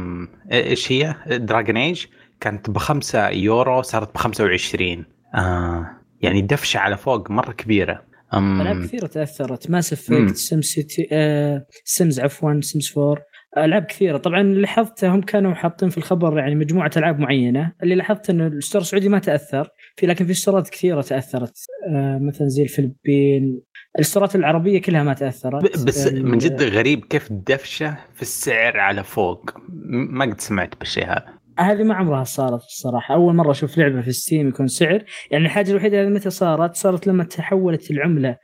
[0.51, 2.05] إيش هي؟ Dragon Age
[2.39, 5.05] كانت ب 5 يورو صارت ب 25
[5.35, 8.03] آه يعني دفشة على فوق مرة كبيرة.
[8.34, 9.69] ألعاب كثيرة تأثرت.
[9.69, 13.17] Mass Effect SimCity آه Sims عفوا Sims 4
[13.65, 14.17] ألعاب كثيرة.
[14.17, 17.73] طبعا لاحظت هم كانوا حاطين في الخبر يعني مجموعة ألعاب معينة.
[17.84, 19.69] اللي لاحظت إنه ال store السعودي ما تأثر.
[19.95, 21.57] في لكن في store ات كثيرة تأثرت.
[21.89, 23.61] آه مثلا زي الفلبين.
[23.99, 25.85] ال stores العربية كلها ما تأثرت.
[25.88, 29.51] بس من جد غريب كيف دفشة في السعر على فوق.
[29.89, 31.38] ما قد سمعت بالشيء هذا.
[31.59, 33.15] هذه ما عمرها صارت الصراحة.
[33.15, 35.03] أول مرة أشوف لعبة في ستيم يكون سعر.
[35.31, 38.38] يعني الحاجة الوحيدة اللي متى صارت صارت لما تحولت العملة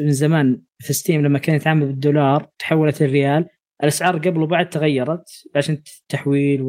[0.00, 3.46] من زمان في ستيم لما كان يتعامل بالدولار تحولت الريال
[3.82, 5.24] الأسعار قبل وبعد تغيرت
[5.56, 6.62] عشان التحويل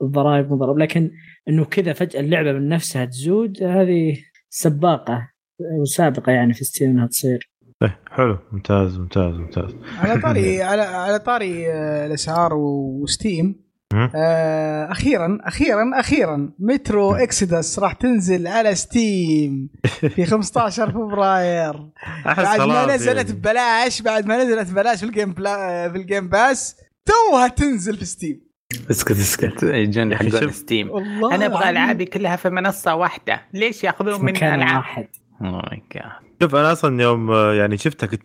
[0.00, 1.10] والضرائب والضرائب لكن
[1.48, 4.16] إنه كذا فجأة اللعبة من نفسها تزود هذه
[4.50, 5.30] سابقة
[5.80, 7.50] وسابقة يعني في ستيم إنها تصير.
[7.82, 8.38] إيه حلو.
[8.52, 9.74] ممتاز ممتاز ممتاز.
[9.98, 13.65] على طاري على على طاري آه، الأسعار وستيم
[14.14, 16.50] آه أخيرا أخيرا أخيرا.
[16.58, 21.86] Metro Exodus راح تنزل على ستيم في 15 فبراير.
[22.26, 23.32] بعد ما نزلت يعني.
[23.40, 27.48] ببلاش بعد ما نزلت ببلاش في ال Game Pass بلا في ال Game Pass توها
[27.48, 28.46] تنزل في ستيم.
[28.90, 29.62] اسكت اسكت.
[29.62, 30.90] يجوني حق ستيم.
[31.32, 33.40] أنا أبغى ألعابي كلها في منصة واحدة.
[33.52, 35.06] ليش ياخذون مني ألعاب؟ واحد.
[36.42, 38.20] شوف أنا أصلا يوم يعني شفتك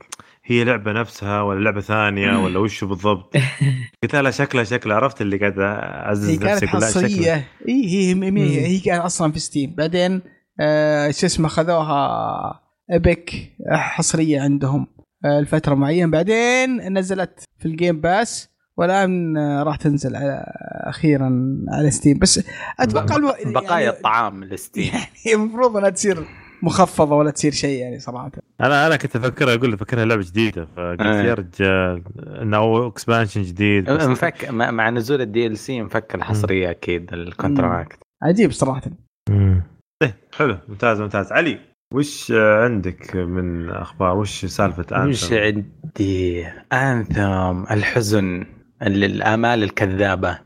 [0.51, 3.33] هي لعبة نفسها ولا لعبة ثانية ولا وش بالضبط؟
[4.03, 4.95] قلت لها شكلها شكلها.
[4.95, 7.33] عرفت اللي قاعد أعزز هي كانت حصرية.
[7.67, 10.21] إي هي هي, هي كانت أصلا في ستيم بعدين
[10.59, 12.61] آه شو اسمه خذوها
[12.91, 14.87] Epic حصرية عندهم
[15.25, 16.11] آه لفترة معينة.
[16.11, 20.43] بعدين نزلت في ال Game Pass والآن راح تنزل على
[20.87, 22.43] أخيرا على ستيم بس
[22.79, 23.33] أتوقع ألو...
[23.45, 24.91] بقايا يعني الطعام لستيم.
[25.25, 26.25] يعني المفروض إنها تصير
[26.63, 28.31] مخفضة ولا تصير شيء يعني صراحة.
[28.61, 31.21] أنا أنا كنت أفكر أقول افكرها لعبة جديدة فقلت آه.
[31.21, 32.03] يا رجال
[32.41, 37.99] انه expansion جديد مفك مع مع نزول ال DLC مفك الحصرية أكيد ال contract.
[38.23, 38.81] عجيب صراحة.
[39.29, 39.63] مم.
[40.03, 41.31] إيه حلو ممتاز ممتاز.
[41.31, 41.59] علي
[41.93, 48.45] وش عندك من أخبار؟ وش سالفة وش انثم عندي؟ انثم الحزن
[48.81, 50.39] ال- الآمال الكذابة.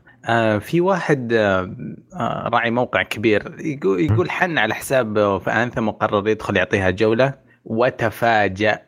[0.58, 1.76] في واحد آه
[2.14, 7.34] آه، راعي موقع كبير يقول يقول حن على حسابه في انثم وقرر يدخل يعطيها جولة
[7.64, 8.82] وتفاجأ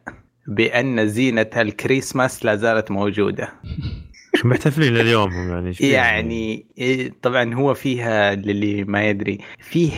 [0.48, 3.48] بأن زينة الكريسماس لا زالت موجودة.
[4.44, 9.38] محتفلين اليوم يعني؟ يعني إيه، طبعا هو فيها للي ما يدري.
[9.58, 9.92] فيه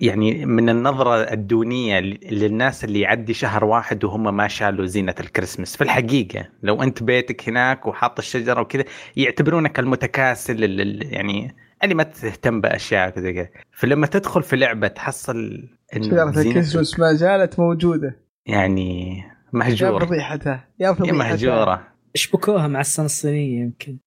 [0.00, 2.00] يعني من النظرة الدونية
[2.30, 5.76] للناس اللي يعدي شهر واحد وهم ما شالوا زينة الكريسماس.
[5.76, 8.84] في الحقيقة لو أنت بيتك هناك وحاط الشجرة وكذا
[9.16, 11.54] يعتبرونك المتكاسل ال- ال- يعني
[11.84, 13.48] اللي ما تهتم بأشياء كذا كذا.
[13.72, 18.16] فلما تدخل في لعبة تحصل زينة- الكريسماس ما زالت موجودة.
[18.46, 21.86] يعني يا مهجور فضيحتها يا يا فضيحتها مهجورة.
[22.14, 23.98] شبكوها مع السنة الصينيه يمكن؟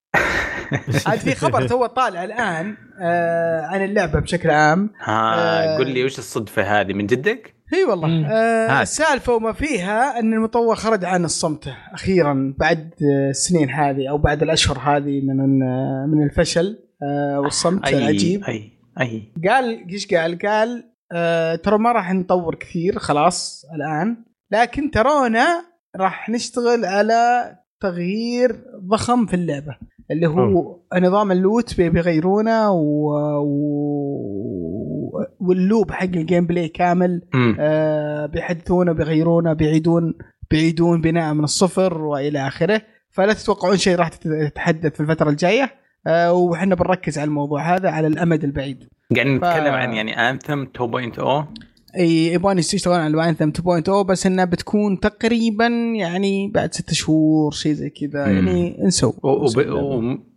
[1.07, 5.77] عاد في خبر تو طالع الآن آه عن اللعبة بشكل عام ها آه.
[5.77, 8.25] قل لي وش الصدفة هذه من جدك؟ اي والله مم.
[8.25, 8.81] آه.
[8.81, 12.93] السالفه وما فيها أن المطور خرج عن الصمت أخيرا بعد
[13.29, 15.59] السنين هذه أو بعد الأشهر هذه من
[16.09, 18.71] من الفشل آه والصمت أي العجيب أي
[19.01, 24.17] أي قال إيش قال؟ قال آه ترى ما راح نطور كثير خلاص الآن
[24.51, 25.65] لكن ترونا
[25.95, 29.77] راح نشتغل على تغيير ضخم في اللعبة
[30.11, 33.11] اللي هو نظام ال loot بي- بيغيرونه و...
[34.13, 35.23] و...
[35.39, 37.21] وال loop حق ال gameplay كامل.
[37.59, 40.13] آه بيحدثونه بيغيرونه بيعيدون
[40.51, 42.81] بيعيدون بناء من الصفر وإلى آخره.
[43.09, 45.71] فلا تتوقعون شيء راح تتحدث في الفترة الجاية.
[46.07, 48.83] آه وحنا بنركز على الموضوع هذا على الأمد البعيد.
[49.15, 51.11] قاعد نتكلم ف- عن يعني Anthem 2.0 اي
[51.97, 57.89] يبغون يشتغلون على الانثم 2.0 بس إنها بتكون تقريبا يعني بعد ست شهور شيء زي
[57.89, 58.27] كذا.
[58.27, 59.11] يعني انسوا.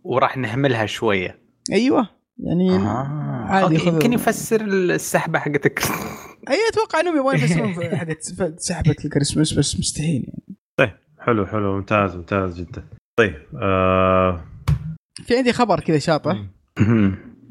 [0.03, 1.39] وراح نهملها شوية.
[1.71, 2.09] أيوه.
[2.39, 3.45] يعني آه.
[3.47, 5.79] عادي يمكن يفسر السحبة حقتك.
[6.49, 8.21] أي أتوقع إنهم يبغون يفسرون في حقت
[8.57, 10.57] سحبة الكريسماس بس مستحيل يعني.
[11.19, 12.83] حلو حلو ممتاز ممتاز جدا.
[13.17, 14.43] طيب آه...
[15.25, 16.43] في عندي خبر كذا شاطح.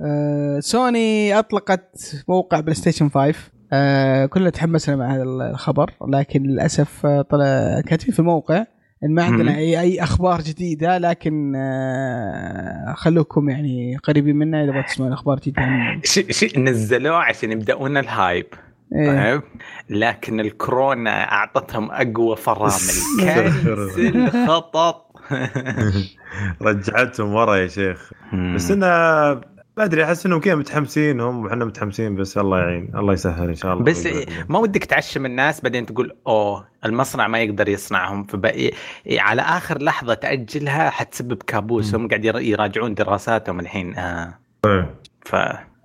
[0.01, 3.35] آه، سوني أطلقت موقع PlayStation 5
[3.73, 8.65] آه، كلنا تحمسنا مع هذا الخبر لكن للأسف آه، طلع كاتبين في الموقع
[9.05, 9.57] إن ما عندنا.
[9.57, 15.63] اي أي أخبار جديدة لكن آه، خلوكم يعني قريبين منا إذا بغيتوا تسمعون أخبار جديدة
[15.63, 18.47] عن- شيء شيء نزلوه عشان يبدأون الهايب.
[18.95, 19.33] إيه.
[19.33, 19.43] طيب.
[19.91, 22.71] لكن الكورونا أعطتهم أقوى فرامل.
[23.21, 25.07] كنسل خطط
[26.63, 28.13] رجعتهم ورا يا شيخ.
[28.55, 29.41] بس أنا
[29.79, 33.55] ما أدري أحس إنهم كذا متحمسين هم وحنا متحمسين بس الله يعين الله يسهل إن
[33.55, 34.09] شاء الله بس
[34.49, 38.71] ما ودك تعشم الناس بعدين تقول أوه المصنع ما يقدر يصنعهم فبقى
[39.11, 44.39] على آخر لحظة تأجلها حتسبب كابوس هم قاعد يرا- يراجعون دراساتهم الحين آه.
[44.63, 44.87] طيب.
[45.27, 45.37] ف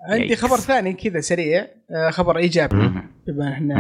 [0.10, 0.36] عندي.
[0.36, 2.76] خبر ثاني كذا سريع آه، خبر إيجابي.
[3.28, 3.72] بما إن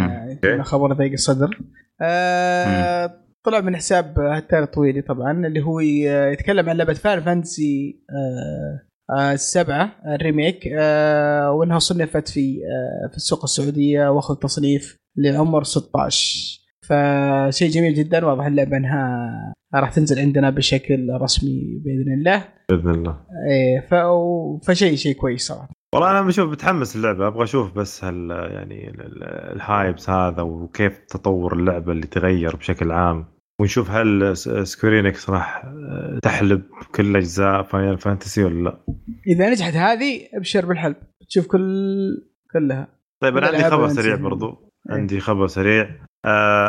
[0.45, 1.59] إحنا خبر ضيق الصدر
[2.01, 3.13] آه
[3.43, 9.91] طلع من حساب هتار طويلي طبعا اللي هو يتكلم عن لعبة فاير فانتسي آه السبعة
[10.15, 12.59] ال remake آه وإنها صنفت في
[13.05, 19.29] آه في السوق السعودية واخذ تصنيف لعمر 16 فشيء جميل جدا واضح اللعبة إنها
[19.75, 22.45] راح تنزل عندنا بشكل رسمي بإذن الله.
[22.69, 23.17] بإذن الله.
[23.89, 25.69] ف- فشيء شيء كويس صراحة.
[25.95, 29.23] والله أنا بشوف بتحمس اللعبه أبغى أشوف بس هال يعني ال- ال-
[29.55, 33.25] ال hypes هذا وكيف تطور اللعبة اللي تغير بشكل عام.
[33.61, 34.37] ونشوف هل
[34.67, 36.61] Square Enix راح آه، تحلب
[36.95, 38.77] كل أجزاء Final Fantasy ولا لا.
[39.27, 40.95] إذا نجحت هذه أبشر بالحلب.
[41.29, 41.67] تشوف كل
[42.53, 42.87] كلها.
[43.23, 43.87] طيب أنا كل عندي خبر.
[43.87, 44.71] سريع برضو.
[44.89, 44.95] إيه.
[44.95, 46.05] عندي خبر سريع.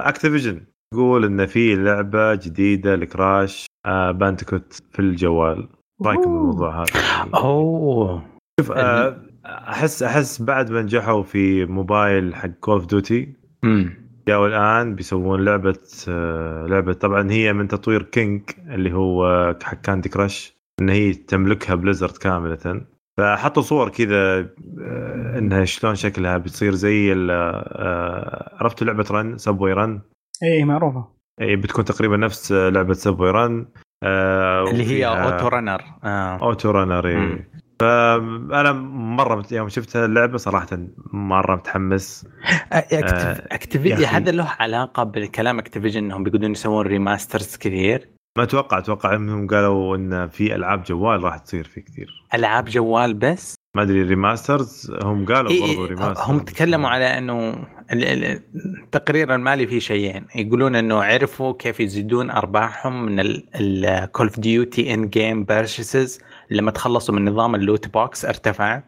[0.09, 0.61] Activision
[0.95, 3.67] تقول إن في لعبة جديدة ل Crash
[4.11, 5.69] Bandicoot في الجوال.
[6.07, 6.23] رأيكم.
[6.23, 8.27] بالموضوع هذا؟ أوه.
[8.61, 14.47] شوف آه، احس أحس بعد ما نجحوا في موبايل حق Call of Duty امم جاوا
[14.49, 15.79] الآن بيسوون لعبة
[16.09, 21.75] آه، لعبة طبعا هي من تطوير King اللي هو حق Candy Crush إن هي تملكها
[21.75, 22.81] Blizzard كاملة.
[23.19, 24.39] فحطوا صور كذا
[24.81, 30.01] آه، إنها شلون شكلها بتصير زي ال- آه، عرفتوا لعبة Run Sboy Run
[30.43, 31.09] إيه معروفة.
[31.41, 33.67] اي بتكون تقريبا نفس لعبة Sboy Run
[34.05, 36.37] آه، اللي هي auto runner آه.
[36.43, 37.45] auto runner إي.
[37.83, 40.79] فأنا مرة يوم شفت اللعبة صراحة
[41.13, 42.27] مرة متحمس.
[42.73, 44.17] Activision أخي.
[44.17, 48.09] هذا له علاقة بالكلام Activision إنهم بيقولون يسوون remasters كثير.
[48.39, 52.25] ما أتوقع أتوقع إنهم قالوا إن في ألعاب جوال راح تصير في كثير.
[52.35, 57.19] ألعاب جوال بس؟ ما أدري remasters هم قالوا إيه برضو إيه remaster هم تكلموا على
[57.19, 57.51] إنه
[57.93, 58.43] ال- ال-
[58.83, 60.27] التقرير المالي فيه شيئين.
[60.35, 63.21] يقولون إنه عرفوا كيف يزيدون أرباحهم من
[63.55, 66.21] ال Call of Duty in-game purchases
[66.51, 68.83] لما تخلصوا من نظام ال loot box ارتفع.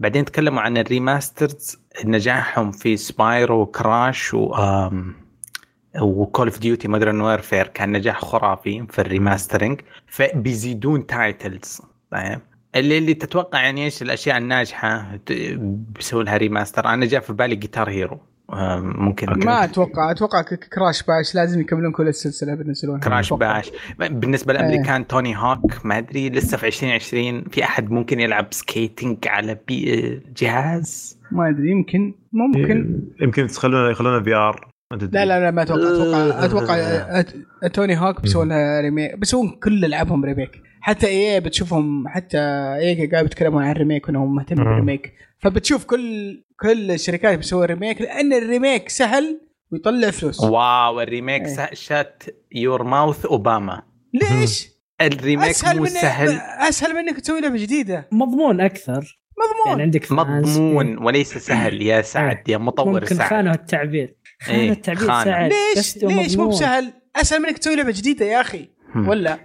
[0.00, 4.54] بعدين تكلموا عن ال remasters نجاحهم في Spyro و Crash و
[6.00, 12.40] و Call of Duty Modern Warfare كان نجاح خرافي في ال remastering فبيزيدون titles طيب.
[12.74, 15.18] اللي اللي تتوقع يعني إيش الأشياء الناجحة
[15.56, 18.20] بيسوي لها remaster أنا جاء في بالي Guitar Hero
[18.52, 23.56] ممكن ما أتوقع أتوقع ك- Crash Bash لازم يكملون كل السلسلة بينزلونها Crash أتوقع.
[23.56, 23.70] Bash.
[24.10, 29.58] بالنسبة للأمريكان Tony Hawk ما أدري لسه في 2020 في أحد ممكن يلعب skating على
[29.68, 33.00] بي جهاز؟ ما أدري يمكن ممكن.
[33.20, 38.48] يمكن تخلونا يخلونا VR لا لا لا ما أتوقع أتوقع أتوقع أت- Tony Hawk بيسوون
[38.48, 40.50] لها remake بيسوون كل ألعابهم remake.
[40.86, 42.38] حتى EA بتشوفهم حتى
[42.78, 44.64] EA قاعد يتكلمون عن ال remake وإنهم مهتمين.
[44.64, 49.40] بال remake فبتشوف كل كل الشركات بتسوي remake لأن ال remake سهل
[49.72, 51.48] ويطلع فلوس wow ال remake إيه.
[51.54, 52.22] سا- shut
[52.52, 53.82] your mouth أوباما
[54.14, 54.68] ليش؟
[55.00, 56.28] ال remake أسهل مو من سهل
[56.68, 60.12] أسهل من انك تسوي لعبة جديدة مضمون أكثر مضمون يعني عندك.
[60.12, 65.24] مضمون وليس سهل يا سعد يا مطور ممكن سعد خانوا التعبير خانوا إيه، التعبير خانوا.
[65.24, 66.48] سعد ليش ليش مو.
[66.48, 68.68] بسهل؟ أسهل من انك تسوي لعبة جديدة يا أخي.
[68.96, 69.38] ولا؟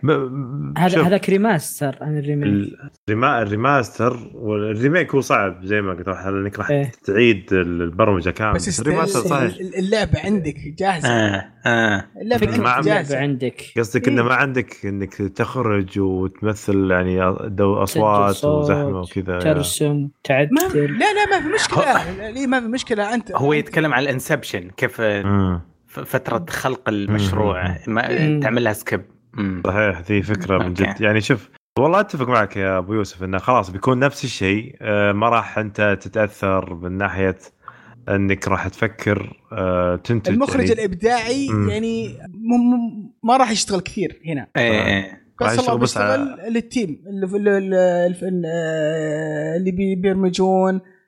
[0.77, 2.73] هذا هذاك remaster عن الريميك.
[3.07, 6.91] الريما الريماستر والريميك هو صعب زي ما قلت راح انك راح إيه.
[7.05, 8.53] تعيد البرمجة كاملة.
[8.53, 9.53] بس ال remaster صحيح.
[9.77, 11.09] اللعبة عندك جاهزة.
[11.09, 12.05] آه آه.
[12.21, 13.17] اللعبة عندك جاهزة.
[13.17, 13.63] عندك.
[13.77, 14.13] قصدك إيه.
[14.13, 19.39] انه ما عندك إنك تخرج وتمثل يعني دو أصوات وزحمة وكذا.
[19.39, 20.49] ترسم ما تعدل.
[20.73, 22.29] لا لا ما في مشكلة.
[22.29, 25.01] ليه ما في مشكلة؟ انت هو يتكلم عن ال inception كيف
[25.87, 27.77] فترة خلق المشروع.
[27.87, 28.39] ما مم.
[28.39, 29.01] تعمل لها skip.
[29.67, 30.73] صحيح ذي فكرة من.
[30.73, 31.01] جد.
[31.01, 31.49] يعني شوف
[31.79, 34.75] والله أتفق معك يا أبو يوسف إنه خلاص بيكون نفس الشيء.
[34.81, 37.37] آه، ما راح أنت تتأثر من ناحية
[38.09, 40.73] إنك راح تفكر آه، تنتج المخرج يعني.
[40.73, 41.69] الإبداعي مم.
[41.69, 44.47] يعني م- م- ما راح يشتغل كثير هنا.
[44.57, 45.19] إيه إيه.
[45.41, 48.15] راح بس الله يشتغل بس بيشتغل لل team اللي اللي,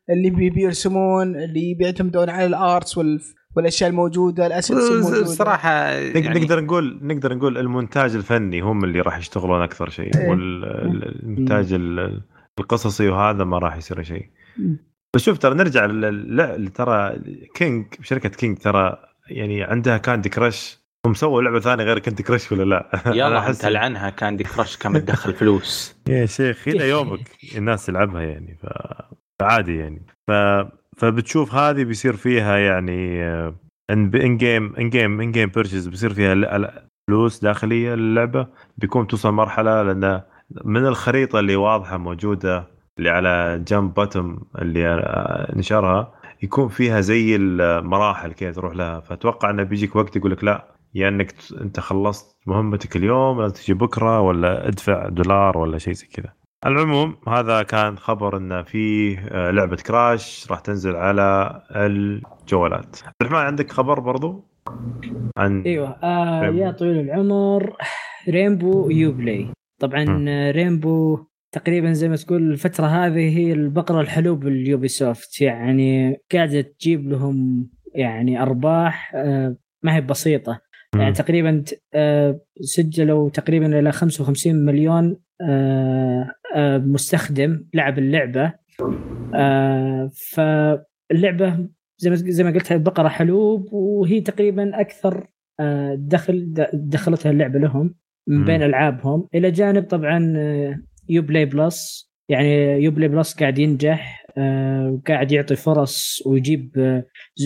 [0.09, 3.19] اللي, بيرسمون اللي بيعتمدون على ال arts وال
[3.55, 9.01] والأشياء الموجودة ال assets الموجودة الصراحه يعني نقدر نقول نقدر نقول المونتاج الفني هم اللي
[9.01, 10.29] راح يشتغلون أكثر شيء إيه.
[10.29, 11.73] والمونتاج
[12.59, 14.77] القصصي وهذا ما راح يصير شيء مم.
[15.15, 17.21] بس شوف ترى نرجع لا ترى
[17.55, 18.97] King شركة King ترى
[19.29, 23.55] يعني عندها Candy Crush هم سووا لعبة ثانية غير Candy Crush ولا لا؟ يلا أحس
[23.55, 28.65] انت لعنها Candy Crush كم تدخل فلوس يا شيخ إلى يومك الناس تلعبها يعني ف...
[29.39, 30.31] فعادي يعني ف...
[31.01, 33.23] فبتشوف هذه بيصير فيها يعني
[33.89, 36.73] in-game in-game in-game purchase بيصير فيها
[37.07, 38.47] فلوس داخلية للعبة
[38.77, 40.21] بيكون توصل مرحلة لأن
[40.65, 42.67] من الخريطة اللي واضحة موجودة
[42.97, 46.13] اللي على جنب باتم اللي آه، نشرها
[46.43, 50.65] يكون فيها زي المراحل كذا تروح لها فأتوقع إنه بيجيك وقت يقول لك لا
[50.95, 55.93] يا إنك ت- أنت خلصت مهمتك اليوم لازم تجي بكرة ولا ادفع دولار ولا شيء
[55.93, 56.33] زي كذا.
[56.65, 62.95] العموم هذا كان خبر انه في آه، لعبة كراش راح تنزل على الجوالات.
[63.05, 64.45] عبد الرحمن عندك خبر برضو
[65.37, 66.57] عن أيوه آه Rainbow.
[66.57, 67.75] يا طويل العمر
[68.29, 69.47] Rainbow U Play
[69.79, 70.25] طبعا.
[70.29, 71.19] آه، Rainbow
[71.51, 77.69] تقريبا زي ما تقول الفترة هذه هي البقرة الحلوب ال Ubisoft يعني قاعدة تجيب لهم
[77.95, 80.59] يعني أرباح آه، ما هي بسيطة
[80.95, 81.11] يعني.
[81.13, 81.63] تقريبا
[81.93, 85.17] آه، سجلوا تقريبا إلى 55 مليون
[86.77, 88.53] مستخدم لعب اللعبة.
[89.35, 95.27] آه، فاللعبة زي ما زي ما قلت هي بقرة حلوب وهي تقريبا أكثر
[95.59, 97.95] آه، دخل دخلتها اللعبة لهم
[98.27, 98.45] من.
[98.45, 99.27] بين ألعابهم.
[99.35, 100.79] إلى جانب طبعا آه،
[101.09, 102.11] Uplay Plus.
[102.29, 107.03] يعني Uplay Plus قاعد ينجح آه، وقاعد يعطي فرص ويجيب آه،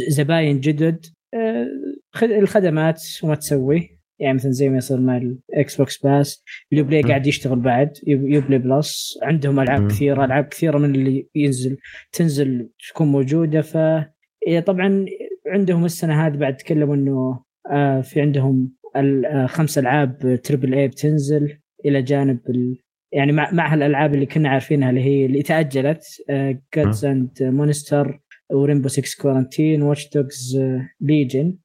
[0.10, 1.06] زباين جدد.
[1.34, 1.66] آه،
[2.12, 3.95] خد- الخدمات وما تسوي.
[4.20, 6.44] يعني مثلا زي ما يصير مع ال Xbox Pass
[6.74, 7.08] ال Uplay مم.
[7.08, 9.88] قاعد يشتغل بعد U Uplay Plus عندهم ألعاب.
[9.88, 11.78] كثيرة ألعاب كثيرة من اللي ينزل
[12.12, 13.78] تنزل تكون موجودة ف
[14.66, 15.06] طبعا
[15.48, 21.58] عندهم السنة هذه بعد تكلموا إنه آه، في عندهم آه، خمس ألعاب triple A بتنزل
[21.86, 22.82] إلى جانب ال...
[23.12, 26.04] يعني مع مع هالألعاب اللي كنا عارفينها اللي هي اللي تأجلت
[26.76, 28.20] Gods and Monsters
[28.52, 30.62] و Rainbow 6 Quarantine Watch Dogs
[31.02, 31.58] Legion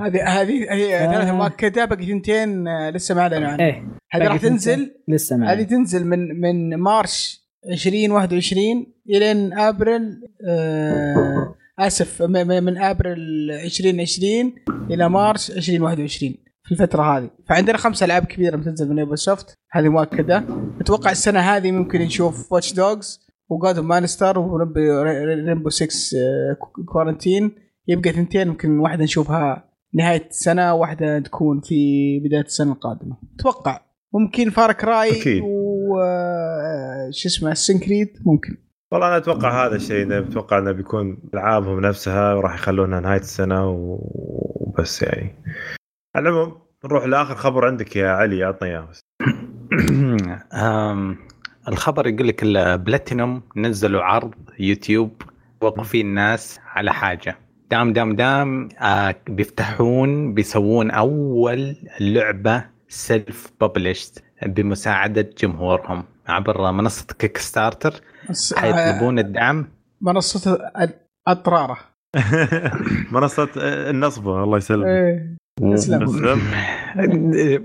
[0.00, 1.12] هذه هذه هي آه.
[1.12, 3.66] ثلاثة مؤكدة باقي ثنتين آه، لسه ما أعلنوا عنها.
[3.66, 4.90] إيه هذه راح تنزل.
[5.08, 14.54] لسه ما هذه تنزل من من March 2021 إلين آبريل آه آسف من آبريل 2020
[14.90, 16.34] إلى مارس 2021
[16.64, 17.30] في الفترة هذه.
[17.48, 20.44] فعندنا خمس ألعاب كبيرة بتنزل من Ubisoft هذه مؤكدة.
[20.80, 25.88] أتوقع السنة هذه ممكن نشوف Watch Dogs و God of Monster و Rainbow 6
[26.92, 27.52] Quarantine
[27.88, 33.16] يبقى ثنتين ممكن واحدة نشوفها نهاية السنة واحدة تكون في بداية السنة القادمة.
[33.40, 33.80] أتوقع.
[34.14, 35.42] ممكن Far Cry أكيد.
[35.42, 38.56] و آه، شو اسمه Assassin's Creed ممكن.
[38.92, 45.02] والله أنا أتوقع هذا الشيء أتوقع إنه بيكون ألعابهم نفسها وراح يخلونها نهاية السنة وبس
[45.02, 45.34] يعني.
[46.16, 49.00] على العموم نروح لآخر خبر عندك يا علي عطنا إياه بس.
[51.68, 55.22] الخبر يقول لك البلاتينوم نزلوا عرض يوتيوب
[55.60, 57.38] وقفوا فيه الناس على حاجة.
[57.70, 67.94] دام دام دام آه بيفتحون بيسوون أول لعبة self-published بمساعدة جمهورهم عبر منصة Kickstarter
[68.30, 69.68] آه، حيطلبون الدعم
[70.00, 70.58] منصة
[71.28, 71.78] اطراره
[73.12, 73.48] منصة
[73.90, 75.36] النصبه الله يسلمك إيه.
[75.74, 76.06] تسلم.
[76.06, 76.40] تسلم.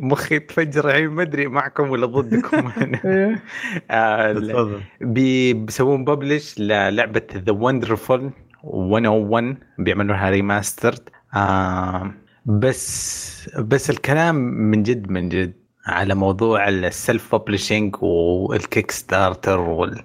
[0.11, 2.71] مخي تفجر الحين ما أدري معكم ولا ضدكم
[3.05, 3.43] إيه.
[3.91, 8.21] آه، بيسوون ببلش للعبة ذا وندرفul
[8.63, 12.11] 101 بيعملوا لها ريماسترد آه
[12.45, 15.53] بس بس الكلام من جد من جد
[15.85, 20.01] على موضوع ال self-publishing وال Kickstarter وال إي-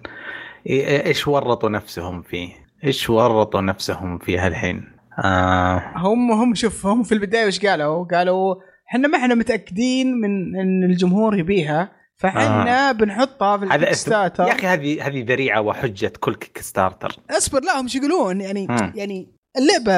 [1.06, 2.48] إيش ورطوا نفسهم فيه؟
[2.84, 4.84] إيش ورطوا نفسهم فيه الحين؟
[5.24, 8.54] آه هم هم شوف هم في البداية وش قالوا؟ قالوا
[8.90, 12.92] إحنا ما إحنا متأكدين من إن الجمهور يبيها فاحنا آه.
[12.92, 17.16] بنحطها في هذا ال Kick اسم- يا starter أخي هذه هذه ذريعة وحجة كل Kickstarter
[17.30, 18.92] اصبر لا هم شو يقولون؟ يعني مم.
[18.96, 19.92] يعني اللعبة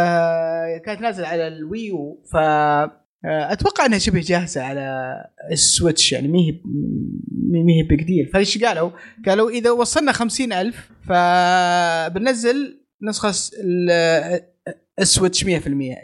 [0.79, 2.37] كانت نازلة على ال Wii U ف
[3.25, 5.15] أتوقع إنها شبه جاهزة على
[5.53, 6.61] ال Switch يعني ما هي
[7.67, 8.91] ما هي big deal فايش قالوا؟
[9.27, 14.41] قالوا إذا وصلنا خمسين ألف فبننزل نسخة س- ال-
[15.01, 15.49] ال Switch 100%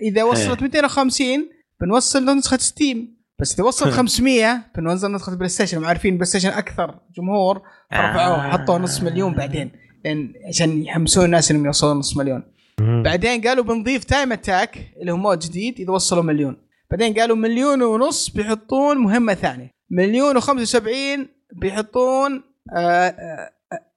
[0.02, 1.48] إذا وصلت 250
[1.80, 3.13] بنوصل نسخة Steam.
[3.40, 8.50] بس اذا وصلت 500 بنوصل نسخة PlayStation هم عارفين PlayStation أكثر جمهور فرفعوه آه.
[8.50, 9.72] حطوا نص مليون بعدين
[10.04, 12.42] لأن عشان يحمسون الناس إنهم يوصلون نص مليون.
[12.78, 16.56] بعدين قالوا بنضيف time attack اللي هو mode جديد إذا وصلوا مليون.
[16.90, 19.70] بعدين قالوا مليون ونص بيحطون مهمة ثانية.
[19.90, 20.88] مليون و75
[21.52, 22.42] بيحطون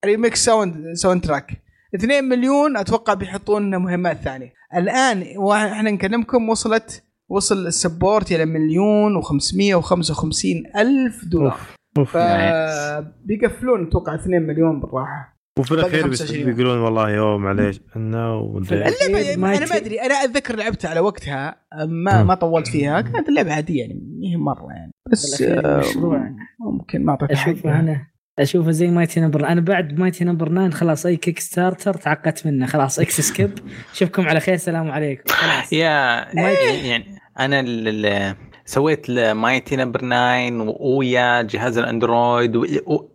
[0.05, 1.61] remix sound soundtrack
[1.95, 4.53] 2 مليون أتوقع بيحطون مهمات ثانية.
[4.75, 11.57] الآن وإحنا نكلمكم وصلت وصل ال support إلى مليون و555 ألف دولار.
[12.05, 15.37] فبيقفلون أتوقع 2 مليون بالراحة.
[15.59, 17.81] وفي الأخير باقي بس 25 بيقولون والله يوم معليش.
[17.95, 18.93] ومدري إيش.
[19.03, 21.55] اللعبة ما أنا ما أدري أنا أتذكر لعبتها على وقتها
[21.85, 22.23] ما.
[22.23, 24.91] ما طولت فيها كانت اللعبة عادية يعني ما هي مرة يعني.
[25.11, 26.31] بس آه، مشروع.
[26.59, 28.07] ممكن ما اعطيتها حقها.
[28.39, 32.65] أشوفه زي Mighty Number أنا بعد Mighty Number 9 خلاص أي Kickstarter تعقدت منه.
[32.65, 33.59] خلاص X skip.
[33.93, 34.57] أشوفكم على خير.
[34.57, 35.23] سلام عليكم.
[35.33, 35.73] خلاص.
[35.73, 36.87] يا Mighty.
[36.87, 38.35] يعني أنا ال- ال-
[38.65, 42.61] سويت Mighty Number 9 و Ouya جهاز ال Android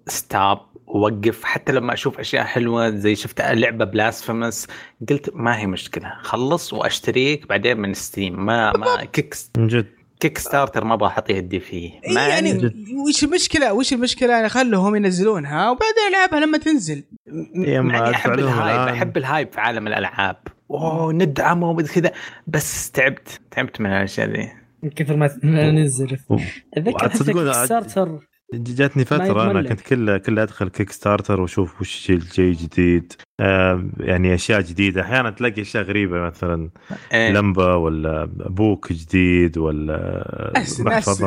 [0.06, 4.66] stop وقف حتى لما أشوف أشياء حلوة زي شفت لعبه Blasphemous
[5.08, 6.12] قلت ما هي مشكلة.
[6.22, 9.86] خلص وأشتريك بعدين من Steam ما ما كيك من جد.
[10.22, 12.00] Kickstarter ما أبغى أحط يدي فيه.
[12.04, 12.72] إيه مع يعني إن-
[13.08, 17.04] وش المشكلة؟ وش المشكلة؟ يعني خلوهم ينزلونها وبعدين العبها لما تنزل.
[17.54, 18.88] ما اني أحب ال hype الآن.
[18.94, 20.36] أحب ال hype في عالم الألعاب.
[20.70, 22.12] اوه ندعمه ومدري كذا.
[22.46, 24.52] بس تعبت تعبت من الأشياء ذي.
[24.82, 26.18] من كثر ما ما ننزل
[26.76, 28.18] أتذكر حتى كيك ستارتر
[28.52, 29.68] جاتني فترة أنا يتملك.
[29.68, 33.12] كنت كل كل أدخل Kickstarter وأشوف وش الشيء الجاي جديد.
[34.00, 35.02] يعني أشياء جديدة.
[35.02, 36.70] أحيانا تلاقي أشياء غريبة مثلا
[37.12, 37.32] إيه.
[37.32, 41.22] لمبة ولا بوك جديد ولا ناس ناس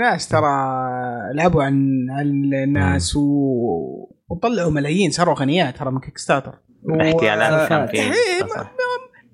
[0.00, 0.88] ناس ترى
[1.34, 3.20] لعبوا عن عن الناس و...
[4.28, 6.54] وطلعوا ملايين صاروا اغنياء ترى من Kickstarter
[7.00, 7.88] احتيالات كان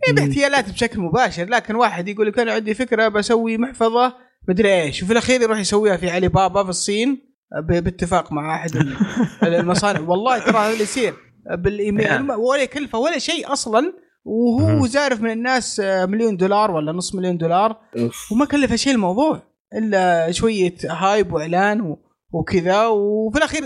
[0.06, 4.14] إيه، باحتيالات بشكل مباشر لكن واحد يقول لك أنا عندي فكرة بسوي محفظة
[4.48, 5.02] مدري إيش.
[5.02, 7.36] وفي الأخير يروح يسويها في علي بابا في الصين.
[7.62, 8.97] باتفاق مع أحد ال-
[9.55, 11.14] المصانع والله ترى هذا اللي يصير
[11.51, 12.31] بالإيميل نعم.
[12.31, 13.93] ولا كلفه ولا شيء أصلا
[14.24, 14.86] وهو.
[14.86, 17.77] زارف من الناس آه، مليون دولار ولا نص مليون دولار
[18.32, 19.43] وما كلفه شيء الموضوع
[19.74, 21.97] إلا شوية هايب وإعلان
[22.32, 23.62] وكذا وفي الأخير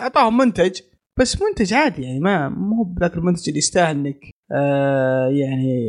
[0.00, 0.80] أعطاهم منتج
[1.18, 4.20] بس منتج عادي يعني ما مو بذاك المنتج اللي يستاهل إنك
[4.52, 5.86] آه يعني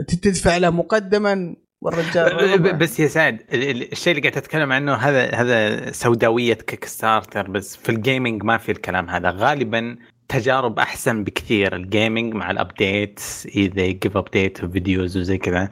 [0.00, 4.94] آه تدفع له مقدما والرجال بس يا سعد ال- ال- الشيء اللي قاعد أتكلم عنه
[4.94, 9.30] هذا هذا سوداوية Kickstarter بس في ال gaming ما في الكلام هذا.
[9.30, 9.96] غالبا
[10.28, 13.20] تجارب أحسن بكثير ال gaming مع ال update
[13.56, 15.70] إذا يجيك update videos وزي كذا.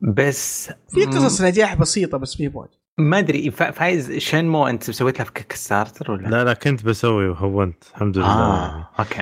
[0.00, 5.16] بس في قصص نجاح بسيطة بس مي بواجد ما أدري فا- فايز شنمو أنت سويت
[5.18, 8.26] لها في Kickstarter ولا؟ لا لا كنت بسوي وهونت الحمد لله.
[8.26, 9.16] آه أوكي.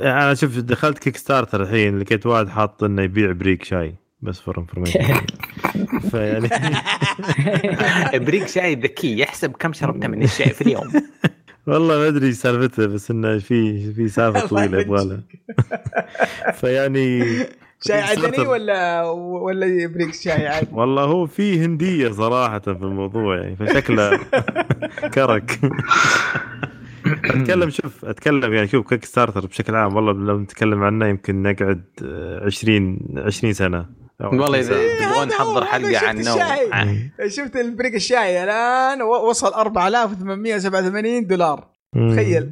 [0.00, 4.58] يعني أنا شوف دخلت Kickstarter الحين لقيت واحد حاط إنه يبيع بريك شاي بس for
[4.58, 5.00] information
[6.10, 6.48] فيعني
[8.16, 10.92] إبريق شاي ذكي يحسب كم شربت من الشاي في اليوم.
[11.66, 15.20] والله ما أدري سالفته بس إنه في في سالفة طويلة يبغى لها
[16.52, 17.38] فيعني
[17.84, 23.56] شاي عدني ولا ولا بريك شاي عادي؟ والله هو في هندية صراحة في الموضوع يعني
[23.56, 24.20] فشكله
[25.14, 25.60] كرك.
[27.24, 32.44] أتكلم شوف أتكلم يعني شوف Kickstarter بشكل عام والله لو نتكلم عنه يمكن نقعد آه،
[32.46, 33.86] 20 20 سنة.
[34.20, 35.06] والله 20 إذا.
[35.06, 36.68] تبغون نحضر حلقة شفت عنه الشاي.
[36.72, 41.68] عن- شفت البريك الشاي؟ الآن وصل 4887 دولار.
[41.94, 42.50] تخيل.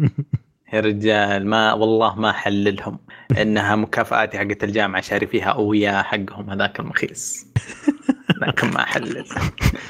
[0.72, 2.98] يا رجال ما والله ما حللهم.
[3.38, 7.46] إنها مكافآتي حقت الجامعة شاري فيها Ouya حقهم هذاك المخيس.
[8.42, 9.24] لكن ما احلل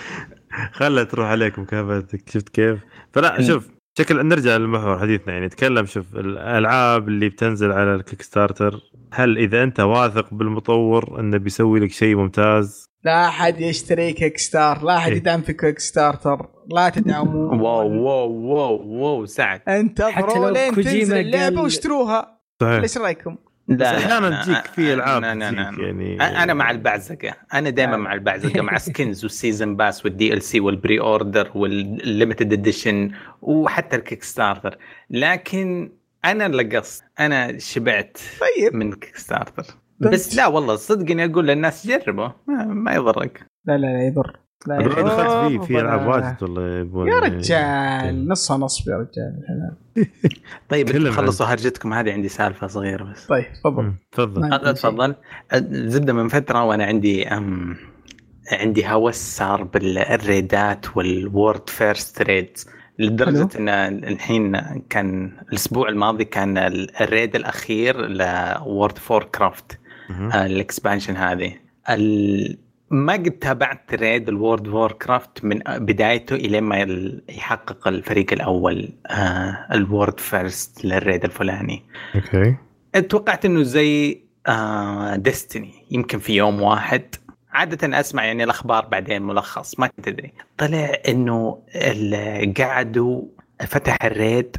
[0.72, 2.30] خلها تروح عليك مكافأتك.
[2.30, 2.78] شفت كيف؟
[3.12, 3.68] فلا شوف
[3.98, 8.80] شكل نرجع لمحور حديثنا يعني نتكلم شوف الألعاب اللي بتنزل على ال Kickstarter
[9.12, 14.96] هل إذا أنت واثق بالمطور إنه بيسوي لك شيء ممتاز؟ لا أحد يشتري Kickstar لا
[14.96, 15.16] أحد إيه.
[15.16, 19.60] يدعم في Kickstarter لا تدعموا wow wow wow wow سعد.
[19.68, 22.40] انتظروا لين تنزل اللعبة واشتروها.
[22.60, 22.82] صحيح.
[22.82, 23.36] إيش رأيكم؟
[23.76, 26.22] لا أحيانا تجيك في ألعاب لا- لا- لا- تجيك يعني.
[26.42, 27.34] أنا مع البعزقة.
[27.54, 32.52] أنا دائما مع البعزقة مع skins وال season pass وال DLC وال pre-order وال limited
[32.52, 33.10] edition
[33.42, 34.78] وحتى ال Kickstarter
[35.10, 35.92] لكن
[36.24, 38.74] أنا لقصت أنا شبعت طيب.
[38.74, 39.64] من Kickstarter
[40.00, 43.46] بس لا والله صدق إني أقول للناس جربوا ما, ما يضرك.
[43.64, 44.36] لا لا لا يضر.
[44.66, 49.72] دخلت فيه في ألعاب واجد والله يا رجال نصها نصب يا رجال.
[50.68, 53.26] طيب خلصوا هرجتكم هذه عندي سالفة صغيرة بس.
[53.26, 53.92] طيب تفضل.
[54.12, 54.74] تفضل.
[54.74, 55.14] تفضل.
[55.70, 57.76] زبده من فترة وأنا عندي أم
[58.52, 62.58] عندي هوس صار بالريدات وال world first raid
[62.98, 63.68] لدرجة إن
[64.04, 64.56] الحين
[64.90, 66.58] كان الأسبوع الماضي كان
[67.00, 69.78] ال raid الأخير ل World of Warcraft.
[70.34, 71.54] ال expansion هذه.
[71.90, 72.58] ال...
[72.92, 76.86] ما قد تابعت raid ال World of Warcraft من بدايته إلى ما
[77.28, 81.82] يحقق الفريق الأول آه ال world first لل raid الفلاني.
[82.14, 82.56] أوكي.
[83.08, 87.14] توقعت إنه زي آه Destiny يمكن في يوم واحد.
[87.52, 90.32] عادة أسمع يعني الأخبار بعدين ملخص ما كنت أدري.
[90.58, 91.58] طلع إنه
[92.58, 93.22] قعدوا
[93.66, 94.56] فتح ال raid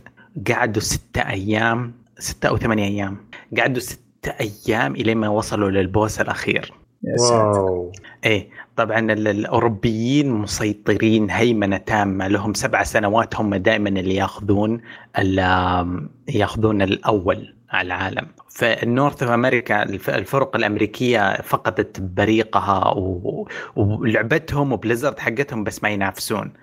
[0.50, 3.18] قعدوا ستة أيام ستة أو ثمانية أيام.
[3.58, 6.74] قعدوا ستة أيام إلى ما وصلوا لل boss الأخير.
[7.04, 7.91] يا wow.
[8.26, 12.28] إيه طبعا ال- الأوروبيين مسيطرين هيمنة تامة.
[12.28, 14.82] لهم سبع سنوات هم دائما اللي ياخذون
[16.30, 18.28] ياخذون الأول على العالم.
[18.50, 22.94] فال North America الف- الفرق الأمريكية فقدت بريقها
[23.76, 26.54] ولعبتهم و Blizzard حقتهم بس ما ينافسون.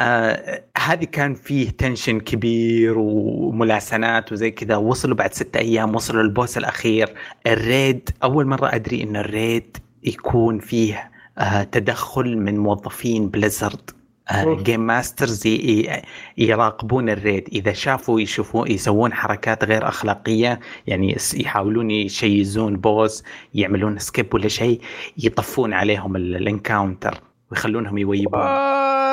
[0.00, 4.76] آه هذه كان فيه tension كبير وملاسنات وزي كذا.
[4.76, 7.14] وصلوا بعد ستة أيام وصلوا لل boss الأخير.
[7.46, 13.90] ال raid أول مرة أدري إن ال raid يكون فيه آه تدخل من موظفين Blizzard.
[14.30, 16.02] آه game masters ي- ي-
[16.38, 17.48] يراقبون ال raid.
[17.52, 23.22] إذا شافوا يشوفوا يسوون حركات غير أخلاقية يعني يحاولون يتشيزون boss
[23.54, 24.80] يعملون skip ولا شيء
[25.18, 27.20] يطفون عليهم ال- encounter
[27.50, 28.40] ويخلونهم يويبون.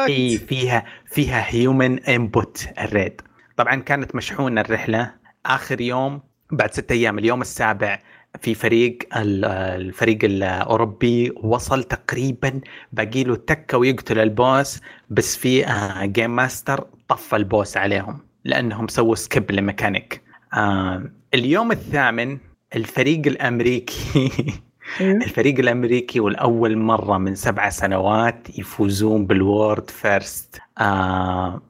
[0.06, 3.22] اي فيها فيها human input ال raid
[3.58, 5.12] طبعا كانت مشحونة الرحلة.
[5.46, 6.22] آخر يوم
[6.52, 8.00] بعد ستة أيام اليوم السابع
[8.42, 12.62] في فريق ال- الفريق الأوروبي وصل تقريبا
[12.92, 14.80] باقي له تكة ويقتل ال boss
[15.10, 15.66] بس في
[16.02, 20.22] game master طفى ال boss عليهم لأنهم سووا skip ل mechanic.
[20.54, 21.04] آه،
[21.34, 22.38] اليوم الثامن
[22.76, 24.32] الفريق الأمريكي.
[25.02, 30.62] الفريق الأمريكي والأول مرة من سبع سنوات يفوزون بال world first.
[30.78, 31.62] آه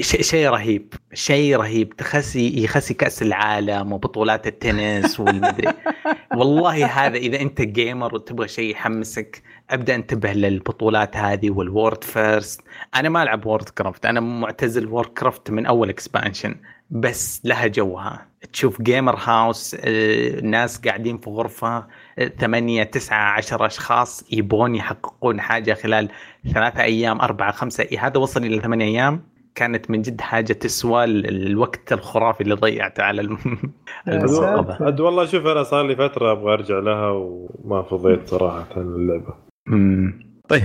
[0.00, 0.94] شيء رهيب.
[1.14, 1.96] شيء رهيب.
[1.96, 5.72] تخسي يخسي كأس العالم وبطولات التنس والمدري.
[6.36, 12.60] والله هذا إذا أنت gamer وتبغى شيء يحمسك أبدأ انتبه للبطولات هذه وال world first.
[12.94, 16.54] أنا ما ألعب World of Warcraft أنا معتزل World of Warcraft من أول expansion
[16.90, 18.26] بس لها جوها.
[18.52, 21.86] تشوف gamer house آه، ناس قاعدين في غرفة
[22.38, 26.08] ثمانية تسعة عشر أشخاص يبغون يحققون حاجة خلال
[26.54, 29.22] ثلاثة أيام أربعة خمسة هذا وصل إلى ثمانية أيام.
[29.54, 33.38] كانت من جد حاجة تسوى ال- الوقت الخرافي اللي ضيعته على الم-
[34.06, 34.84] يا المراقبة ساتر.
[34.84, 39.34] عاد والله شوف أنا صار لي فترة أبغى أرجع لها وما فضيت صراحة اللعبة.
[39.66, 40.26] مم.
[40.48, 40.62] طيب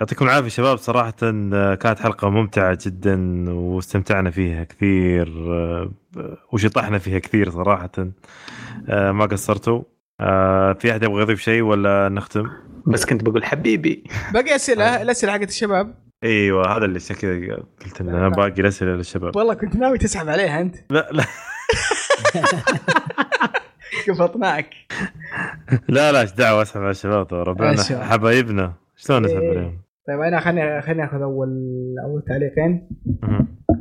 [0.00, 0.76] يعطيكم العافية شباب.
[0.76, 5.90] صراحة آه، كانت حلقة ممتعة جدا واستمتعنا فيها كثير آه،
[6.52, 7.90] وشطحنا فيها كثير صراحة.
[8.88, 9.82] آه، ما قصرتوا.
[10.22, 12.50] آه، في أحد يبغى يضيف شيء ولا نختم؟
[12.86, 14.04] بس كنت بقول حبيبي.
[14.32, 15.94] باقي أسئلة الأسئلة حقت الشباب.
[16.24, 19.36] أيوه هذا اللي كذا قلت إن أنا باقي الأسئلة للشباب.
[19.36, 20.76] والله كنت ناوي تسحب عليها أنت.
[20.90, 21.24] لا لا.
[24.08, 24.74] قفطناك
[25.88, 28.02] لا لا إيش دعوة أسحب على الشباب؟ ربعنا الشباب.
[28.02, 28.72] حبايبنا.
[28.96, 29.50] شلون نسحب إيه.
[29.50, 31.48] عليهم؟ طيب أنا خليني خليني أخذ اول
[32.04, 32.88] أول تعليقين.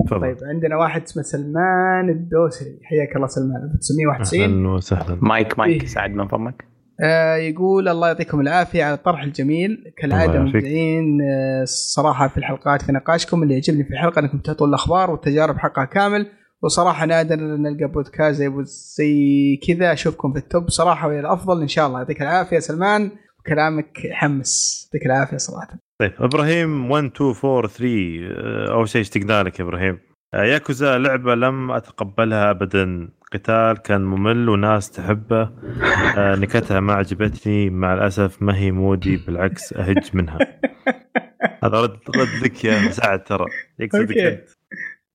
[0.06, 0.22] تفضل.
[0.22, 2.80] طيب عندنا واحد اسمه سلمان الدوسري.
[2.84, 5.18] حياك الله سلمان 1991 أهلا وسهلا.
[5.22, 5.88] مايك مايك إيه.
[5.88, 6.66] ساعد من فمك.
[7.04, 9.94] آه يقول الله يعطيكم العافية على الطرح الجميل.
[9.98, 10.56] كالعادة الله يعافيك.
[10.56, 13.44] مبدعين آه صراحة في الحلقات في نقاشكم.
[13.44, 16.28] اللي يعجبني في الحلقة إنكم تعطون الأخبار والتجارب حقها كامل.
[16.64, 18.52] وصراحة نادر نلقى بودكاست زي
[18.98, 19.94] زي كذا.
[19.94, 21.62] أشوفكم في التوب صراحة وهي الأفضل.
[21.62, 22.00] إن شاء الله.
[22.00, 23.12] يعطيك العافية سلمان.
[23.40, 24.84] وكلامك يحمس.
[24.86, 25.80] يعطيك العافية صراحة.
[26.02, 30.00] طيب إبراهيم 1 2 4 3 آه، أول شيء اشتقنا لك يا إبراهيم؟
[30.34, 33.10] آه، ياكوزا لعبة لم أتقبلها ابدا.
[33.34, 35.42] قتال كان ممل وناس تحبه.
[36.18, 37.70] آه، نكتها ما عجبتني.
[37.70, 40.38] مع الأسف ما هي مودي بالعكس أهج منها.
[41.64, 43.46] هذا رد رد لك يا مساعد ترى.
[43.80, 44.28] يقصدك okay.
[44.28, 44.50] أنت.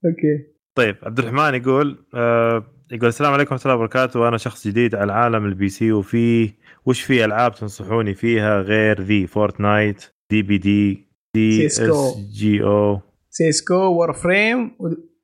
[0.05, 0.47] okay.
[0.75, 4.21] طيب عبد الرحمن يقول آه يقول السلام عليكم ورحمة الله وبركاته.
[4.21, 6.53] وأنا شخص جديد على عالم ال PC وفي
[6.85, 13.01] وش في ألعاب تنصحوني فيها غير ذي؟ Fortnite دي بي دي CS:GO
[13.31, 14.71] سيسكو Warframe و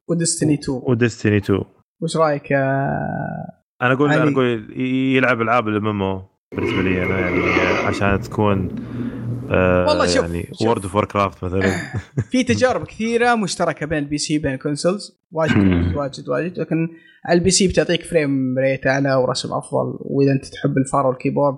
[0.09, 1.61] Destiny 2 و Destiny 2
[2.01, 2.89] وش رأيك يا
[3.83, 4.23] أنا أقول علي.
[4.23, 4.81] أنا أقول
[5.17, 6.23] يلعب ألعاب الام
[6.57, 7.43] بالنسبة لي أنا يعني
[7.87, 8.69] عشان تكون
[9.51, 10.69] آه والله شوف- يعني شوف.
[10.69, 11.63] World of Warcraft مثلا.
[12.31, 15.57] في تجارب كثيرة مشتركة بين ال PC وبين ال consoles واجد
[15.97, 16.59] واجد واجد.
[16.59, 16.89] لكن
[17.25, 19.99] على ال PC بتعطيك frame rate أعلى ورسم أفضل.
[20.01, 21.57] وإذا أنت تحب الفار وال keyboard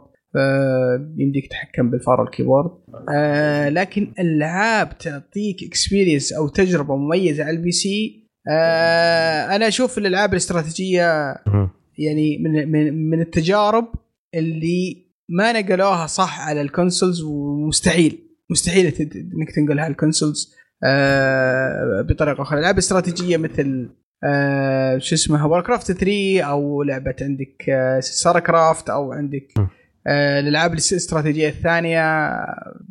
[1.18, 2.70] يمديك تتحكم بالفار وال keyboard
[3.14, 8.28] آه، لكن العاب تعطيك experience أو تجربة مميزة على ال PC.
[8.50, 11.34] آه، أنا أشوف الألعاب الاستراتيجية.
[11.98, 13.88] يعني من من من التجارب
[14.34, 18.18] اللي ما نقلوها صح على ال consoles ومستحيل
[18.50, 20.54] مستحيل إنك تنقلها على ال consoles.
[20.84, 22.58] آه بطريقة أخرى.
[22.58, 23.90] ألعاب استراتيجية مثل
[24.24, 29.48] آه شو اسمها Warcraft 3 أو لعبة عندك آه StarCraft أو عندك
[30.06, 32.30] الالعاب الاستراتيجية الثانية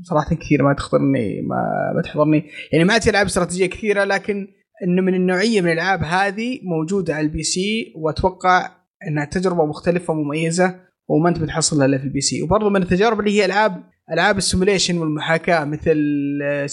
[0.02, 2.44] صراحة كثير ما تخطرني ما, ما تحضرني.
[2.72, 4.48] يعني ما عندي ألعاب استراتيجية كثيرة لكن
[4.84, 8.72] إنه من النوعية من الألعاب هذه موجودة على ال PC وأتوقع
[9.08, 10.76] إنها تجربة مختلفة ومميزة
[11.08, 12.44] وما أنت بتحصلها إلا في ال PC.
[12.44, 15.98] وبرضه من التجارب اللي هي العاب ألعاب ال simulation والمحاكاة مثل
[16.44, 16.68] آه، آه،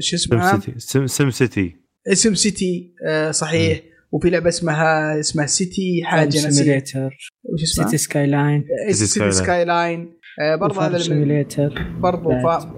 [0.00, 1.76] شو سم اسمها؟ سيتي سم, سم سيتي
[2.12, 3.80] اسم سيتي آه، صحيح.
[4.16, 10.18] وفي لعبة اسمها اسمها City حاجة نسيت simulator وش اسمها؟ City Skyline City Skyline
[10.60, 12.32] برضه هذا simulator برضه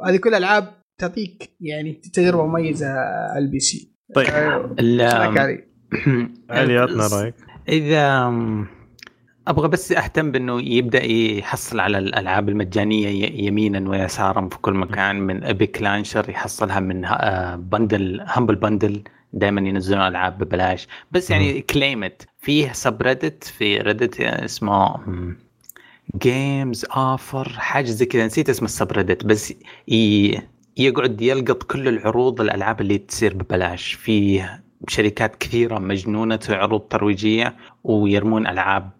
[0.06, 2.86] هذه كل ألعاب تعطيك يعني تجربة مميزة
[3.34, 3.94] على ال PC.
[4.14, 4.26] طيب.
[4.26, 4.76] آه،
[5.40, 5.64] علي؟
[6.50, 7.34] علي عطنا رأيك.
[7.68, 8.32] إذا
[9.48, 13.08] أبغى بس أهتم بأنه يبدأ يحصل على الألعاب المجانية
[13.46, 17.00] يمينا ويسارا في كل مكان من Epic launcher يحصلها من
[17.56, 19.02] bundle Humble Bundle
[19.32, 20.88] دائما ينزلون ألعاب ببلاش.
[21.12, 25.00] بس يعني كليمت فيه subreddit في Reddit اسمه
[26.22, 28.26] games offer حاجة زي كذا.
[28.26, 29.54] نسيت اسم ال subreddit بس
[29.88, 30.38] ي...
[30.76, 33.92] يقعد يلقط كل العروض الألعاب اللي تصير ببلاش.
[33.92, 34.44] في
[34.88, 38.90] شركات كثيرة مجنونة تسوي عروض ترويجية ويرمون ألعاب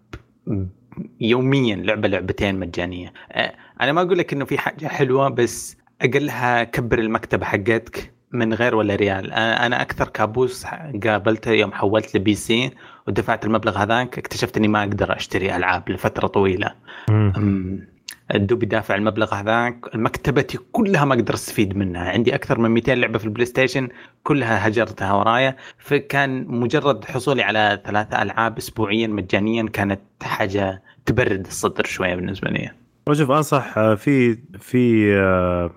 [1.21, 3.13] يوميا لعبة لعبتين مجانية.
[3.81, 8.13] أنا ما أقول لك إنه في حاجة حلوة بس أقلها كبر المكتبة حقتك.
[8.31, 9.33] من غير ولا ريال.
[9.33, 10.65] أنا أكثر كابوس
[11.03, 12.71] قابلته يوم حولت ل PC
[13.07, 16.75] ودفعت المبلغ هذاك اكتشفت إني ما أقدر أشتري ألعاب لفترة طويلة.
[18.35, 22.09] دوبي دافع المبلغ هذاك مكتبتي كلها ما أقدر أستفيد منها.
[22.09, 23.89] عندي أكثر من 200 لعبة في ال PlayStation
[24.23, 25.55] كلها هجرتها ورايا.
[25.77, 32.71] فكان مجرد حصولي على ثلاثة ألعاب اسبوعيا مجانيا كانت حاجة تبرد الصدر شوية بالنسبة لي.
[33.07, 35.71] وشوف أنصح آه، في في آه،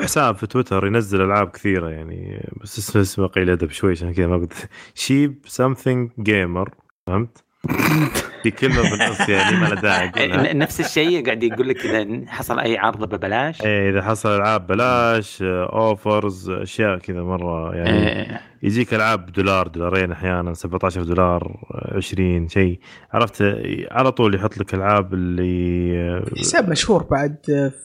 [0.00, 4.26] حساب في تويتر ينزل ألعاب كثيرة يعني بس اسمه اسمه قليل أدب شوي عشان كذا
[4.26, 4.68] ما قلت.
[4.94, 6.70] cheap something gamer
[7.06, 7.42] فهمت؟
[8.42, 10.10] في كلمة بالنص يعني ما له داعي
[10.54, 13.62] ن- نفس الشيء قاعد يقول لك إذا حصل أي عرض ببلاش.
[13.62, 18.08] إيه إذا حصل ألعاب بلاش offers أشياء كذا مرة يعني.
[18.08, 21.56] إيه، يجيك ألعاب دولار دولارين أحيانا 17 دولار
[21.96, 22.80] 20 شيء.
[23.12, 23.42] عرفت؟
[23.90, 27.36] على طول يحط لك ألعاب اللي حساب مشهور بعد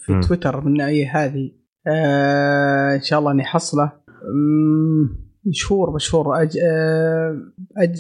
[0.06, 0.22] في مم.
[0.22, 1.52] تويتر من النوعيه هذه.
[1.88, 3.92] آه إن شاء الله إني حصله
[4.36, 5.10] مم،
[5.46, 6.42] مشهور مشهور.
[6.42, 6.58] أج...
[6.58, 7.36] آه
[7.78, 7.96] أج...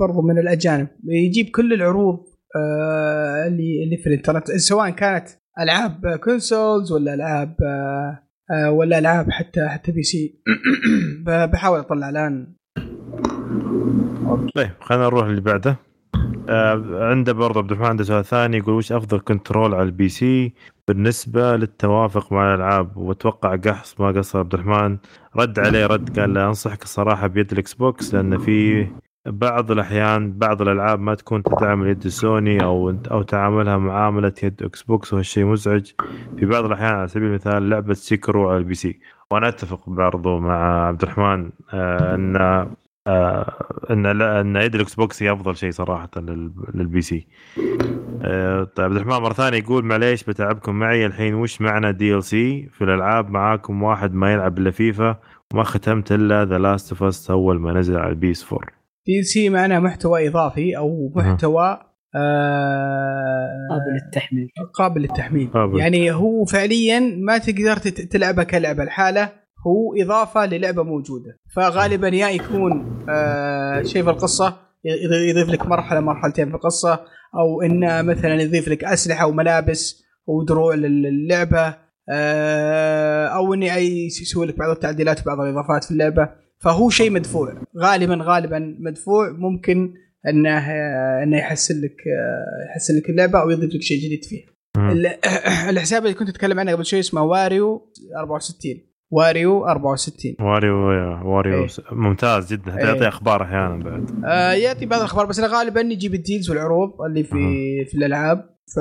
[0.00, 0.88] برضو من الأجانب.
[1.04, 2.18] يجيب كل العروض
[2.56, 5.28] آه اللي اللي في الإنترنت سواء كانت
[5.60, 7.56] ألعاب consoles ولا ألعاب
[8.72, 10.42] ولا ألعاب حتى حتى PC
[11.26, 12.54] بحاول أطلع الآن.
[14.54, 15.76] طيب خلينا نروح اللي بعده.
[17.00, 20.52] عنده برضه عبد الرحمن عنده سؤال ثاني يقول وش أفضل control على ال PC
[20.88, 24.98] بالنسبة للتوافق مع الألعاب وأتوقع قحص ما قصر عبد الرحمن
[25.36, 28.86] رد عليه رد قال له أنصحك الصراحة بيد ال Xbox لأن في
[29.26, 35.12] بعض الأحيان بعض الألعاب ما تكون تدعم يد سوني أو أو تعاملها معاملة يد Xbox
[35.12, 35.90] وهالشيء مزعج.
[36.38, 39.00] في بعض الأحيان على سبيل المثال لعبة Sekiro على ال PC.
[39.30, 42.36] وأنا أتفق برضو مع عبد الرحمن آه إن
[43.08, 43.52] آه
[43.90, 46.10] إن لا إن يد ال Xbox هي أفضل شيء صراحة
[46.74, 47.26] لل PC.
[48.22, 52.84] آه طيب عبد الرحمن مرة ثانية يقول معليش بتعبكم معي الحين وش معنى DLC في
[52.84, 55.16] الألعاب؟ معاكم واحد ما يلعب إلا فيفا
[55.54, 58.68] وما ختمت إلا The Last of Us أول ما نزل على ال PS 4
[59.06, 61.78] D LC معناه محتوى إضافي أو محتوى
[62.14, 64.48] آه قابل للتحميل.
[64.74, 65.50] قابل للتحميل.
[65.50, 65.78] قابل.
[65.78, 67.76] يعني هو فعليا ما تقدر
[68.10, 69.32] تلعبه كلعبة الحالة
[69.66, 71.38] هو إضافة للعبة موجودة.
[71.54, 77.00] فغالبا يا يكون آه شيء في القصة يضيف لك مرحلة مرحلتين في القصة
[77.34, 81.74] أو إنه مثلا يضيف لك أسلحة وملابس ودروع للعبة
[82.08, 86.28] آه أو إنه يسوي لك بعض التعديلات وبعض الإضافات في اللعبة.
[86.58, 87.62] فهو شيء مدفوع.
[87.78, 89.30] غالبا غالبا مدفوع.
[89.30, 89.94] ممكن
[90.28, 90.70] إنه
[91.22, 91.96] إنه يحسن لك
[92.70, 94.58] يحسن لك اللعبة أو يضيف لك شيء جديد فيها.
[95.70, 100.74] الحساب اللي كنت أتكلم عنه قبل شوي اسمه واريو 64 واريو 64 واريو
[101.34, 101.68] واريو إيه.
[101.92, 102.72] ممتاز جدا.
[102.72, 104.24] حتى يعطي أخبار أحيانا بعد.
[104.24, 107.90] آه يعطي بعض الأخبار بس أنا غالبا يجيب ال deals والعروض اللي في آه.
[107.90, 108.38] في الألعاب.
[108.74, 108.78] ف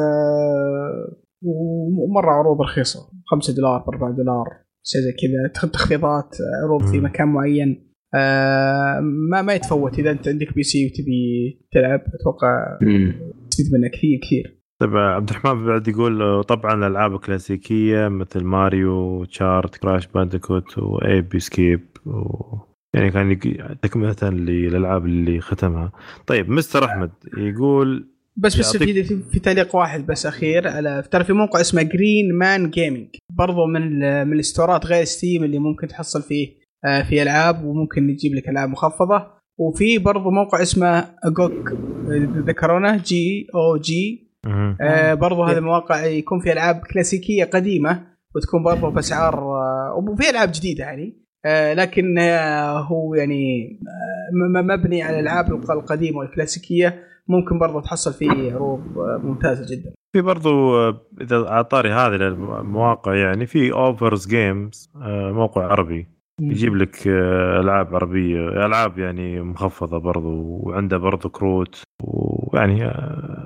[2.08, 3.00] ومرة عروض رخيصة.
[3.32, 4.46] 5 دولار 4 دولار
[4.84, 5.70] شيء زي كذا.
[5.70, 7.94] تخفيضات عروض في مكان معين.
[8.16, 9.00] آه
[9.32, 10.00] ما ما يتفوت.
[10.00, 12.78] إذا أنت عندك PC وتبي تلعب أتوقع
[13.50, 14.57] تستفيد منه كثير كثير.
[14.80, 21.40] طيب عبد الرحمن بعد يقول طبعا الألعاب الكلاسيكية مثل Mario Kart Crash Bandicoot و Ape
[21.40, 22.58] Escape و...
[22.94, 23.40] يعني كان
[23.82, 25.92] تكملة للألعاب اللي ختمها.
[26.28, 31.34] طيب مستر أحمد يقول بس بس في, في تعليق واحد بس أخير على ترى في
[31.34, 35.88] موقع اسمه Green Man Gaming برضو من من ال store ات غير Steam اللي ممكن
[35.88, 39.38] تحصل فيه آه، في ألعاب وممكن يجيب لك ألعاب مخفضة.
[39.60, 41.72] وفي برضو موقع اسمه GOG
[42.48, 44.27] ذكرونا GOG
[44.82, 48.04] آه برضو هذا المواقع يكون في ألعاب كلاسيكية قديمة
[48.36, 51.24] وتكون برضو بأسعار آه وفي ألعاب جديدة يعني.
[51.46, 57.04] آه لكن آه هو يعني آه مبني على الألعاب القديمة والكلاسيكية.
[57.30, 59.94] ممكن برضو تحصل فيه عروض آه، ممتازة جدا.
[60.16, 60.78] في برضو
[61.22, 64.92] إذا على طاري هذه المواقع يعني في Offers Games
[65.32, 66.08] موقع عربي.
[66.42, 71.84] يجيب لك ألعاب عربية ألعاب يعني مخفضة برضو وعنده برضو كروت
[72.54, 72.92] ويعني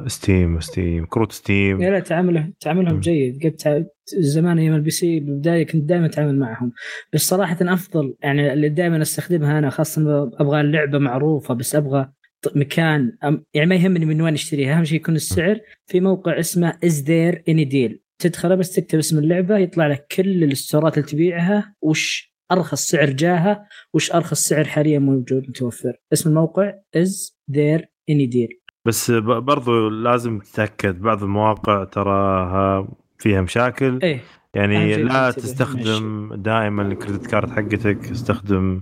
[0.07, 3.45] Steam Steam كروت Steam لا تعاملهم تعاملهم جيد.
[3.45, 3.87] قد
[4.17, 6.71] زمان أيام ال PC بالبداية كنت دائما أتعامل معهم.
[7.13, 12.11] بس صراحة أفضل يعني اللي دائما أستخدمها أنا خاصة أبغى اللعبه معروفة بس أبغى
[12.55, 13.17] مكان
[13.53, 14.77] يعني ما يهمني من وين أشتريها.
[14.77, 15.59] أهم شيء يكون السعر.
[15.85, 20.43] في موقع اسمه Is There Any Deal تدخله بس تكتب اسم اللعبة يطلع لك كل
[20.43, 25.93] ال store ات اللي تبيعها وش أرخص سعر جاها وش أرخص سعر حاليا موجود متوفر.
[26.13, 28.49] اسم الموقع Is There Any Deal
[28.85, 32.87] بس برضو لازم تتأكد بعض المواقع تراها
[33.19, 33.99] فيها مشاكل.
[34.03, 34.19] إيه
[34.53, 36.29] يعني لا تستخدم.
[36.35, 38.81] دائما الكريدت كارد حقتك استخدم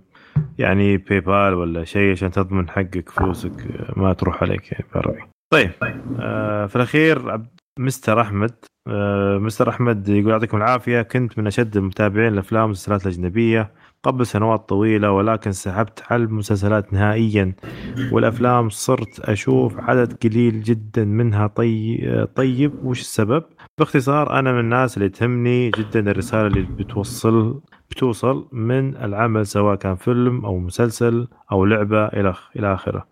[0.58, 3.52] يعني باي بال ولا شيء عشان تضمن حقك فلوسك
[3.98, 4.86] ما تروح عليك يعني
[5.54, 5.72] طيب
[6.20, 7.42] آه في الأخير
[7.80, 13.72] مستر أحمد آه، مستر أحمد يقول يعطيكم العافية كنت من أشد المتابعين للافلام والمسلسلات الأجنبية.
[14.04, 17.54] قبل سنوات طويلة ولكن سحبت على المسلسلات نهائيا
[18.12, 21.98] والأفلام صرت أشوف عدد قليل جدا منها طي...
[22.36, 23.44] طيب وش السبب؟
[23.78, 27.62] باختصار أنا من الناس اللي تهمني جدا الرسالة اللي بتوصل
[27.92, 33.08] بتوصل من العمل سواء كان فيلم أو مسلسل أو لعبة إلى إلى آخره.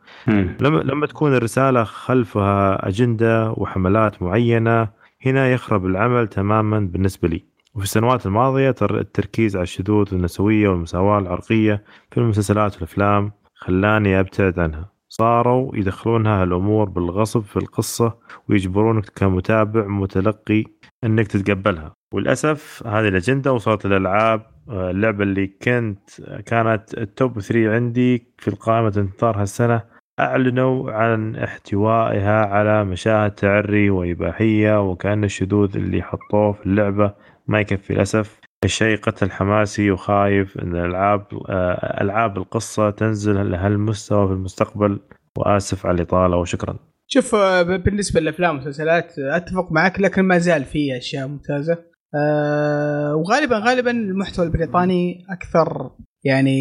[0.61, 4.87] لما لما تكون الرسالة خلفها أجندة وحملات معينة
[5.25, 7.43] هنا يخرب العمل تماما بالنسبة لي
[7.77, 14.91] وفي السنوات الماضية التركيز على الشذوذ والنسوية والمساواة العرقية في المسلسلات والأفلام خلاني أبتعد عنها.
[15.09, 18.17] صاروا يدخلونها هالأمور بالغصب في القصة
[18.49, 20.63] ويجبرونك كمتابع متلقي
[21.03, 21.93] أنك تتقبلها.
[22.13, 26.09] وللأسف هذه الأجندة وصلت للألعاب اللعبة اللي كنت
[26.45, 29.81] كانت التوب 3 عندي في القائمة انتظار هالسنة
[30.19, 37.13] أعلنوا عن احتوائها على مشاهد تعري وإباحية وكأن الشذوذ اللي حطوه في اللعبة
[37.47, 38.39] ما يكفي للأسف.
[38.63, 44.99] الشيء قتل حماسي وخايف إن الألعاب آه، ألعاب القصة تنزل لهالمستوى في المستقبل.
[45.37, 46.79] وآسف على الإطالة وشكرا.
[47.07, 51.77] شوف آه، بالنسبة للأفلام والمسلسلات أتفق معك لكن ما زال في أشياء ممتازة.
[52.15, 55.91] أه وغالبا غالبا المحتوى البريطاني أكثر
[56.23, 56.59] يعني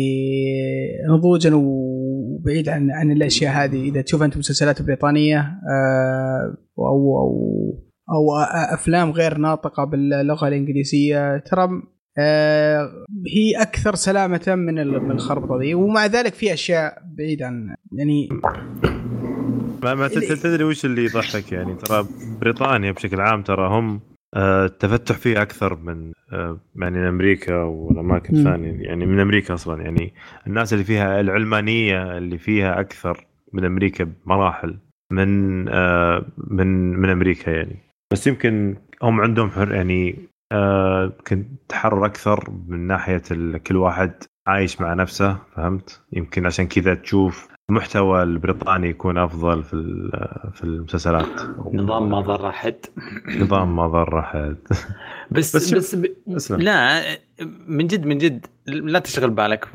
[1.11, 3.89] نضوجا وبعيد عن عن الأشياء هذه.
[3.89, 8.37] إذا تشوف أنت مسلسلات بريطانية آه، أو أو أو
[8.75, 11.39] أفلام غير ناطقة باللغة الإنجليزية.
[11.39, 11.69] ترى
[12.19, 13.05] آه
[13.37, 15.75] هي أكثر سلامة من من الخربطة ذي.
[15.75, 18.29] ومع ذلك في أشياء بعيده عن يعني
[19.83, 22.07] ما ما تدري وش اللي يضحك يعني؟ ترى
[22.41, 24.01] بريطانيا بشكل عام ترى هم
[24.37, 28.81] التفتح آه، فيه أكثر من آه، يعني أمريكا والأماكن الثانية.
[28.81, 29.83] يعني من أمريكا أصلا.
[29.83, 30.15] يعني
[30.47, 34.79] الناس اللي فيها العلمانية اللي فيها أكثر من أمريكا بمراحل
[35.11, 35.65] من
[36.37, 37.86] من من أمريكا يعني.
[38.13, 43.23] بس يمكن هم عندهم حر يعني يمكن تحرر أكثر من ناحية
[43.67, 49.77] كل واحد عايش مع نفسه فهمت؟ يمكن عشان كذا تشوف المحتوى البريطاني يكون أفضل في
[50.55, 51.27] في المسلسلات؟
[51.73, 52.75] نظام ما ضر احد
[53.29, 54.57] نظام ما ضر احد
[55.31, 55.75] بس بس,
[56.29, 56.61] بس ب...
[56.61, 57.03] لا
[57.67, 59.69] من جد من جد لا تشغل بالك.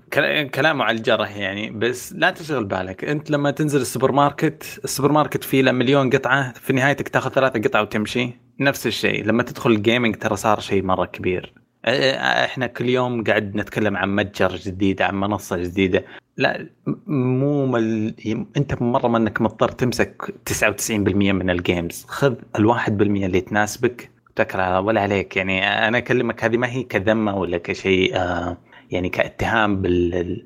[0.56, 3.04] كلامه على الجرح يعني بس لا تشغل بالك.
[3.04, 7.82] أنت لما تنزل السوبر ماركت السوبر ماركت فيه مليون قطعة في نهايتك تاخذ ثلاثة قطع
[7.82, 8.30] وتمشي.
[8.60, 9.26] نفس الشيء.
[9.26, 11.54] لما تدخل ال gaming ترى صار شيء مرة كبير.
[11.86, 16.06] إحنا كل يوم قاعد نتكلم عن متجر جديد عن منصة جديدة.
[16.38, 16.68] لا
[17.08, 18.14] مو مل...
[18.58, 24.80] انت مرة ما انك مضطر تمسك 99% من ال games خذ ال1% اللي تناسبك تكره
[24.80, 25.38] ولا عليك.
[25.38, 28.58] يعني أنا أكلمك هذه ما هي كذمة ولا كشيء آه
[28.92, 30.44] يعني كاتهام بال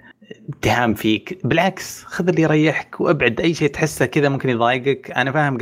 [0.49, 1.39] اتهام فيك.
[1.43, 3.39] بالعكس خذ اللي يريحك وابعد.
[3.39, 5.11] أي شيء تحسه كذا ممكن يضايقك.
[5.11, 5.57] أنا فاهم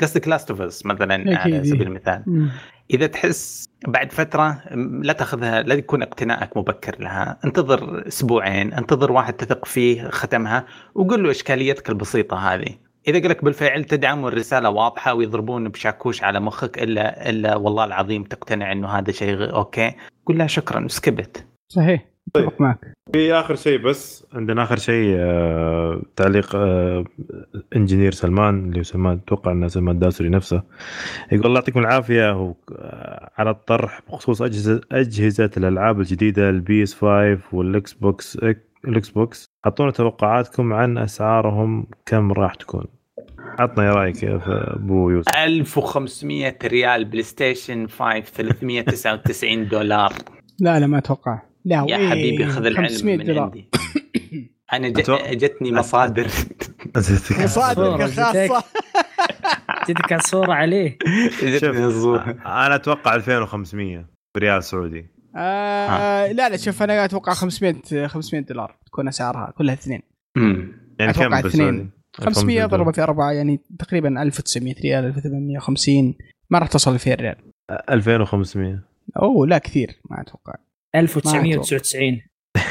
[0.00, 2.48] قصدك Last of مثلا على سبيل المثال.
[2.90, 4.62] إذا تحس بعد فترة
[5.02, 7.38] لا تأخذها لا يكون اقتناءك مبكر لها.
[7.44, 12.78] انتظر أسبوعين انتظر واحد تثق فيه ختمها وقول له إشكاليتك البسيطة هذه.
[13.08, 18.24] إذا قال لك بالفعل تدعم والرسالة واضحة ويضربون بشاكوش على مخك إلا إلا والله العظيم
[18.24, 19.92] تقتنع إنه هذا شيء okay.
[20.26, 22.15] قول له شكرا skip it صحيح.
[22.40, 22.50] طيب.
[22.60, 22.96] معك.
[23.12, 24.26] في آخر شيء بس.
[24.34, 27.04] عندنا آخر شيء آه تعليق آه
[27.76, 30.62] engineer سلمان اللي سلمان أتوقع إنه سلمان الدوسري نفسه.
[31.32, 37.38] يقول الله يعطيكم العافية آه، على الطرح بخصوص أجهزة أجهزة الألعاب الجديدة ال PS 5
[37.52, 38.38] وال Xbox
[38.84, 39.46] ال Xbox.
[39.66, 42.84] أعطونا توقعاتكم عن أسعارهم كم راح تكون؟
[43.58, 44.40] عطنا يا رأيك يا
[44.76, 45.28] أبو يوسف.
[45.36, 50.12] 1500 ريال PlayStation 5 399 دولار.
[50.60, 51.40] لا لا ما أتوقع.
[51.66, 53.44] لا يا حبيبي خذ العلم من دولار.
[53.44, 53.68] عندي.
[54.72, 54.88] أنا
[55.32, 56.26] جتني مصادر.
[57.44, 58.64] مصادر خاصه
[59.88, 60.98] جتك الصورة عليه.
[61.42, 62.30] جتني الصورة.
[62.46, 64.06] أنا أتوقع 2500
[64.36, 65.06] ريال سعودي.
[65.36, 70.02] آه لا لا شوف أنا أتوقع 500 500 دولار تكون أسعارها كلها اثنين.
[70.98, 71.90] يعني كم اثنين.
[72.14, 76.14] 500 ضربة في أربعة يعني تقريبا 1900 ريال 1850
[76.50, 77.36] ما راح توصل 2000 ريال.
[77.90, 78.82] 2500
[79.22, 80.54] أوه لا كثير ما أتوقع.
[80.96, 82.20] 1999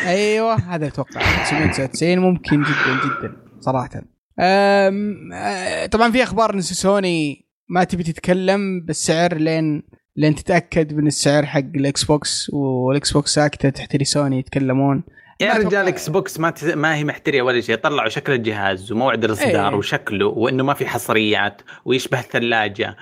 [0.08, 1.22] أيوه هذا أتوقع.
[1.22, 4.02] 1999 ممكن جدا جدا صراحة.
[4.40, 9.84] أم أه، طبعا في أخبار إن سوني ما تبي تتكلم بالسعر لين
[10.18, 15.04] لين تتأكد من السعر حق ال Xbox وال Xbox ساكتة تحتري سوني يتكلمون.
[15.42, 17.76] يا رجال Xbox ما ما هي محترية ولا شيء.
[17.76, 19.78] طلعوا شكل الجهاز وموعد الإصدار إيه.
[19.78, 22.96] وشكله وإنه ما في حصريات ويشبه الثلاجة.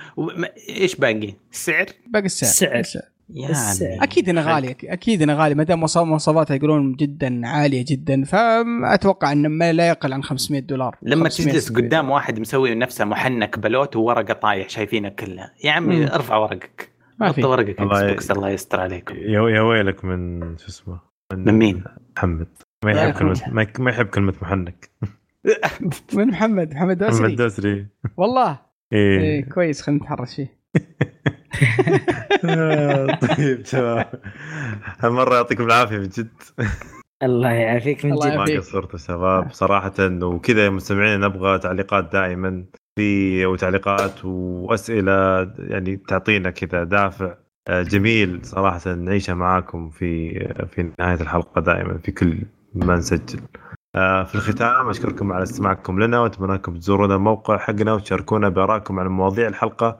[0.68, 2.80] إيش باقي؟ السعر؟ باقي السعر.
[2.80, 3.88] السعر, السعر.
[3.88, 9.32] يعني أكيد إنه غالي أكيد إنه غالي ما دام مواصفاتها يقولون جدا عالية جدا فأتوقع
[9.32, 10.96] إنه ما لا يقل عن 500 دولار.
[11.02, 16.36] لما تجلس قدام واحد مسوي نفسه محنك بلوت وورقة طايح شايفينه كلها يا عمي ارفع
[16.36, 16.88] ورقك
[17.18, 17.44] ما في.
[17.44, 19.14] ورقك الله, بوكس الله يستر عليكم.
[19.16, 20.98] يا ويلك من شو اسمه؟
[21.32, 21.84] من, من مين؟
[22.16, 22.48] محمد.
[22.84, 23.40] ما يحب كلمه
[23.78, 24.90] ما يحب كلمة محنك.
[26.16, 27.86] من محمد محمد دوسري محمد دوسري
[28.16, 28.58] والله؟
[28.92, 30.58] إيه, إيه كويس خلينا نتحرش فيه.
[33.36, 34.04] طيب تمام.
[34.98, 36.28] هالمرة يعطيكم العافية من جد.
[37.22, 38.26] الله يعافيك من جد.
[38.26, 39.52] ما قصرتوا شباب.
[39.52, 42.64] صراحة وكذا يا مستمعين نبغى تعليقات دائما
[42.98, 47.34] في وتعليقات وأسئلة يعني تعطينا كذا دافع.
[47.68, 52.38] آه، جميل صراحة نعيشها معاكم في في نهاية الحلقة دائما في كل
[52.74, 53.40] ما نسجل.
[53.40, 59.06] آه، في الختام أشكركم على استماعكم لنا وأتمنى انكم تزورونا الموقع حقنا وتشاركونا بآرائكم عن
[59.06, 59.98] مواضيع الحلقة.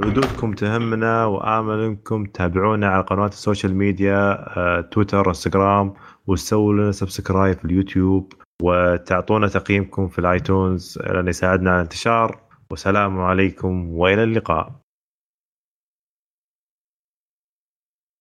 [0.00, 4.18] ردودكم تهمنا وامل انكم تتابعونا على قنوات ال social media
[4.58, 5.94] آه، تويتر إنستغرام
[6.26, 8.32] وتسووا لنا subscribe في اليوتيوب
[8.62, 12.40] وتعطونا تقييمكم في ال iTunes لأن يساعدنا على الانتشار.
[12.70, 14.85] والسلام عليكم وإلى اللقاء.